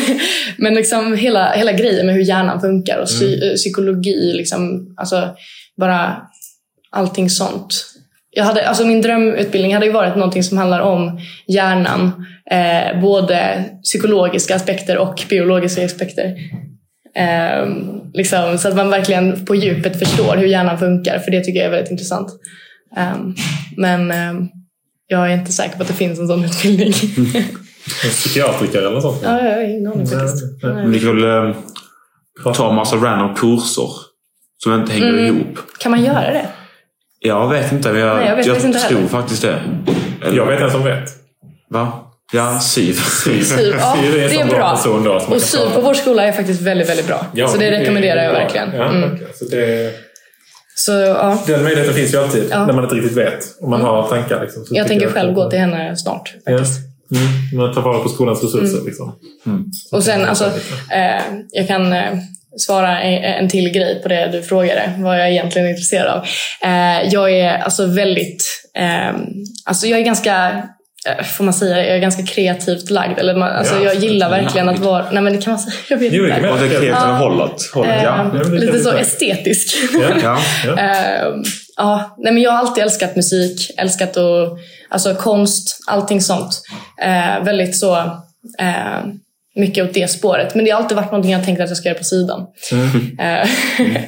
men 0.59 0.75
liksom 0.75 1.17
hela, 1.17 1.53
hela 1.53 1.73
grejen 1.73 2.07
med 2.07 2.15
hur 2.15 2.23
hjärnan 2.23 2.61
funkar 2.61 2.99
och 2.99 3.07
psy- 3.09 3.55
psykologi, 3.57 4.33
liksom, 4.33 4.95
alltså 4.97 5.29
bara 5.77 6.17
allting 6.91 7.31
sånt. 7.31 7.85
jag 8.31 8.45
hade, 8.45 8.69
alltså 8.69 8.85
min 8.87 9.03
drömutbildning 9.03 9.75
hade 9.75 9.87
ju 9.87 9.93
varit 9.93 10.17
någonting 10.17 10.43
som 10.43 10.59
handlar 10.59 10.81
om 10.81 11.21
hjärnan. 11.47 12.27
Eh, 12.51 13.01
både 13.01 13.65
psykologiska 13.83 14.57
aspekter 14.57 14.99
och 14.99 15.25
biologiska 15.29 15.85
aspekter. 15.85 16.37
Eh, 17.17 17.69
liksom, 18.15 18.59
så 18.59 18.69
att 18.69 18.77
man 18.77 18.91
verkligen 18.91 19.45
på 19.45 19.55
djupet 19.55 19.99
förstår 19.99 20.37
hur 20.37 20.47
hjärnan 20.47 20.79
funkar. 20.79 21.19
För 21.19 21.31
det 21.31 21.41
tycker 21.45 21.59
jag 21.59 21.67
är 21.67 21.71
väldigt 21.71 21.91
intressant. 21.91 22.29
Eh, 22.97 23.17
men 23.77 24.11
eh, 24.11 24.47
jag 25.07 25.31
är 25.31 25.35
inte 25.35 25.53
säker 25.53 25.77
på 25.77 25.83
att 25.83 25.89
det 25.89 25.95
finns 25.95 26.19
en 26.19 26.29
sån 26.29 26.45
utbildning. 26.45 26.93
Psykiatriker 28.11 28.79
eller 28.79 28.91
något 28.91 29.03
sånt? 29.03 29.21
ja, 29.23 29.45
jag 29.45 29.55
har 29.55 29.63
ingen 29.63 29.87
aning 29.93 30.07
faktiskt. 30.07 30.63
Men 30.63 30.93
du 30.93 31.01
kan 31.01 31.17
väl 31.21 31.49
eh, 31.49 31.57
ta 32.55 32.69
en 32.69 32.75
massa 32.75 32.97
random 32.97 33.35
kurser 33.35 33.89
som 34.63 34.75
inte 34.75 34.93
hänger 34.93 35.09
Mm. 35.09 35.27
ihop. 35.27 35.59
Kan 35.79 35.91
man 35.91 36.05
göra 36.05 36.33
det? 36.33 36.47
Jag 37.21 37.49
vet 37.49 37.73
inte, 37.73 37.93
men 37.93 38.01
jag, 38.01 38.17
Nej, 38.17 38.29
jag 38.29 38.37
vet 38.37 38.47
jag 38.47 38.57
faktiskt 38.57 38.75
inte 38.77 38.89
tror 38.89 38.97
heller. 38.99 39.09
faktiskt 39.11 39.43
det. 39.43 39.61
Eller- 40.27 40.37
Jag 40.37 40.47
vet 40.47 40.61
en 40.61 40.71
som 40.71 40.85
vet. 40.85 41.09
Va? 41.71 41.93
Ja, 42.33 42.61
SYV. 42.61 42.93
Syv, 42.95 43.75
ja, 43.79 43.97
Syv 44.03 44.15
är 44.15 44.23
en 44.25 44.29
det 44.29 44.35
sån 44.35 44.43
är 44.43 44.47
bra 44.49 44.59
bra. 44.59 44.71
person 44.77 45.05
då, 45.05 45.15
Och 45.35 45.41
syv 45.43 45.71
på 45.75 45.81
vår 45.81 45.95
skola 45.95 46.23
är 46.25 46.33
faktiskt 46.33 46.61
väldigt, 46.63 46.89
väldigt 46.89 47.07
bra. 47.07 47.27
Ja, 47.35 47.49
så 47.49 47.59
det 47.59 47.71
rekommenderar 47.71 48.23
jag 48.23 48.33
verkligen. 48.33 48.73
Ja, 48.75 48.89
Mm. 48.89 49.13
okej. 49.15 49.27
Så 49.35 49.45
det, 49.45 49.93
Så 50.75 50.93
ja, 50.93 51.39
den 51.47 51.63
möjligheten 51.63 51.95
finns 51.95 52.15
ju 52.15 52.19
alltid 52.19 52.45
Ja. 52.51 52.67
när 52.67 52.73
man 52.75 52.85
inte 52.85 52.97
riktigt 52.97 53.17
vet. 53.17 53.39
Om 53.61 53.71
man 53.71 53.81
har 53.81 54.09
tankar. 54.09 54.41
Liksom, 54.41 54.65
så 54.65 54.75
jag 54.77 54.87
tänker 54.89 55.09
själv 55.09 55.33
gå 55.35 55.51
till 55.51 55.59
henne 55.59 55.97
snart 55.97 56.35
Ja. 56.45 56.53
faktiskt. 56.59 56.81
Mm. 57.15 57.59
Man 57.67 57.75
tar 57.75 57.83
vara 57.83 57.99
på 57.99 58.09
skolans 58.09 58.43
resurser. 58.45 58.85
Liksom. 58.87 59.15
Och 59.93 60.03
sen 60.03 60.25
alltså, 60.25 60.45
eh, 60.93 61.23
jag 61.51 61.67
kan 61.69 61.93
eh, 61.93 62.13
svara 62.59 63.01
en, 63.01 63.49
till 63.49 63.71
grej 63.71 64.03
på 64.03 64.09
det 64.09 64.29
du 64.33 64.43
frågade, 64.43 64.93
vad 64.99 65.21
jag 65.21 65.31
egentligen 65.31 65.67
är 65.67 65.71
intresserad 65.71 66.07
av. 66.07 66.25
Eh, 66.63 67.09
jag 67.09 67.33
är 67.33 67.59
alltså 67.59 67.87
väldigt, 67.87 68.45
eh, 68.79 69.17
alltså 69.65 69.87
jag 69.87 70.01
är 70.01 70.05
ganska 70.05 70.63
eh, 71.07 71.25
Får 71.25 71.45
man 71.45 71.55
säga? 71.55 71.77
Jag 71.87 71.97
är 71.97 71.99
ganska 71.99 72.23
kreativt 72.23 72.91
lagd. 72.91 73.19
Eller 73.19 73.35
man, 73.37 73.49
alltså 73.49 73.75
Ja, 73.75 73.83
jag 73.83 73.95
gillar 73.95 74.31
verkligen 74.31 74.69
att 74.69 74.79
vara... 74.79 75.11
Nej 75.11 75.23
men 75.23 75.33
det 75.33 75.43
kan 75.43 75.53
man 75.53 75.61
säga. 75.61 75.75
Jag 75.89 75.99
vet 75.99 76.13
Jo, 76.13 76.27
inte. 76.27 76.51
Och 76.51 76.59
det 76.59 76.69
kreativa 76.69 77.17
hållet. 77.17 77.63
hållet 77.75 78.01
ja. 78.03 78.31
kan 78.33 78.57
lite 78.57 78.79
så 78.79 78.97
estetisk. 78.97 79.77
Ja. 79.93 80.11
Ja. 80.23 80.39
Ja. 80.67 81.35
Ja, 81.81 82.17
nej 82.19 82.33
men 82.33 82.43
jag 82.43 82.51
har 82.51 82.59
alltid 82.59 82.85
älskat 82.85 83.17
musik, 83.17 83.71
älskat 83.77 84.17
att, 84.17 84.59
alltså 84.89 85.15
konst, 85.15 85.79
allting 85.87 86.21
sånt. 86.21 86.63
Eh, 87.03 87.45
väldigt 87.45 87.77
så 87.77 87.97
eh, 88.59 89.01
mycket 89.59 89.85
åt 89.85 89.95
det 89.95 90.11
spåret. 90.11 90.55
Men 90.55 90.65
det 90.65 90.71
har 90.71 90.83
alltid 90.83 90.97
varit 90.97 91.11
någonting 91.11 91.33
jag 91.33 91.45
tänkt 91.45 91.61
att 91.61 91.69
jag 91.69 91.77
ska 91.77 91.89
göra 91.89 91.99
på 91.99 92.05
sidan. 92.05 92.47
Eh, 93.19 93.49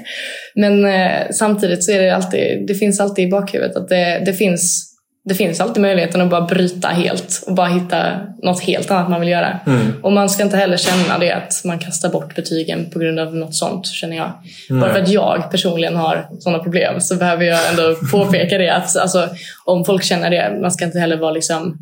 men 0.55 0.85
eh, 0.85 1.31
samtidigt 1.31 1.85
så 1.85 1.93
är 1.93 2.03
det 2.03 2.17
alltid, 2.17 2.67
det 2.67 2.75
finns 2.75 3.01
alltid 3.01 3.29
i 3.29 3.31
bakhuvudet 3.31 3.77
att 3.77 3.89
det, 3.89 4.23
det 4.25 4.33
finns 4.33 4.91
det 5.25 5.35
finns 5.35 5.61
alltid 5.61 5.83
möjligheten 5.83 6.21
att 6.21 6.31
bara 6.31 6.41
bryta 6.41 6.89
helt 6.89 7.43
och 7.47 7.55
bara 7.55 7.69
hitta 7.69 8.21
något 8.43 8.63
helt 8.63 8.91
annat 8.91 9.11
man 9.11 9.21
vill 9.21 9.29
göra. 9.29 9.61
Och 10.03 10.13
man 10.13 10.31
ska 10.31 10.43
inte 10.43 10.57
heller 10.57 10.77
känna 10.77 11.19
det 11.19 11.33
att 11.33 11.63
man 11.65 11.79
kastar 11.79 12.09
bort 12.09 12.35
betygen 12.35 12.91
på 12.91 12.99
grund 12.99 13.19
av 13.19 13.37
något 13.37 13.55
sånt, 13.55 13.87
känner 13.87 14.17
jag. 14.17 14.33
Bara 14.81 14.93
för 14.93 15.01
att 15.01 15.09
jag 15.09 15.51
personligen 15.51 15.97
har 15.97 16.29
sådana 16.39 16.63
problem 16.63 17.01
så 17.01 17.17
behöver 17.17 17.45
jag 17.45 17.71
ändå 17.71 17.97
påpeka 18.13 18.59
det. 18.59 18.69
Att, 18.69 18.97
alltså, 18.97 19.29
om 19.65 19.85
folk 19.85 20.03
känner 20.03 20.31
det, 20.31 20.59
man 20.61 20.73
ska 20.73 20.85
inte 20.85 20.99
heller 20.99 21.17
vara 21.17 21.33
liksom 21.33 21.79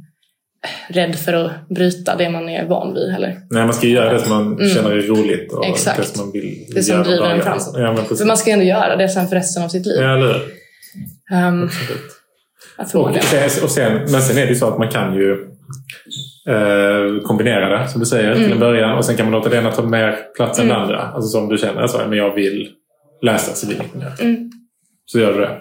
rädd 0.88 1.16
för 1.16 1.32
att 1.32 1.68
bryta 1.68 2.16
det 2.16 2.30
man 2.30 2.48
är 2.48 2.64
van 2.66 2.94
vid 2.94 3.11
heller. 3.12 3.36
Nej, 3.50 3.64
man 3.64 3.74
ska 3.74 3.86
ju 3.86 3.92
göra 3.92 4.12
det 4.12 4.18
som 4.18 4.30
man 4.59 4.68
känner 4.74 4.90
är 4.90 5.02
roligt. 5.02 5.52
Och 5.52 5.64
Mm. 5.64 5.74
Exakt. 5.74 5.96
Det 5.98 6.04
som 6.04 6.24
man 6.26 6.32
vill 6.32 6.64
Det 6.74 6.82
som 6.82 6.94
göra 6.94 7.04
driver 7.04 7.24
en 7.24 7.30
dagar, 7.30 7.42
fram. 7.42 7.54
liksom. 7.54 7.82
Ja, 7.82 7.92
men. 7.92 8.16
För 8.16 8.24
man 8.24 8.36
ska 8.36 8.50
ju 8.50 8.52
ändå 8.52 8.64
göra 8.64 8.96
det 8.96 9.09
sen 9.09 9.28
för 9.28 9.36
resten 9.36 9.62
av 9.62 9.68
sitt 9.68 9.86
liv. 9.86 10.00
Ja, 10.00 10.16
eller 10.16 10.40
jag 11.30 11.64
Och, 13.06 13.14
sen- 13.24 13.64
och 13.64 13.70
sen, 13.70 13.92
men 13.92 14.22
sen 14.22 14.38
är 14.38 14.42
det 14.42 14.48
ju 14.48 14.54
så 14.54 14.68
att 14.68 14.78
man 14.78 14.88
kan 14.88 15.14
ju 15.14 15.32
eh, 16.48 17.22
kombinera 17.24 17.78
det, 17.78 17.88
som 17.88 18.00
du 18.00 18.06
säger, 18.06 18.32
till 18.34 18.42
Mm. 18.44 18.52
en 18.52 18.59
början. 18.61 18.98
Och 18.98 19.04
sen 19.04 19.16
kan 19.16 19.26
man 19.26 19.32
låta 19.32 19.48
det 19.48 19.56
ena 19.56 19.70
ta 19.72 19.82
mer 19.82 20.16
plats 20.36 20.59
än 20.59 20.68
det 20.68 20.76
andra. 20.76 20.98
Alltså 21.02 21.28
som 21.28 21.48
du 21.48 21.59
känner, 21.59 21.82
alltså, 21.82 21.98
men 22.09 22.18
jag 22.18 22.34
vill 22.34 22.68
läsa 23.22 23.52
civilingenjör. 23.52 24.12
Mm. 24.20 24.50
Så 25.06 25.18
gör 25.18 25.32
du 25.32 25.40
det. 25.40 25.56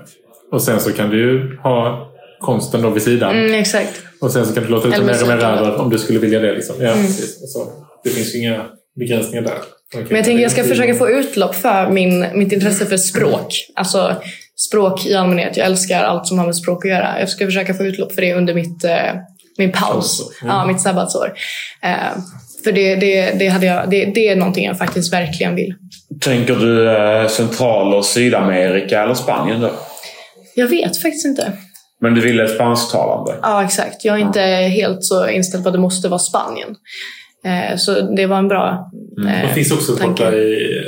Och 0.51 0.61
sen 0.61 0.79
så 0.79 0.91
kan 0.93 1.09
du 1.09 1.17
ju 1.17 1.57
ha 1.57 2.07
konsten 2.39 2.81
då 2.81 2.89
vid 2.89 3.01
sidan. 3.03 3.35
Mm, 3.35 3.53
exakt. 3.53 4.01
Och 4.21 4.31
sen 4.31 4.45
så 4.45 4.53
kan 4.53 4.63
du 4.63 4.69
låta 4.69 4.87
mer 4.87 4.99
och 4.99 5.05
mer 5.05 5.13
musiken. 5.13 5.41
över 5.41 5.75
om 5.75 5.89
du 5.89 5.97
skulle 5.97 6.19
vilja 6.19 6.39
det. 6.39 6.53
Liksom. 6.53 6.75
Ja, 6.79 6.93
precis. 6.93 7.41
Och 7.43 7.49
så, 7.49 7.67
det 8.03 8.09
finns 8.09 8.35
ju 8.35 8.39
inga 8.39 8.65
begränsningar 8.95 9.43
där. 9.43 9.57
Men 9.93 10.15
jag 10.15 10.25
tänker 10.25 10.43
jag 10.43 10.51
ska 10.51 10.63
försöka 10.63 10.95
få 10.95 11.09
utlopp 11.09 11.55
för 11.55 11.89
min, 11.89 12.25
mitt 12.33 12.51
intresse 12.51 12.85
för 12.85 12.97
språk. 12.97 13.53
Alltså 13.75 14.15
språk 14.57 15.05
i 15.05 15.15
allmänhet. 15.15 15.57
Jag 15.57 15.65
älskar 15.65 16.03
allt 16.03 16.27
som 16.27 16.39
har 16.39 16.45
med 16.45 16.55
språk 16.55 16.85
att 16.85 16.91
göra. 16.91 17.19
Jag 17.19 17.29
ska 17.29 17.45
försöka 17.45 17.73
få 17.73 17.83
utlopp 17.83 18.13
för 18.13 18.21
det 18.21 18.33
under 18.33 18.53
mitt, 18.53 18.83
eh, 18.83 19.13
min 19.57 19.71
paus. 19.71 20.31
Mm. 20.41 20.55
Ja, 20.55 20.65
mitt 20.65 20.81
sabbatsår. 20.81 21.33
Eh, 21.83 22.21
för 22.63 22.71
det, 22.71 22.95
det, 22.95 23.31
det, 23.39 23.47
hade 23.47 23.65
jag, 23.65 23.89
det, 23.89 24.05
det 24.05 24.29
är 24.29 24.35
någonting 24.35 24.65
jag 24.65 24.77
faktiskt 24.77 25.13
verkligen 25.13 25.55
vill. 25.55 25.73
Tänker 26.21 26.55
du 26.55 26.89
eh, 26.89 27.27
Central 27.27 27.93
och 27.93 28.05
Sydamerika 28.05 29.03
eller 29.03 29.13
Spanien 29.13 29.61
då? 29.61 29.71
Jag 30.55 30.67
vet 30.67 31.01
faktiskt 31.01 31.25
inte. 31.25 31.53
Men 32.01 32.13
du 32.13 32.21
ville 32.21 32.47
spansktalande? 32.47 33.35
Ja, 33.41 33.63
exakt. 33.63 34.05
Jag 34.05 34.15
är 34.15 34.21
inte 34.21 34.41
helt 34.41 35.03
så 35.03 35.29
inställd 35.29 35.63
på 35.63 35.69
att 35.69 35.73
det 35.73 35.79
måste 35.81 36.07
vara 36.07 36.19
Spanien. 36.19 36.75
Eh, 37.45 37.77
så 37.77 38.01
det 38.15 38.25
var 38.25 38.37
en 38.37 38.47
bra 38.47 38.91
Det 39.23 39.29
eh, 39.29 39.53
finns 39.53 39.71
också 39.71 39.95
tanke. 39.95 40.29
i 40.31 40.83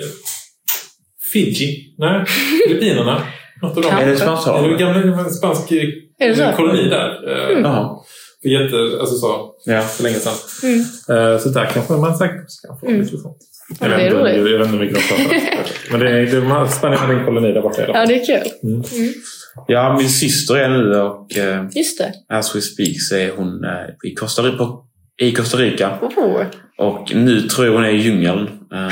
Fiji. 1.34 1.96
Nej, 1.98 2.26
Filippinerna. 2.68 3.22
Något 3.62 3.78
av 3.78 3.84
dem. 3.84 3.92
Är 3.92 3.96
det 3.98 4.02
Är 4.02 4.06
det 4.06 4.12
en 4.12 4.18
spansktalande? 4.18 4.78
gamla 4.78 5.24
spansk 5.30 5.72
Är 5.72 6.28
det 6.30 6.36
så? 6.36 6.42
Mm. 6.44 6.56
koloni 6.56 6.90
där? 6.90 7.10
Eh, 7.52 7.60
Jaha. 7.62 7.96
För 8.42 8.50
jätte, 8.50 8.76
alltså 9.00 9.16
så, 9.16 9.52
Ja. 9.66 9.82
för 9.82 10.04
länge 10.04 10.16
sedan. 10.16 10.34
Mm. 10.64 10.80
Eh, 11.34 11.40
Så 11.40 11.50
där 11.50 11.66
kanske 11.74 11.94
man 11.94 12.18
säkert 12.18 12.46
kan 12.68 12.80
få 12.80 12.88
lite 12.92 13.18
sånt. 13.18 13.38
Ja, 13.80 13.88
Jag 13.88 13.90
det 13.90 13.96
vet 13.98 14.06
är 14.06 14.08
inte- 14.08 14.22
roligt. 14.22 14.36
Jag 14.36 14.44
vet 14.44 14.68
inte 14.68 14.78
hur 14.78 14.80
mycket 14.86 14.98
de 15.10 15.16
pratar. 15.16 15.38
Men 15.92 16.00
det 16.00 16.10
är, 16.10 16.26
det, 16.26 16.42
man- 16.48 16.70
Spanien 16.70 17.00
hade 17.00 17.14
en 17.14 17.26
koloni 17.26 17.52
där 17.54 17.62
borta 17.62 17.82
Ja, 17.88 18.06
det 18.06 18.22
är 18.22 18.26
kul. 18.26 18.52
Ja, 19.68 19.96
min 19.98 20.10
syster 20.10 20.56
är 20.56 20.70
nu 20.70 20.96
och 20.96 21.38
eh, 21.38 21.64
Just 21.76 21.98
det. 21.98 22.14
as 22.38 22.56
we 22.56 22.62
speak 22.62 23.02
så 23.02 23.16
är 23.16 23.32
hon 23.38 23.64
eh, 23.64 24.10
i, 24.12 24.16
Costa, 24.16 24.42
Rica- 24.42 24.58
på, 24.58 24.84
i 25.22 25.32
Costa 25.32 25.58
Rica. 25.58 25.98
Oh, 26.02 26.44
Och 26.78 27.16
nu 27.16 27.42
tror 27.42 27.68
jag 27.68 27.74
hon 27.74 27.84
är 27.84 27.90
i 27.90 27.98
djungeln. 27.98 28.50
Eh, 28.74 28.86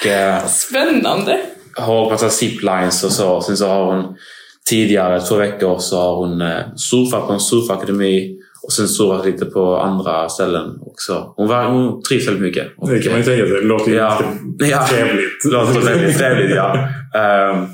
och 0.00 0.06
eh, 0.06 0.46
spännande. 0.46 1.40
har 1.76 2.10
massa 2.10 2.30
ziplines 2.30 3.04
och 3.04 3.12
så. 3.12 3.40
Sen 3.40 3.56
så 3.56 3.66
har 3.68 3.94
hon 3.94 4.16
tidigare, 4.68 5.20
två 5.20 5.34
veckor, 5.36 5.78
så 5.78 5.96
har 6.00 6.16
hon 6.16 6.40
eh, 6.40 6.56
surfat 6.76 7.26
på 7.26 7.32
en 7.32 7.40
surfakademi 7.40 8.34
och 8.62 8.72
sen 8.72 8.88
surfat 8.88 9.26
lite 9.26 9.44
på 9.44 9.76
andra 9.76 10.28
ställen 10.28 10.70
också. 10.80 11.32
Hon, 11.36 11.48
var, 11.48 11.64
hon 11.64 12.02
trivs 12.02 12.26
väldigt 12.26 12.42
mycket. 12.42 12.66
Och, 12.76 12.88
Det 12.90 12.98
kan 13.02 13.12
man 13.12 13.20
ju 13.20 13.24
tänka 13.26 13.46
sig. 13.46 13.54
Det 13.54 13.60
låter 13.66 13.90
ju 13.90 13.96
Ja. 13.96 14.22
Ja. 14.58 14.86
trevligt. 14.90 15.42
Det 15.44 15.48
låter 15.50 15.80
väldigt 15.80 16.18
trevligt, 16.18 16.56
ja. 16.56 16.88
Ehm, 17.14 17.66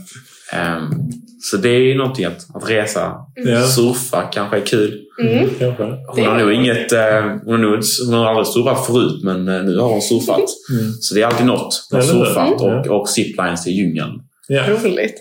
så 1.50 1.56
det 1.56 1.68
är 1.68 1.78
ju 1.80 1.94
någonting 1.94 2.24
att, 2.24 2.46
att 2.54 2.70
resa. 2.70 3.12
Ja. 3.34 3.62
Surfa 3.62 4.22
kanske 4.22 4.56
är 4.56 4.66
kul. 4.66 5.00
Mm. 5.22 5.48
Kanske. 5.58 5.82
Hon 6.08 6.26
har 6.26 6.38
nog 6.38 6.52
inget... 6.52 6.92
eh, 6.92 6.98
hon, 7.44 7.64
har 7.64 8.06
hon 8.06 8.14
har 8.14 8.26
aldrig 8.26 8.46
surfat 8.46 8.86
förut, 8.86 9.20
men 9.24 9.48
eh, 9.48 9.62
nu 9.62 9.78
har 9.78 9.88
hon 9.88 10.02
surfat. 10.02 10.44
Mm. 10.72 10.92
Så 11.00 11.14
det 11.14 11.22
är 11.22 11.26
alltid 11.26 11.46
något. 11.46 11.86
Hon 11.90 12.00
har 12.00 12.06
surfat 12.06 12.60
Mm. 12.60 12.78
och, 12.90 13.00
och 13.00 13.08
ziplines 13.08 13.66
i 13.66 13.70
djungeln. 13.70 14.10
Ja. 14.48 14.62
Roligt. 14.68 15.14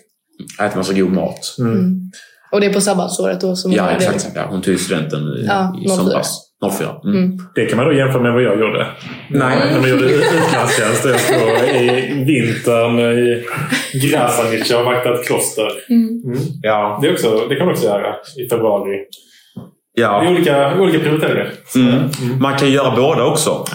Äter 0.62 0.78
massa 0.78 0.94
god 0.94 1.12
mat. 1.12 1.56
Mm. 1.60 2.12
Och 2.52 2.62
det 2.62 2.66
är 2.68 2.74
på 2.74 2.82
sabbatsåret 2.82 3.42
då 3.42 3.56
som 3.56 3.72
Ja, 3.72 3.90
exakt. 3.92 4.28
Ja, 4.36 4.48
hon 4.50 4.62
tog 4.62 4.80
studenten 4.80 5.20
i, 5.22 5.46
Ja, 5.48 5.76
i 5.84 5.88
04. 5.88 5.96
somras. 5.98 6.40
04. 6.72 6.90
Mm. 7.04 7.16
Mm. 7.16 7.38
Det 7.56 7.66
kan 7.66 7.78
man 7.78 7.86
då 7.86 7.94
jämföra 7.94 8.22
med 8.22 8.34
vad 8.34 8.44
jag 8.44 8.60
gjorde. 8.60 8.88
Nej. 9.30 9.58
När 9.72 9.80
man 9.80 9.90
gjorde 9.90 10.06
utlandstjänst. 10.06 11.06
Jag 11.06 11.20
stod 11.20 11.82
i 11.82 12.24
vintern 12.28 13.00
i 13.00 13.46
Grasanica 13.94 14.80
och 14.80 14.86
vaktade 14.86 15.20
ett 15.20 15.28
kloster. 15.28 15.68
Mm. 15.90 16.22
Ja. 16.62 17.00
Det, 17.02 17.08
är 17.08 17.14
också, 17.14 17.46
det 17.50 17.56
kan 17.56 17.66
man 17.66 17.74
också 17.74 17.86
göra 17.86 18.16
i 18.46 18.50
februari. 18.50 18.98
Det 19.96 20.02
är 20.02 20.06
ja. 20.06 20.30
olika, 20.30 20.80
olika 20.80 21.00
prioriteringar. 21.00 21.52
Mm. 21.76 22.10
Man 22.40 22.58
kan 22.58 22.72
göra 22.72 22.96
båda 22.96 23.24
också. 23.24 23.66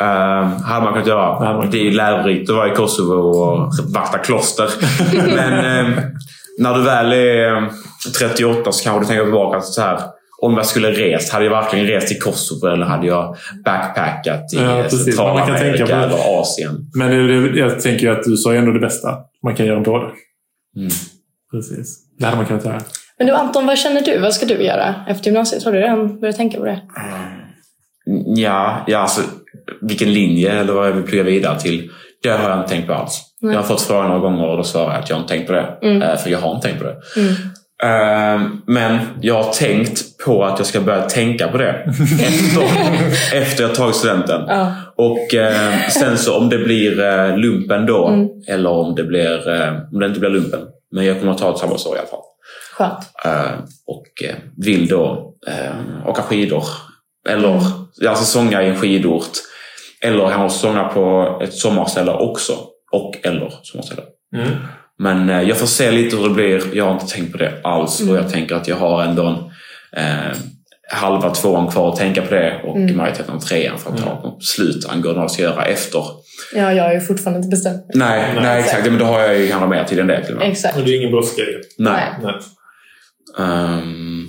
Um, 0.00 0.62
hade 0.62 0.84
man 0.84 0.92
kunnat 0.92 1.06
göra. 1.06 1.54
man 1.54 1.70
Det 1.70 1.86
är 1.86 1.90
lärorikt 1.90 2.50
att 2.50 2.56
vara 2.56 2.72
i 2.72 2.74
Kosovo 2.74 3.14
och 3.14 3.72
vakta 3.94 4.18
kloster. 4.18 4.70
Men 5.36 5.64
ehm, 5.64 5.92
när 6.58 6.74
du 6.74 6.82
väl 6.82 7.12
är 7.12 7.56
ehm, 7.56 7.68
38 8.18 8.72
så 8.72 8.84
kanske 8.84 9.00
du 9.00 9.06
tänker 9.06 9.24
tillbaka 9.24 9.60
så 9.60 9.80
här. 9.80 10.00
Om 10.46 10.56
jag 10.56 10.66
skulle 10.66 10.90
rest, 10.90 11.32
hade 11.32 11.44
jag 11.44 11.52
verkligen 11.52 11.86
rest 11.86 12.08
till 12.08 12.18
Kosovo 12.18 12.72
eller 12.72 12.86
hade 12.86 13.06
jag 13.06 13.36
backpackat 13.64 14.52
i 14.54 14.56
Ja, 14.56 14.82
kan 14.82 14.90
Centralamerika 14.90 15.96
eller 15.96 16.40
Asien? 16.40 16.90
Men 16.94 17.10
det, 17.10 17.58
jag 17.58 17.80
tänker 17.80 18.06
ju 18.06 18.12
att 18.12 18.22
du 18.22 18.36
sa 18.36 18.54
ändå 18.54 18.72
det 18.72 18.80
bästa. 18.80 19.18
Man 19.42 19.56
kan 19.56 19.66
göra 19.66 19.80
båda. 19.80 20.04
Mm. 20.76 20.88
Precis. 21.50 21.98
Det 22.18 22.24
hade 22.24 22.36
man 22.36 22.46
kunnat 22.46 22.64
göra. 22.64 22.80
Men 23.18 23.26
du 23.26 23.32
Anton, 23.32 23.66
vad 23.66 23.78
känner 23.78 24.00
du? 24.00 24.18
Vad 24.18 24.34
ska 24.34 24.46
du 24.46 24.62
göra 24.62 24.94
efter 25.08 25.26
gymnasiet? 25.26 25.64
Har 25.64 25.72
du 25.72 25.80
redan 25.80 26.20
börjat 26.20 26.36
tänka 26.36 26.58
på 26.58 26.64
det? 26.64 26.80
Ja, 28.26 28.84
ja 28.86 28.98
alltså, 28.98 29.20
vilken 29.80 30.12
linje 30.12 30.52
eller 30.52 30.72
vad 30.72 30.88
jag 30.88 30.92
vill 30.92 31.04
plugga 31.04 31.22
vidare 31.22 31.60
till. 31.60 31.90
Det 32.22 32.28
har 32.28 32.50
jag 32.50 32.58
inte 32.58 32.68
tänkt 32.68 32.86
på 32.86 32.94
alls. 32.94 33.22
Nej. 33.40 33.54
Jag 33.54 33.60
har 33.62 33.68
fått 33.68 33.82
frågan 33.82 34.08
några 34.08 34.20
gånger 34.20 34.48
och 34.48 34.56
då 34.56 34.62
svarar 34.62 34.92
jag 34.92 35.02
att 35.02 35.10
jag 35.10 35.18
inte 35.18 35.28
tänkt 35.28 35.46
på 35.46 35.52
det. 35.52 35.78
Mm. 35.82 36.02
Eh, 36.02 36.16
För 36.16 36.30
jag 36.30 36.38
har 36.38 36.54
inte 36.54 36.68
tänkt 36.68 36.78
på 36.78 36.84
det. 36.84 37.20
Mm. 37.20 37.34
Eh, 37.82 38.40
men 38.66 38.98
jag 39.20 39.42
har 39.42 39.52
tänkt 39.52 40.18
på 40.24 40.44
att 40.44 40.58
jag 40.58 40.66
ska 40.66 40.80
börja 40.80 41.02
tänka 41.02 41.48
på 41.48 41.58
det 41.58 41.70
efter, 42.20 42.62
efter 43.42 43.62
jag 43.62 43.74
tagit 43.74 43.96
studenten. 43.96 44.40
Ja. 44.48 44.72
Och 44.96 45.34
eh, 45.34 45.88
sen 45.88 46.18
så 46.18 46.36
om 46.38 46.48
det 46.48 46.58
blir 46.58 47.00
eh, 47.00 47.36
lumpen 47.38 47.86
då 47.86 48.08
Mm. 48.08 48.28
eller 48.48 48.70
om 48.70 48.94
det, 48.94 49.04
blir, 49.04 49.48
eh, 49.54 49.74
om 49.92 50.00
det 50.00 50.06
inte 50.06 50.20
blir 50.20 50.30
lumpen. 50.30 50.60
Men 50.92 51.04
jag 51.04 51.18
kommer 51.20 51.32
att 51.32 51.38
ta 51.38 51.50
ett 51.52 51.58
sabbatsår 51.58 51.96
i 51.96 51.98
alla 51.98 52.08
fall. 52.08 52.20
Skönt. 52.76 52.98
Eh, 53.24 53.52
och 53.86 54.28
eh, 54.28 54.34
vill 54.56 54.88
då 54.88 55.32
eh, 55.48 56.08
åka 56.08 56.22
skidor. 56.22 56.64
Eller 57.28 57.48
Mm. 57.48 57.62
alltså 58.08 58.24
sånga 58.24 58.62
i 58.62 58.68
en 58.68 58.76
skidort. 58.80 59.30
Eller 60.02 60.24
han 60.24 60.50
sånga 60.50 60.84
på 60.84 61.38
ett 61.42 61.54
sommarställe 61.54 62.12
också. 62.12 62.52
Och 62.92 63.16
eller 63.22 63.52
sommarställe. 63.62 64.02
Mm. 64.36 64.48
Men 64.98 65.30
eh, 65.30 65.42
jag 65.42 65.56
får 65.56 65.66
se 65.66 65.90
lite 65.90 66.16
hur 66.16 66.28
det 66.28 66.34
blir. 66.34 66.62
Jag 66.76 66.84
har 66.84 66.92
inte 66.92 67.06
tänkt 67.14 67.32
på 67.32 67.38
det 67.38 67.52
alls. 67.64 68.00
Mm. 68.00 68.12
Och 68.12 68.18
jag 68.20 68.32
tänker 68.32 68.54
att 68.54 68.68
jag 68.68 68.76
har 68.76 69.02
ändå 69.02 69.26
en 69.26 69.36
eh, 70.04 70.36
halva 70.92 71.30
tvåan 71.30 71.68
kvar 71.70 71.88
att 71.92 71.96
tänka 71.98 72.22
på 72.22 72.34
det. 72.34 72.60
Och 72.64 72.76
Mm. 72.76 72.96
majoriteten 72.96 73.34
av 73.34 73.40
trean 73.40 73.78
för 73.78 73.90
att 73.90 74.04
ta 74.04 74.14
något 74.22 74.38
beslut 74.38 74.86
angående 74.88 75.14
vad 75.20 75.24
jag 75.24 75.30
ska 75.30 75.42
göra 75.42 75.64
efter. 75.64 76.02
Ja, 76.54 76.72
jag 76.72 76.84
har 76.84 76.92
ju 76.92 77.00
fortfarande 77.00 77.38
inte 77.38 77.48
bestämt. 77.48 77.84
Nej, 77.94 78.32
nej, 78.34 78.42
Nej, 78.42 78.60
exakt. 78.60 78.86
Men 78.86 78.98
då 78.98 79.04
har 79.04 79.20
jag 79.20 79.38
ju 79.38 79.48
kanske 79.48 79.68
mer 79.68 79.84
tid 79.84 79.98
än 79.98 80.06
det 80.06 80.24
till 80.24 80.34
och 80.34 80.40
med. 80.40 80.50
Exakt. 80.50 80.76
Och 80.76 80.84
det 80.84 80.90
är 80.90 80.98
ingen 80.98 81.10
brådska 81.10 81.42
i 81.42 81.44
det. 81.44 81.60
Nej. 81.84 82.02
Nej. 82.22 82.34
Ehm, 83.38 84.26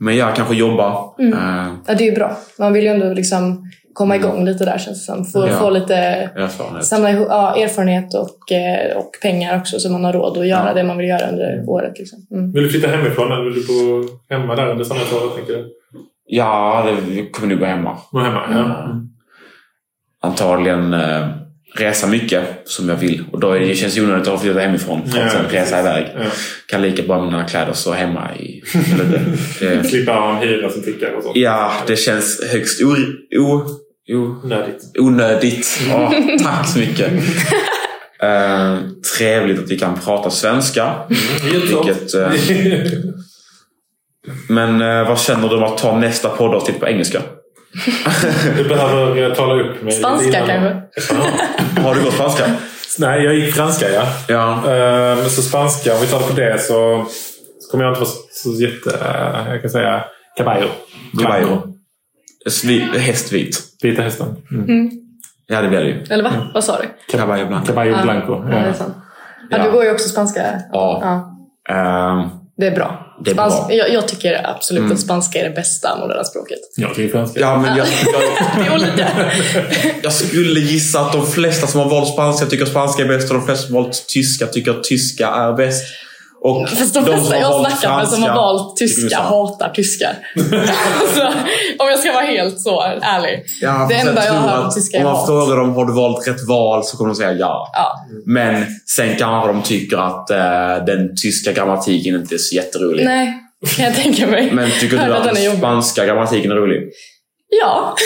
men 0.00 0.16
jag 0.16 0.36
kanske 0.36 0.54
jobba. 0.54 0.98
Mm. 1.18 1.32
Ehm, 1.38 1.78
Ja, 1.86 1.94
det 1.94 2.04
är 2.04 2.10
ju 2.10 2.14
bra. 2.14 2.38
Man 2.58 2.72
vill 2.72 2.84
ju 2.84 2.90
ändå 2.90 3.12
liksom 3.14 3.70
komma 3.94 4.16
igång 4.16 4.44
lite 4.44 4.64
där 4.64 4.78
känns 4.78 5.06
det 5.06 5.12
som. 5.12 5.24
Få, 5.24 5.48
Ja. 5.48 5.58
få 5.58 5.70
lite 5.70 5.94
erfarenhet. 5.96 6.84
samla 6.84 7.10
ihop, 7.10 7.26
ja, 7.30 7.56
erfarenhet 7.56 8.14
och, 8.14 8.52
eh, 8.52 8.96
och 8.96 9.10
pengar 9.22 9.58
också 9.58 9.78
så 9.80 9.90
man 9.92 10.04
har 10.04 10.12
råd 10.12 10.38
att 10.38 10.46
göra 10.46 10.68
Ja. 10.68 10.74
det 10.74 10.84
man 10.84 10.98
vill 10.98 11.08
göra 11.08 11.28
under 11.28 11.64
året. 11.68 11.98
Liksom. 11.98 12.18
Mm. 12.30 12.52
Vill 12.52 12.62
du 12.62 12.68
flytta 12.70 12.88
hemifrån 12.88 13.32
eller 13.32 13.44
vill 13.44 13.54
du 13.54 13.66
bo 13.66 14.08
hemma 14.30 14.54
där 14.56 14.70
under 14.70 14.84
sommarlovet? 14.84 15.36
Tänker 15.36 15.52
du? 15.52 15.68
Ja, 16.26 16.86
det 17.06 17.26
kommer 17.26 17.48
nog 17.48 17.58
gå 17.58 17.66
hemma. 17.66 17.98
Bo 18.12 18.18
hemma? 18.18 18.42
Ja. 18.52 18.84
Mm. 18.84 19.08
Antagligen 20.22 20.94
eh, 20.94 21.28
resa 21.76 22.06
mycket 22.06 22.42
som 22.64 22.88
jag 22.88 22.96
vill. 22.96 23.24
Och 23.32 23.40
då 23.40 23.50
är 23.52 23.60
det, 23.60 23.74
känns 23.74 23.94
det 23.94 24.02
onödigt 24.02 24.28
att 24.28 24.40
flytta 24.42 24.60
hemifrån 24.60 25.02
för 25.06 25.18
att 25.18 25.24
Ja, 25.24 25.30
sen 25.30 25.44
resa 25.50 25.80
iväg. 25.80 26.06
Ja. 26.14 26.20
Kan 26.68 26.82
lika 26.82 27.02
bra 27.02 27.22
med 27.22 27.32
mina 27.32 27.44
kläder 27.44 27.72
stå 27.72 27.92
hemma 27.92 28.36
i... 28.36 28.62
Slippa 29.84 30.12
ha 30.12 30.30
en 30.36 30.48
hyra 30.48 30.70
som 30.70 30.82
tickar 30.82 31.12
och 31.16 31.22
sånt. 31.22 31.36
ja, 31.36 31.72
det 31.86 31.96
känns 31.96 32.40
högst 32.52 32.82
o, 32.82 32.86
o, 32.86 33.40
o, 33.40 33.62
Onödigt. 34.08 34.82
onödigt. 34.98 35.80
Ja, 35.88 36.12
tack 36.42 36.68
så 36.68 36.78
mycket. 36.78 37.12
Eh, 38.22 38.76
trevligt 39.18 39.58
att 39.58 39.70
vi 39.70 39.78
kan 39.78 40.00
prata 40.04 40.30
svenska. 40.30 40.94
Vilket, 41.52 42.14
eh, 42.14 42.30
Men 44.48 44.80
eh, 44.82 45.08
vad 45.08 45.20
känner 45.20 45.48
du 45.48 45.56
om 45.56 45.62
att 45.62 45.78
ta 45.78 45.98
nästa 45.98 46.28
poddavsnitt 46.28 46.80
på 46.80 46.86
engelska? 46.88 47.22
Du 48.56 48.64
behöver 48.68 49.22
eh, 49.22 49.34
tala 49.34 49.62
upp 49.62 49.82
med 49.82 49.94
Spanska 49.94 50.32
kanske? 50.46 50.82
Ja. 51.76 51.82
Har 51.82 51.94
du 51.94 52.02
gått 52.02 52.14
franska? 52.14 52.44
Nej, 52.98 53.24
jag 53.24 53.34
gick 53.34 53.54
franska 53.54 53.90
ja. 53.90 54.06
Ja. 54.28 54.70
Ehm, 54.72 55.28
så 55.28 55.42
spanska, 55.42 55.94
om 55.94 56.00
vi 56.00 56.06
tar 56.06 56.18
det 56.20 56.26
på 56.26 56.32
det 56.34 56.58
så, 56.62 57.06
så 57.60 57.70
kommer 57.70 57.84
jag 57.84 57.90
inte 57.90 58.00
vara 58.00 58.10
så, 58.10 58.18
så 58.30 58.62
jätte... 58.62 58.90
eh, 58.90 59.52
Jag 59.52 59.60
kan 59.60 59.70
säga 59.70 60.04
caballo. 60.36 60.68
Caballo. 61.22 61.73
Svi- 62.48 62.98
Hästvit. 62.98 63.60
Vita 63.82 64.02
hästen. 64.02 64.36
Mm. 64.50 64.64
Mm. 64.64 64.90
Ja, 65.46 65.62
det 65.62 65.68
blir 65.68 65.78
det 65.80 65.86
ju. 65.88 66.02
Eller 66.10 66.24
va? 66.24 66.30
Vad 66.54 66.64
sa 66.64 66.78
du? 66.82 66.88
Caballo 67.18 67.46
blanco. 67.46 67.66
Caballo 67.66 67.90
Ja. 67.90 68.02
blanco. 68.02 68.32
Är 68.34 68.66
Ja. 68.66 68.74
Ja, 69.50 69.56
Ja. 69.58 69.64
du 69.64 69.70
går 69.72 69.84
ju 69.84 69.90
också 69.90 70.08
spanska. 70.08 70.60
Ja. 70.72 71.02
Ehm, 71.70 72.28
det 72.56 72.66
är 72.66 72.70
bra. 72.74 73.00
Det 73.24 73.30
är 73.30 73.34
Spans- 73.34 73.66
bra. 73.66 73.72
Jag, 73.74 73.92
jag 73.92 74.08
tycker 74.08 74.50
absolut 74.50 74.80
Mm. 74.80 74.92
att 74.92 75.00
spanska 75.00 75.38
är 75.40 75.44
det 75.48 75.54
bästa 75.54 75.96
moderna 76.00 76.24
språket. 76.24 76.58
Jag 76.76 76.94
tycker 76.94 77.12
franska. 77.12 77.40
ja, 77.40 77.58
men 77.58 77.76
jag, 77.76 77.86
jag, 78.66 78.80
jag 80.02 80.12
skulle 80.12 80.60
gissa 80.60 81.00
att 81.00 81.12
de 81.12 81.26
flesta 81.26 81.66
som 81.66 81.80
har 81.80 81.90
valt 81.90 82.08
spanska 82.12 82.46
tycker 82.46 82.64
spanska 82.64 83.02
är 83.02 83.08
bäst 83.08 83.30
och 83.30 83.36
de 83.36 83.46
flesta 83.46 83.66
som 83.66 83.74
har 83.76 83.82
valt 83.82 84.06
tyska 84.08 84.46
tycker 84.46 84.70
att 84.70 84.84
tyska 84.84 85.28
är 85.28 85.52
bäst. 85.52 85.84
Och 86.44 86.68
Fast 86.68 86.94
de 86.94 87.04
som 87.04 87.04
flesta 87.04 87.34
har 87.34 87.40
jag 87.42 87.50
valt 87.50 87.78
snackar 87.78 87.96
med 87.96 88.08
som 88.08 88.22
har 88.22 88.34
valt 88.34 88.76
tyska 88.76 89.18
hatar 89.18 89.68
tyskar. 89.68 90.16
alltså, 91.00 91.22
om 91.78 91.88
jag 91.88 91.98
ska 91.98 92.12
vara 92.12 92.24
helt 92.24 92.60
så 92.60 92.82
ärlig. 92.82 93.44
Ja, 93.60 93.86
Det 93.88 93.94
enda 93.94 94.26
jag 94.26 94.32
hör 94.32 94.60
om 94.60 94.66
att 94.66 94.74
tyska 94.74 94.98
är 94.98 95.04
Om 95.04 95.12
man 95.12 95.26
frågar 95.26 95.56
dem 95.56 95.74
har 95.74 95.84
du 95.84 95.92
valt 95.92 96.28
rätt 96.28 96.48
val 96.48 96.84
så 96.84 96.96
kommer 96.96 97.10
de 97.10 97.16
säga 97.16 97.32
ja. 97.32 97.70
Ja. 97.72 97.92
Men 98.26 98.66
sen 98.96 99.16
kanske 99.18 99.52
de 99.52 99.62
tycker 99.62 99.96
att 99.96 100.30
eh, 100.30 100.84
den 100.86 101.16
tyska 101.16 101.52
grammatiken 101.52 102.14
inte 102.14 102.34
är 102.34 102.38
så 102.38 102.54
jätterolig. 102.54 103.04
Nej, 103.04 103.34
kan 103.76 103.84
jag 103.84 103.94
tänka 103.94 104.26
mig. 104.26 104.50
Men 104.52 104.70
tycker 104.70 104.96
du 104.96 105.02
att 105.14 105.24
den 105.24 105.30
är 105.30 105.34
den 105.34 105.44
jobbig. 105.44 105.58
spanska 105.58 106.06
grammatiken 106.06 106.50
är 106.50 106.54
rolig? 106.56 106.82
Ja. 107.60 107.94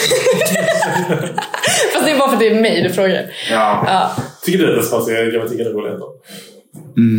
Fast 1.92 2.04
det 2.04 2.10
är 2.10 2.18
bara 2.18 2.28
för 2.28 2.34
att 2.34 2.40
det 2.40 2.48
är 2.48 2.60
mig 2.60 2.82
du 2.82 2.90
frågar. 2.90 3.30
Ja. 3.50 3.84
Ja, 3.86 4.10
Tycker 4.44 4.58
du 4.58 4.68
att 4.70 4.76
den 4.76 4.84
spanska 4.84 5.12
grammatiken 5.12 5.66
är 5.66 5.70
rolig 5.70 5.92
ändå? 5.92 6.06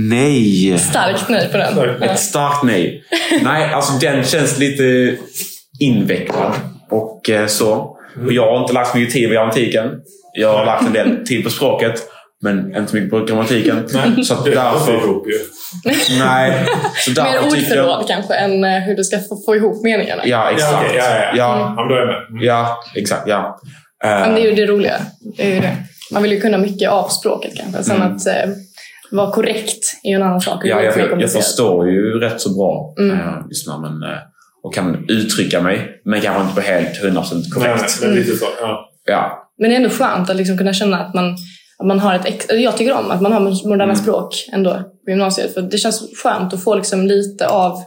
Nej. 0.10 0.80
starkt 0.80 1.30
nej 1.30 1.50
på 1.52 1.58
den. 1.58 1.72
Starkt. 1.74 2.02
Ett 2.04 2.20
starkt 2.20 2.64
nej. 2.64 3.04
Nej, 3.44 3.74
alltså 3.74 3.94
den 3.94 4.24
känns 4.24 4.58
lite 4.60 5.16
invecklad 5.80 6.52
och 6.90 7.30
eh, 7.30 7.48
så. 7.48 7.72
Och 8.26 8.34
jag 8.34 8.52
har 8.52 8.62
inte 8.62 8.74
lagt 8.74 8.96
mycket 8.96 9.14
tid 9.14 9.28
på 9.28 9.34
grammatiken. 9.34 9.90
Jag 10.34 10.54
har 10.58 10.66
lagt 10.66 10.88
en 10.88 10.94
del 10.94 11.26
tid 11.28 11.44
på 11.44 11.50
språket. 11.50 12.02
Men 12.42 12.76
inte 12.76 12.96
mycket 12.96 13.10
på 13.10 13.20
grammatiken. 13.26 13.88
Nej, 13.94 14.24
Så 14.26 14.34
att 14.34 14.46
därför... 14.46 14.94
ihop 14.94 15.28
ju. 15.28 15.40
Nej. 16.20 16.66
Så 16.98 17.12
Mer 17.12 17.16
därför 17.16 17.34
jag... 17.36 17.46
ordförråd 17.46 18.08
kanske 18.08 18.34
än 18.34 18.64
eh, 18.64 18.80
hur 18.80 18.96
du 18.96 19.04
ska 19.04 19.20
få, 19.20 19.42
få 19.46 19.56
ihop 19.56 19.84
meningarna. 19.84 20.22
Ja, 20.26 20.52
exakt. 20.52 20.88
ja, 20.98 21.04
ja, 21.04 21.04
ja. 21.16 21.32
Ja, 21.36 21.60
Ja, 21.60 21.74
men 21.76 21.88
då 21.88 21.96
är 21.96 22.00
jag 22.00 22.08
med. 22.08 22.16
Mm. 22.30 22.44
ja, 22.44 22.78
exakt. 22.96 23.28
Ja. 23.28 23.60
Eh, 24.04 24.10
Men 24.10 24.36
det 24.36 24.42
är 24.42 24.46
ju 24.50 24.56
det 24.56 24.66
roliga. 24.66 24.96
Det 25.38 25.44
är 25.52 25.56
ju 25.56 25.60
det. 25.62 25.76
Man 26.12 26.24
vill 26.24 26.32
ju 26.32 26.42
kunna 26.42 26.58
mycket 26.58 26.90
av 26.90 27.08
språket 27.08 27.52
kanske. 27.58 27.84
Sen 27.84 27.96
Mm. 27.96 28.16
att 28.16 28.28
eh, 28.28 28.34
vara 29.12 29.32
korrekt 29.32 29.84
är 30.04 30.10
ju 30.10 30.16
en 30.16 30.24
annan 30.24 30.42
sak. 30.42 30.62
Ja, 30.66 30.82
jag, 30.84 31.22
jag 31.22 31.32
förstår 31.32 31.90
ju 31.90 32.20
rätt 32.20 32.42
så 32.42 32.50
bra 32.58 32.96
Mm. 33.00 33.20
eh, 33.20 33.48
lyssnar, 33.50 33.80
men, 33.80 34.04
eh, 34.12 34.18
och 34.64 34.74
kan 34.74 35.06
uttrycka 35.10 35.62
mig. 35.62 36.02
Men 36.06 36.22
kanske 36.22 36.42
inte 36.44 36.56
på 36.56 36.62
helt 36.62 37.02
100% 37.04 37.34
Nej, 37.34 37.50
korrekt. 37.54 37.98
nej, 38.02 38.10
men 38.10 38.20
lite 38.20 38.36
så. 38.38 38.46
Ja. 38.62 38.86
Ja, 39.06 39.52
Men 39.58 39.70
det 39.70 39.76
är 39.76 39.78
ändå 39.78 39.90
skönt 39.90 40.30
att 40.30 40.36
liksom 40.36 40.58
kunna 40.58 40.74
känna 40.74 41.00
att 41.00 41.14
man, 41.14 41.36
att 41.80 41.88
man 41.88 42.00
har 42.00 42.16
ett... 42.16 42.26
Ex- 42.26 42.46
jag 42.50 42.78
tycker 42.78 42.94
om 42.98 43.12
att 43.12 43.22
man 43.22 43.32
har 43.34 43.40
moderna 43.40 43.84
Mm. 43.84 43.96
språk 43.96 44.46
ändå 44.54 44.74
på 45.06 45.10
gymnasiet. 45.10 45.54
För 45.54 45.62
det 45.62 45.78
känns 45.78 46.04
skönt 46.24 46.54
att 46.54 46.64
få 46.64 46.76
liksom 46.76 47.08
lite 47.08 47.48
av 47.48 47.78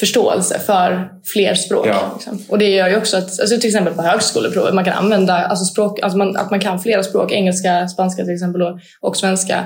förståelse 0.00 0.58
för 0.58 1.08
fler 1.32 1.54
språk. 1.54 1.86
Ja. 1.86 2.10
Liksom. 2.14 2.38
Och 2.48 2.58
det 2.58 2.68
gör 2.68 2.88
ju 2.88 2.96
också 2.96 3.16
att, 3.16 3.40
alltså 3.40 3.58
till 3.60 3.66
exempel 3.68 3.94
på 3.94 4.02
högskoleprovet, 4.02 4.74
man 4.74 4.84
kan 4.84 4.94
använda 4.94 5.34
alltså 5.34 5.64
språk, 5.64 6.00
alltså 6.02 6.18
man, 6.18 6.36
att 6.36 6.50
man 6.50 6.60
kan 6.60 6.80
flera 6.80 7.02
språk, 7.02 7.32
engelska, 7.32 7.88
spanska 7.88 8.24
till 8.24 8.34
exempel 8.34 8.60
då, 8.60 8.78
och 9.00 9.16
svenska, 9.16 9.64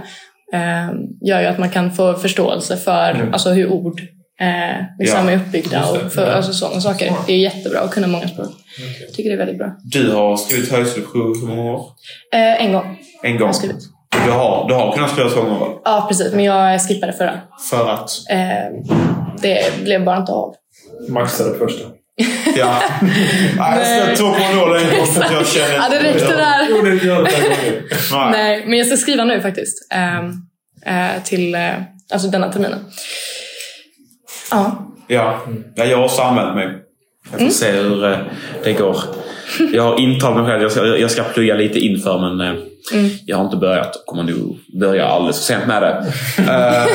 gör 1.21 1.41
ju 1.41 1.47
att 1.47 1.59
man 1.59 1.71
kan 1.71 1.93
få 1.93 2.15
förståelse 2.15 2.77
för 2.77 3.11
Mm. 3.11 3.33
alltså 3.33 3.51
hur 3.51 3.73
ord 3.73 4.01
eh, 4.41 4.85
liksom 4.99 5.27
Ja, 5.27 5.31
är 5.33 5.37
uppbyggda 5.37 5.91
och 5.91 6.13
för, 6.13 6.27
Ja. 6.27 6.33
alltså 6.33 6.53
sådana 6.53 6.81
saker. 6.81 7.13
Det 7.27 7.33
är 7.33 7.37
jättebra 7.39 7.81
att 7.81 7.91
kunna 7.91 8.07
många 8.07 8.29
språk. 8.29 8.49
Jag 9.07 9.15
tycker 9.15 9.31
det 9.31 9.35
är 9.35 9.39
väldigt 9.39 9.59
bra. 9.59 9.73
du 9.85 10.11
har 10.13 10.37
skrivit 10.37 10.73
högskoleprov 10.73 11.41
hur 11.41 11.47
många 11.57 11.71
år? 11.73 11.87
Eh, 12.35 12.65
en 12.65 12.73
gång 12.73 12.99
En 13.23 13.39
gång. 13.39 13.49
jag 13.49 13.55
skrivit. 13.57 13.79
Du 14.25 14.31
har, 14.31 14.69
du 14.69 14.75
har 14.75 14.93
kunnat 14.93 15.11
skriva 15.11 15.31
två 15.31 15.43
gånger 15.43 15.67
Ja, 15.85 16.05
precis. 16.09 16.33
Men 16.35 16.45
jag 16.45 16.81
skippade 16.81 17.13
förra. 17.13 17.41
För 17.71 17.89
att? 17.91 18.11
Eh, 18.31 18.83
det 19.43 19.83
blev 19.85 20.05
bara 20.05 20.17
inte 20.17 20.33
av. 20.33 20.55
Maxade 21.09 21.59
första. 21.59 21.85
Ja. 22.57 22.83
Nej, 23.59 23.99
jag 23.99 24.17
ska 24.17 24.17
två 24.17 24.31
gånger 24.31 24.77
en 24.77 24.99
gång 24.99 25.07
jag 25.33 25.47
känner... 25.47 25.75
Ja, 25.75 25.89
det 25.91 26.03
räckte 26.03 26.37
där. 26.37 26.67
Jo, 26.71 26.83
det 26.83 26.95
gör 26.95 27.23
det. 27.25 27.31
Nej. 28.13 28.31
Nej, 28.33 28.65
men 28.67 28.79
jag 28.79 28.87
ska 28.87 28.97
skriva 28.97 29.25
nu 29.25 29.41
faktiskt. 29.41 29.93
Ehm, 29.93 30.33
eh, 30.87 31.23
till 31.25 31.55
eh, 31.55 31.71
alltså 32.13 32.29
denna 32.29 32.53
terminen. 32.53 32.85
Ja. 34.51 34.95
Ja. 35.07 35.41
ja, 35.75 35.85
jag 35.85 35.97
har 35.97 36.05
också 36.05 36.23
anmält 36.23 36.55
mig. 36.55 36.67
Jag 37.23 37.33
får 37.33 37.39
Mm. 37.41 37.53
se 37.53 37.71
hur 37.71 38.05
eh, 38.13 38.19
det 38.65 38.73
går. 38.73 38.97
Jag 39.73 39.83
har 39.83 40.01
intalat 40.01 40.37
mig 40.37 40.47
själv. 40.47 40.63
Jag 40.63 40.73
ska, 40.73 40.87
jag 40.87 41.11
ska 41.11 41.23
plugga 41.23 41.55
lite 41.55 41.79
inför 41.79 42.19
men 42.19 42.49
eh, 42.49 42.55
Mm. 42.93 43.11
jag 43.27 43.37
har 43.37 43.45
inte 43.45 43.57
börjat 43.57 43.97
och 43.97 44.07
kommer 44.07 44.23
nog 44.23 44.59
börja 44.81 45.07
alldeles 45.07 45.37
för 45.39 45.45
sent 45.55 45.67
med 45.67 45.83
det. 45.83 46.07
Eh, 46.53 46.87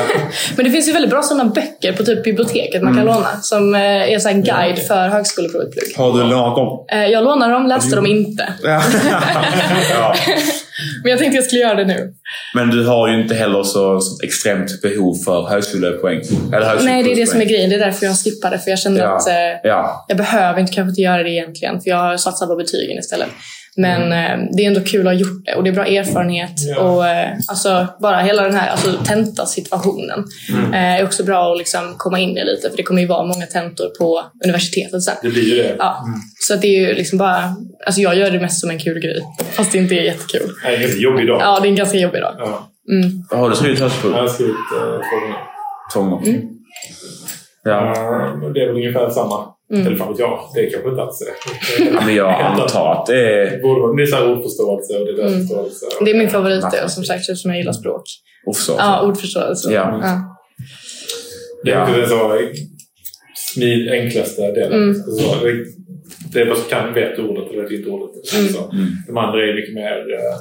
Men 0.56 0.66
det 0.66 0.72
finns 0.72 0.88
ju 0.88 0.92
väldigt 0.94 1.12
bra 1.12 1.22
sådana 1.22 1.46
böcker 1.50 1.94
på 1.94 2.04
typ 2.04 2.24
biblioteket 2.24 2.82
man 2.84 2.94
kan 2.94 3.02
Mm. 3.04 3.16
låna. 3.16 3.28
Som 3.42 3.76
eh, 3.76 3.82
är 4.14 4.20
så 4.20 4.28
här 4.28 4.36
en 4.36 4.44
guide 4.44 4.80
för 4.88 5.08
högskoleprovet. 5.08 5.74
har 5.98 6.14
du 6.14 6.24
lånat 6.24 6.56
dem? 6.56 6.86
Jag 7.12 7.24
lånade 7.24 7.54
dem, 7.54 7.68
läste 7.68 7.96
dem 7.96 8.06
inte. 8.06 8.54
ja. 8.64 8.82
Men 11.04 11.10
jag 11.10 11.20
tänkte 11.20 11.36
jag 11.38 11.46
skulle 11.46 11.62
göra 11.62 11.76
det 11.76 11.86
nu. 11.86 12.14
Men 12.56 12.70
du 12.70 12.86
har 12.88 13.08
ju 13.08 13.22
inte 13.22 13.36
heller 13.36 13.64
så, 13.64 14.02
så 14.02 14.24
extremt 14.24 14.82
behov 14.82 15.16
för 15.26 15.48
högskolepoäng. 15.50 16.22
Eller 16.54 16.84
Nej, 16.84 17.04
det 17.04 17.12
är 17.12 17.16
det 17.16 17.28
som 17.28 17.42
är 17.42 17.46
grejen. 17.46 17.70
Det 17.70 17.76
är 17.76 17.80
därför 17.80 18.06
jag 18.06 18.16
skippade. 18.18 18.60
För 18.60 18.70
jag 18.70 18.80
kände 18.80 19.02
Ja. 19.02 19.16
att 19.16 19.28
eh, 19.28 19.34
Ja, 19.64 20.06
jag 20.08 20.18
behöver 20.18 20.60
inte 20.60 20.74
kanske 20.74 20.90
inte 20.90 21.02
göra 21.02 21.24
det 21.24 21.30
egentligen. 21.30 21.82
För 21.82 21.90
jag 21.90 22.20
satsar 22.20 22.48
på 22.48 22.56
betygen 22.56 22.98
istället. 22.98 23.30
Men 23.78 24.02
eh, 24.02 24.48
det 24.56 24.64
är 24.64 24.68
ändå 24.68 24.82
kul 24.82 25.08
att 25.08 25.14
ha 25.14 25.20
gjort 25.20 25.46
det 25.46 25.56
och 25.56 25.64
det 25.64 25.70
är 25.70 25.74
bra 25.74 25.86
erfarenhet. 25.86 26.52
Ja. 26.56 26.80
Och 26.80 27.08
eh, 27.08 27.30
alltså, 27.48 27.88
bara 28.02 28.20
hela 28.20 28.44
den 28.44 28.54
här 28.56 28.70
alltså, 28.70 28.92
tentasituationen 29.06 30.24
Mm. 30.50 30.74
eh, 30.74 31.00
är 31.00 31.04
också 31.04 31.24
bra 31.24 31.52
att 31.52 31.58
liksom, 31.58 31.94
komma 31.98 32.20
in 32.20 32.38
i 32.38 32.44
lite 32.46 32.70
för 32.70 32.78
det 32.78 32.84
kommer 32.84 33.02
ju 33.02 33.08
vara 33.08 33.26
många 33.26 33.46
tentor 33.46 33.88
på 34.00 34.24
universitetet 34.46 35.04
sen. 35.04 35.16
Det 35.22 35.30
blir 35.30 35.44
ju 35.44 35.64
det. 35.64 35.76
Ja. 35.80 36.06
Så 36.48 36.54
att 36.54 36.62
det 36.62 36.68
är 36.68 36.88
ju 36.90 36.94
liksom 36.96 37.18
bara, 37.18 37.56
alltså 37.86 38.02
jag 38.02 38.16
gör 38.18 38.32
det 38.32 38.40
mest 38.40 38.60
som 38.62 38.70
en 38.70 38.80
kul 38.80 39.00
grej. 39.00 39.22
Fast 39.52 39.72
det 39.72 39.78
inte 39.78 39.96
är 39.96 40.02
jättekul. 40.04 40.50
Nej, 40.64 40.78
det 40.78 40.84
är 40.86 40.96
en 40.96 41.00
jobbig 41.02 41.28
dag. 41.28 41.42
Ja, 41.42 41.60
det 41.62 41.68
är 41.68 41.70
en 41.70 41.76
ganska 41.76 41.98
jobbig 41.98 42.22
dag. 42.22 42.36
Ja. 42.38 42.70
Mm. 42.92 43.12
Vad 43.32 43.40
har 43.40 43.50
du 43.50 43.56
skrivit 43.56 43.80
höstprov? 43.80 44.12
Jag 44.12 44.22
har 44.22 44.28
skrivit 44.28 44.52
uh, 44.52 45.02
två 45.10 45.20
gånger. 45.20 45.38
Två 45.94 46.02
gånger. 46.04 46.42
Ja. 47.64 47.94
Ja, 48.42 48.50
det 48.54 48.62
är 48.62 48.68
väl 48.68 48.76
ungefär 48.76 49.10
samma. 49.10 49.46
Mm. 49.74 49.88
Eller 49.88 49.98
fan 49.98 50.10
vet 50.12 50.20
jag. 50.20 50.40
Det 50.56 50.60
är 50.68 50.72
kanske 50.72 50.90
inte 50.90 51.02
alls 51.02 51.20
det. 51.20 51.92
men 52.06 52.16
jag 52.16 52.42
antar 52.42 52.92
att 52.92 53.06
det 53.06 53.20
är 53.34 53.46
Det 53.98 54.04
är 54.04 54.06
så 54.06 54.16
här 54.16 54.32
ordförståelse 54.32 55.00
och 55.00 55.06
det 55.06 55.12
är 55.24 55.28
Mm. 55.28 55.48
Det 56.06 56.12
är 56.12 56.18
min 56.18 56.30
favorit 56.30 56.66
det, 56.72 56.84
och 56.84 56.92
som 56.92 57.04
sagt 57.04 57.20
eftersom 57.20 57.52
jag 57.52 57.58
gillar 57.60 57.74
språk. 57.74 58.04
oförståelse. 58.48 58.84
Ja, 58.86 59.02
ordförståelse. 59.08 59.74
Ja. 59.74 60.00
Ja. 60.04 60.38
Det 61.64 61.72
är 61.72 61.76
Ja. 61.92 61.98
den 61.98 62.10
så 62.10 62.40
smid, 63.54 63.92
enklaste 63.92 64.42
delen. 64.52 64.74
Mm. 64.84 64.94
Så, 64.96 65.36
det- 66.34 66.42
är 66.42 66.46
bara 66.46 66.56
som 66.56 66.70
kan 66.70 66.94
vet 66.94 67.20
ordet 67.20 67.52
eller 67.52 67.74
inte 67.74 67.90
ordet. 67.90 68.34
Mm. 68.36 68.48
Så, 68.54 68.60
Mm. 68.72 68.88
de 69.08 69.18
andra 69.18 69.48
är 69.48 69.54
mycket 69.56 69.76
mer 69.76 69.98
uh, 69.98 70.36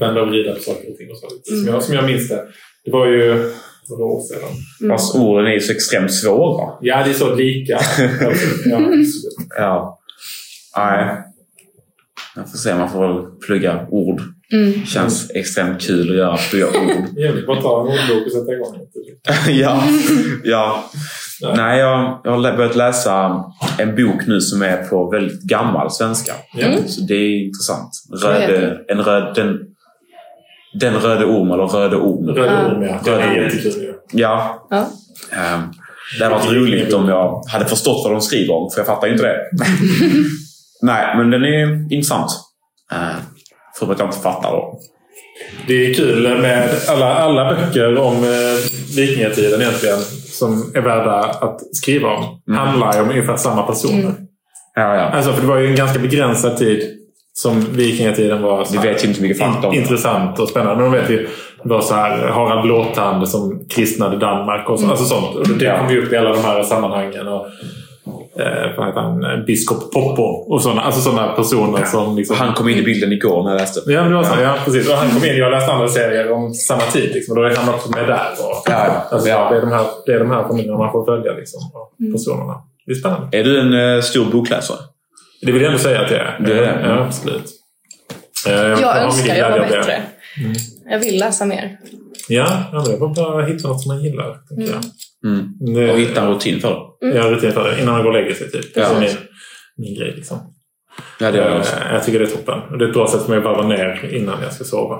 vända 0.00 0.22
och 0.22 0.28
vrida 0.28 0.54
på 0.54 0.60
saker 0.60 0.90
och 0.90 0.96
ting. 0.96 1.10
Och 1.10 1.16
så. 1.18 1.26
Mm. 1.26 1.64
Som, 1.64 1.74
jag, 1.74 1.82
som 1.82 1.94
jag 1.94 2.04
minns 2.04 2.28
det. 2.28 2.42
Det 2.84 2.90
var 2.90 3.06
ju 3.06 3.50
några 3.88 4.04
år 4.04 4.20
sedan. 4.20 4.48
Mm. 4.80 4.96
Fast 4.96 5.14
orden 5.14 5.46
är 5.46 5.52
ju 5.52 5.60
så 5.60 5.72
extremt 5.72 6.14
svåra. 6.14 6.72
Ja, 6.80 7.04
det 7.04 7.10
är 7.10 7.14
så 7.14 7.34
lika. 7.34 7.80
ja. 8.64 8.80
Ja. 9.58 9.98
Nej. 10.76 11.22
Jag 12.36 12.50
får 12.50 12.58
se, 12.58 12.74
man 12.74 12.90
får 12.90 13.08
väl 13.08 13.24
plugga 13.46 13.86
ord. 13.90 14.20
Mm. 14.52 14.86
Känns 14.86 15.30
extremt 15.30 15.80
kul 15.80 16.10
att 16.10 16.16
göra 16.16 16.36
plugga 16.36 16.66
ord. 16.66 17.04
Jävligt. 17.18 17.46
Bara 17.46 17.62
ta 17.62 17.80
en 17.80 17.86
ordbok 17.86 18.26
och 18.26 18.32
sätta 18.32 18.52
igång. 18.52 18.78
ja. 19.60 19.84
ja. 20.44 20.84
Nej, 21.56 21.80
jag, 21.80 22.20
jag 22.24 22.30
har 22.30 22.56
börjat 22.56 22.76
läsa 22.76 23.44
en 23.78 23.96
bok 23.96 24.26
nu 24.26 24.40
som 24.40 24.62
är 24.62 24.76
på 24.76 25.10
väldigt 25.10 25.42
gammal 25.42 25.90
svenska. 25.90 26.32
Ja. 26.54 26.66
Mm. 26.66 26.88
Så 26.88 27.00
det 27.00 27.14
är 27.14 27.44
intressant. 27.46 27.90
Röde, 28.22 28.80
en 28.88 29.02
röd, 29.02 29.34
den, 29.34 29.58
den 30.74 30.94
röde 30.94 31.24
orm, 31.24 31.50
eller 31.50 31.66
röde 31.66 31.96
orm. 31.96 32.28
Röda 32.28 32.52
Ja. 32.52 32.66
orm, 32.66 32.82
ja. 32.82 33.00
Det 33.04 33.10
är 33.10 33.42
jättekul. 33.42 33.94
Ja. 34.12 34.66
Ja. 34.70 34.78
Um, 34.78 35.72
det 36.18 36.24
hade 36.24 36.36
varit 36.36 36.52
roligt 36.52 36.94
om 36.94 37.08
jag 37.08 37.42
hade 37.48 37.64
förstått 37.64 38.04
vad 38.04 38.12
de 38.12 38.20
skriver 38.20 38.54
om, 38.54 38.70
för 38.70 38.80
jag 38.80 38.86
fattar 38.86 39.06
ju 39.06 39.12
inte 39.12 39.26
det. 39.26 39.36
Nej, 40.82 41.16
men 41.16 41.30
den 41.30 41.44
är 41.44 41.92
intressant. 41.94 42.30
Uh, 42.92 43.16
för 43.78 43.92
att 43.92 43.98
jag 43.98 44.08
inte 44.08 44.18
fattar 44.18 44.50
då. 44.50 44.78
Det 45.66 45.74
är 45.74 45.94
kul 45.94 46.40
med 46.40 46.70
alla, 46.88 47.14
alla 47.14 47.54
böcker 47.54 47.96
om 47.98 48.14
eh, 48.14 48.70
vikingatiden 48.96 49.60
egentligen 49.60 49.98
som 50.26 50.72
är 50.74 50.80
värda 50.80 51.14
att 51.20 51.76
skriva 51.76 52.08
om. 52.08 52.42
Mm. 52.48 52.58
Handlar 52.60 52.94
ju 52.94 53.00
om 53.02 53.10
ungefär 53.10 53.36
samma 53.36 53.62
personer. 53.62 54.00
Mm. 54.00 54.14
Ja, 54.74 54.96
ja. 54.96 55.02
Alltså, 55.02 55.32
för 55.32 55.40
det 55.40 55.46
var 55.46 55.58
ju 55.58 55.66
en 55.66 55.76
ganska 55.76 55.98
begränsad 55.98 56.56
tid 56.56 57.01
som 57.34 57.60
vikingatiden 57.70 58.42
var 58.42 58.64
så 58.64 58.72
Vi 58.72 58.78
här 58.78 58.84
vet 58.86 59.04
ju 59.04 59.08
inte 59.08 59.16
så 59.18 59.22
mycket 59.22 59.38
fakta 59.38 59.68
om 59.68 59.74
intressant 59.74 60.38
och 60.38 60.48
spännande. 60.48 60.82
Men 60.82 60.92
de 60.92 60.98
vet 61.00 61.10
ju, 61.10 61.28
det 61.62 61.68
var 61.68 61.80
så 61.80 61.94
här 61.94 62.28
Harald 62.28 62.62
Blåtand 62.62 63.28
som 63.28 63.64
kristnade 63.68 64.16
Danmark 64.18 64.70
och 64.70 64.80
så, 64.80 64.90
alltså 64.90 65.04
sånt. 65.04 65.34
Och 65.36 65.48
det 65.48 65.64
Ja. 65.64 65.78
kom 65.78 65.90
ju 65.90 66.02
upp 66.06 66.12
i 66.12 66.16
alla 66.16 66.30
de 66.32 66.38
här 66.44 66.62
sammanhangen. 66.62 67.28
Och, 67.28 67.46
eh, 68.40 68.94
han? 68.94 69.24
Eh, 69.24 69.44
Biskop 69.46 69.92
Poppo 69.92 70.22
och 70.22 70.62
sådana 70.62 70.82
alltså 70.82 71.00
såna 71.00 71.28
personer 71.28 71.84
som... 71.84 72.16
Liksom, 72.16 72.36
Han 72.36 72.54
kom 72.54 72.68
in 72.68 72.78
i 72.78 72.82
bilden 72.82 73.12
igår 73.12 73.42
när 73.42 73.50
jag 73.50 73.60
läste. 73.60 73.92
Ja, 73.92 74.00
men 74.02 74.10
det 74.10 74.16
var 74.16 74.24
så. 74.24 74.40
Ja, 74.42 74.54
precis. 74.64 74.88
Och 74.90 74.96
han 74.96 75.10
kom 75.10 75.24
in. 75.24 75.36
Jag 75.36 75.50
läste 75.50 75.72
andra 75.72 75.88
serier 75.88 76.32
om 76.32 76.54
samma 76.54 76.80
tid. 76.82 77.10
Liksom, 77.14 77.36
och 77.36 77.42
då 77.42 77.48
är 77.48 77.56
han 77.56 77.74
också 77.74 77.90
med 77.90 78.08
där. 78.08 78.20
Och, 78.38 78.62
Ja, 78.66 78.86
ja. 78.86 79.06
alltså, 79.10 79.28
Ja. 79.28 79.48
Det, 79.50 79.56
är 79.56 79.60
de 79.60 79.72
här, 79.72 79.84
det 80.06 80.12
är 80.12 80.18
de 80.18 80.30
här 80.30 80.42
familjerna 80.42 80.78
man 80.78 80.92
får 80.92 81.04
följa. 81.04 81.32
Liksom, 81.32 81.60
och 81.74 82.12
personerna. 82.12 82.54
Det 82.86 82.92
är 82.92 82.96
spännande. 82.96 83.38
Är 83.38 83.44
du 83.44 83.60
en 83.60 83.72
uh, 83.72 84.00
stor 84.02 84.24
bokläsare? 84.32 84.78
Det 85.42 85.52
vill 85.52 85.62
jag 85.62 85.72
ändå 85.72 85.82
säga 85.82 86.00
att 86.00 86.08
det 86.08 86.16
är. 86.16 86.40
Det 86.46 86.52
är 86.52 86.60
det. 86.60 86.88
Ja, 86.88 87.04
absolut. 87.06 87.50
Eh, 88.46 88.52
Jag 88.52 88.76
har 88.76 89.00
önskar 89.00 89.36
jag 89.36 89.50
var 89.50 89.58
bättre. 89.58 90.02
Jag 90.90 90.98
vill 90.98 91.18
läsa 91.18 91.46
mer. 91.46 91.78
Ja, 92.28 92.64
ja 92.72 92.84
det 92.86 92.96
var 92.96 93.14
bara 93.14 93.42
att 93.42 93.50
hitta 93.50 93.68
något 93.68 93.82
som 93.82 93.94
man 93.94 94.04
gillar. 94.04 94.38
Mm. 94.56 94.68
Mm. 95.24 95.76
jag. 95.76 95.86
Det, 95.86 95.92
Och 95.92 95.98
hitta 95.98 96.22
en 96.22 96.28
rutin 96.28 96.60
för 96.60 96.96
det. 97.00 97.06
Jag 97.06 97.22
har 97.22 97.30
rutin 97.30 97.52
för 97.52 97.70
det. 97.70 97.82
Innan 97.82 97.94
man 97.94 98.02
går 98.02 98.10
och 98.10 98.16
lägger 98.16 98.34
sig. 98.34 98.50
Typ. 98.50 98.64
Ja. 98.74 98.88
Det 98.88 98.96
är 98.96 99.00
min, 99.00 99.16
min 99.76 99.94
grej. 99.94 100.12
Liksom. 100.16 100.38
Ja, 101.20 101.30
det, 101.30 101.58
också. 101.58 101.76
Eh, 101.76 101.92
jag 101.92 102.04
tycker 102.04 102.18
det 102.18 102.24
är 102.24 102.30
toppen. 102.30 102.58
Och 102.70 102.78
det 102.78 102.84
är 102.84 102.88
ett 102.88 102.94
bra 102.94 103.08
sätt 103.08 103.22
för 103.22 103.28
mig 103.28 103.38
att 103.38 103.44
varva 103.44 103.68
ner 103.68 104.10
innan 104.14 104.42
jag 104.42 104.52
ska 104.52 104.64
sova. 104.64 104.98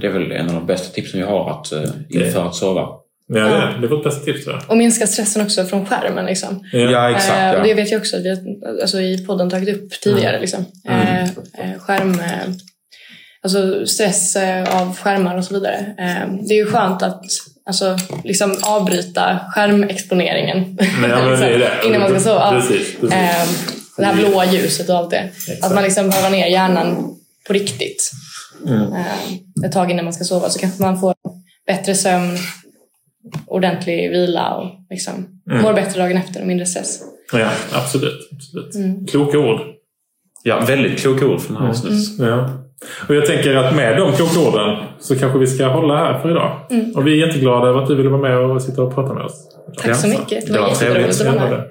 det 0.00 0.06
är 0.06 0.12
väl 0.12 0.32
en 0.32 0.48
av 0.48 0.54
de 0.54 0.66
bästa 0.66 0.94
tipsen 0.94 1.20
vi 1.20 1.26
har 1.26 1.50
att 1.50 1.72
uh, 1.72 1.90
inför 2.08 2.46
att 2.46 2.54
sova. 2.54 2.88
Ja, 3.32 3.40
det, 3.40 3.54
är- 3.54 3.78
det 3.80 3.86
är 3.86 3.88
vårt 3.88 4.04
bästa 4.04 4.24
tips 4.24 4.44
tror 4.44 4.56
jag. 4.56 4.70
Och 4.70 4.76
minska 4.76 5.06
stressen 5.06 5.42
också 5.42 5.64
från 5.64 5.86
skärmen. 5.86 6.26
Liksom. 6.26 6.60
Ja, 6.72 7.10
exakt. 7.10 7.38
Eh, 7.38 7.50
och 7.50 7.58
Ja. 7.58 7.62
det 7.62 7.74
vet 7.74 7.90
jag 7.90 7.98
också 7.98 8.16
att 8.16 8.22
vi 8.22 8.28
har 8.28 8.38
alltså, 8.82 9.00
i 9.00 9.24
podden 9.26 9.50
tagit 9.50 9.76
upp 9.76 10.00
tidigare. 10.00 10.40
Liksom. 10.40 10.64
Eh, 10.88 11.22
eh, 11.22 11.28
skärm, 11.78 12.20
eh, 12.20 12.26
alltså 13.42 13.86
stress 13.86 14.36
eh, 14.36 14.80
av 14.82 14.96
skärmar 14.96 15.36
och 15.36 15.44
så 15.44 15.54
vidare. 15.54 15.94
Eh, 15.98 16.32
det 16.48 16.54
är 16.54 16.58
ju 16.58 16.66
skönt 16.66 17.02
att 17.02 17.22
alltså, 17.66 17.96
liksom 18.24 18.56
avbryta 18.62 19.40
skärmexponeringen 19.54 20.76
ja, 20.80 20.86
men 21.00 21.10
det 21.40 21.46
är 21.46 21.58
det. 21.58 21.70
innan 21.86 22.00
man 22.00 22.10
ska 22.10 22.20
sova. 22.20 22.40
Ja. 22.54 22.60
Precis, 22.60 22.96
precis. 23.00 23.16
Eh, 23.16 23.48
det 23.96 24.04
här 24.04 24.14
blåa 24.14 24.44
ljuset 24.44 24.88
och 24.88 24.96
allt 24.96 25.10
det. 25.10 25.28
Att 25.62 25.74
man 25.74 25.82
liksom 25.84 26.10
varvar 26.10 26.30
ner 26.30 26.46
hjärnan 26.46 27.16
på 27.46 27.52
riktigt. 27.52 28.10
Mm. 28.66 28.92
Eh, 28.92 29.64
ett 29.66 29.72
tag 29.72 29.90
innan 29.90 30.04
man 30.04 30.14
ska 30.14 30.24
sova 30.24 30.50
så 30.50 30.58
kanske 30.58 30.82
man 30.82 31.00
får 31.00 31.14
bättre 31.66 31.94
sömn, 31.94 32.38
ordentlig 33.46 34.10
vila 34.10 34.54
och 34.54 34.66
liksom 34.90 35.26
Mm. 35.50 35.62
mår 35.62 35.72
bättre 35.72 36.02
dagen 36.02 36.16
efter 36.16 36.40
och 36.40 36.46
mindre 36.46 36.66
stress. 36.66 37.00
Ja, 37.32 37.48
absolut. 37.72 38.28
absolut. 38.32 38.74
Mm. 38.74 39.06
Kloka 39.06 39.38
ord. 39.38 39.60
ja, 40.44 40.64
väldigt 40.66 40.98
kloka 41.02 41.26
ord 41.26 41.40
från 41.40 41.54
den 41.54 41.62
här 41.64 41.70
avsnittet. 41.70 42.18
Ja. 42.18 42.50
Och 43.08 43.14
jag 43.14 43.26
tänker 43.26 43.56
att 43.56 43.76
med 43.76 43.96
de 43.96 44.12
kloka 44.12 44.40
orden 44.48 44.76
så 44.98 45.18
kanske 45.18 45.38
vi 45.38 45.46
ska 45.46 45.66
hålla 45.66 45.96
här 45.96 46.18
för 46.18 46.30
idag. 46.30 46.66
Mm. 46.70 46.92
Och 46.96 47.06
vi 47.06 47.22
är 47.22 47.26
jätteglada 47.26 47.68
över 47.68 47.82
att 47.82 47.88
du 47.88 47.94
ville 47.94 48.08
vara 48.08 48.20
med 48.22 48.38
och 48.38 48.62
sitta 48.62 48.82
och 48.82 48.94
prata 48.94 49.14
med 49.14 49.24
oss. 49.24 49.48
Tack 49.78 49.86
Ja, 49.90 49.94
så 49.94 50.08
mycket. 50.08 50.46
Det 50.46 50.52
det 50.52 50.58
var, 50.58 50.66
var 50.66 50.68
jätteroligt 50.70 51.20
att 51.20 51.26
vara 51.26 51.50
med. 51.50 51.64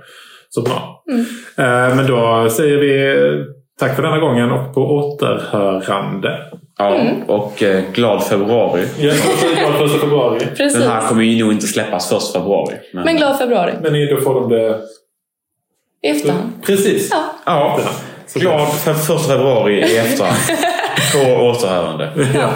Så 0.50 0.62
bra. 0.62 1.04
Mm. 1.12 1.22
Eh, 1.58 1.96
Men 1.96 2.08
då 2.08 2.50
säger 2.50 2.78
vi 2.78 3.46
tack 3.80 3.96
för 3.96 4.04
denna 4.04 4.18
gången 4.20 4.52
och 4.52 4.74
på 4.74 4.82
återhörande. 4.82 6.40
Ja, 6.82 6.96
Mm. 6.96 7.24
och 7.24 7.64
eh, 7.64 7.84
glad 7.94 8.24
februari. 8.24 8.88
Jag 9.00 9.16
glad 9.60 9.78
första 9.78 10.00
februari. 10.00 10.40
Precis. 10.58 10.80
Den 10.80 10.92
här 10.92 11.08
kommer 11.08 11.24
ju 11.24 11.44
nog 11.44 11.54
inte 11.54 11.68
släppas 11.68 12.10
först 12.10 12.34
februari. 12.34 12.76
Men, 12.94 13.04
Men 13.06 13.18
glad 13.18 13.38
februari. 13.38 13.74
Men 13.82 13.94
ni- 13.94 14.06
då 14.06 14.22
får 14.22 14.34
de 14.34 14.50
det... 14.50 14.80
I 16.04 16.10
efterhand. 16.10 16.52
Precis. 16.66 17.10
Ja. 17.12 17.24
Ja, 17.46 17.80
glad 18.34 18.74
för 18.74 18.94
första 18.94 19.34
februari 19.34 19.74
i 19.80 19.98
efterhand. 19.98 20.38
På 21.14 21.44
återhörande. 21.46 22.10
Ja. 22.36 22.50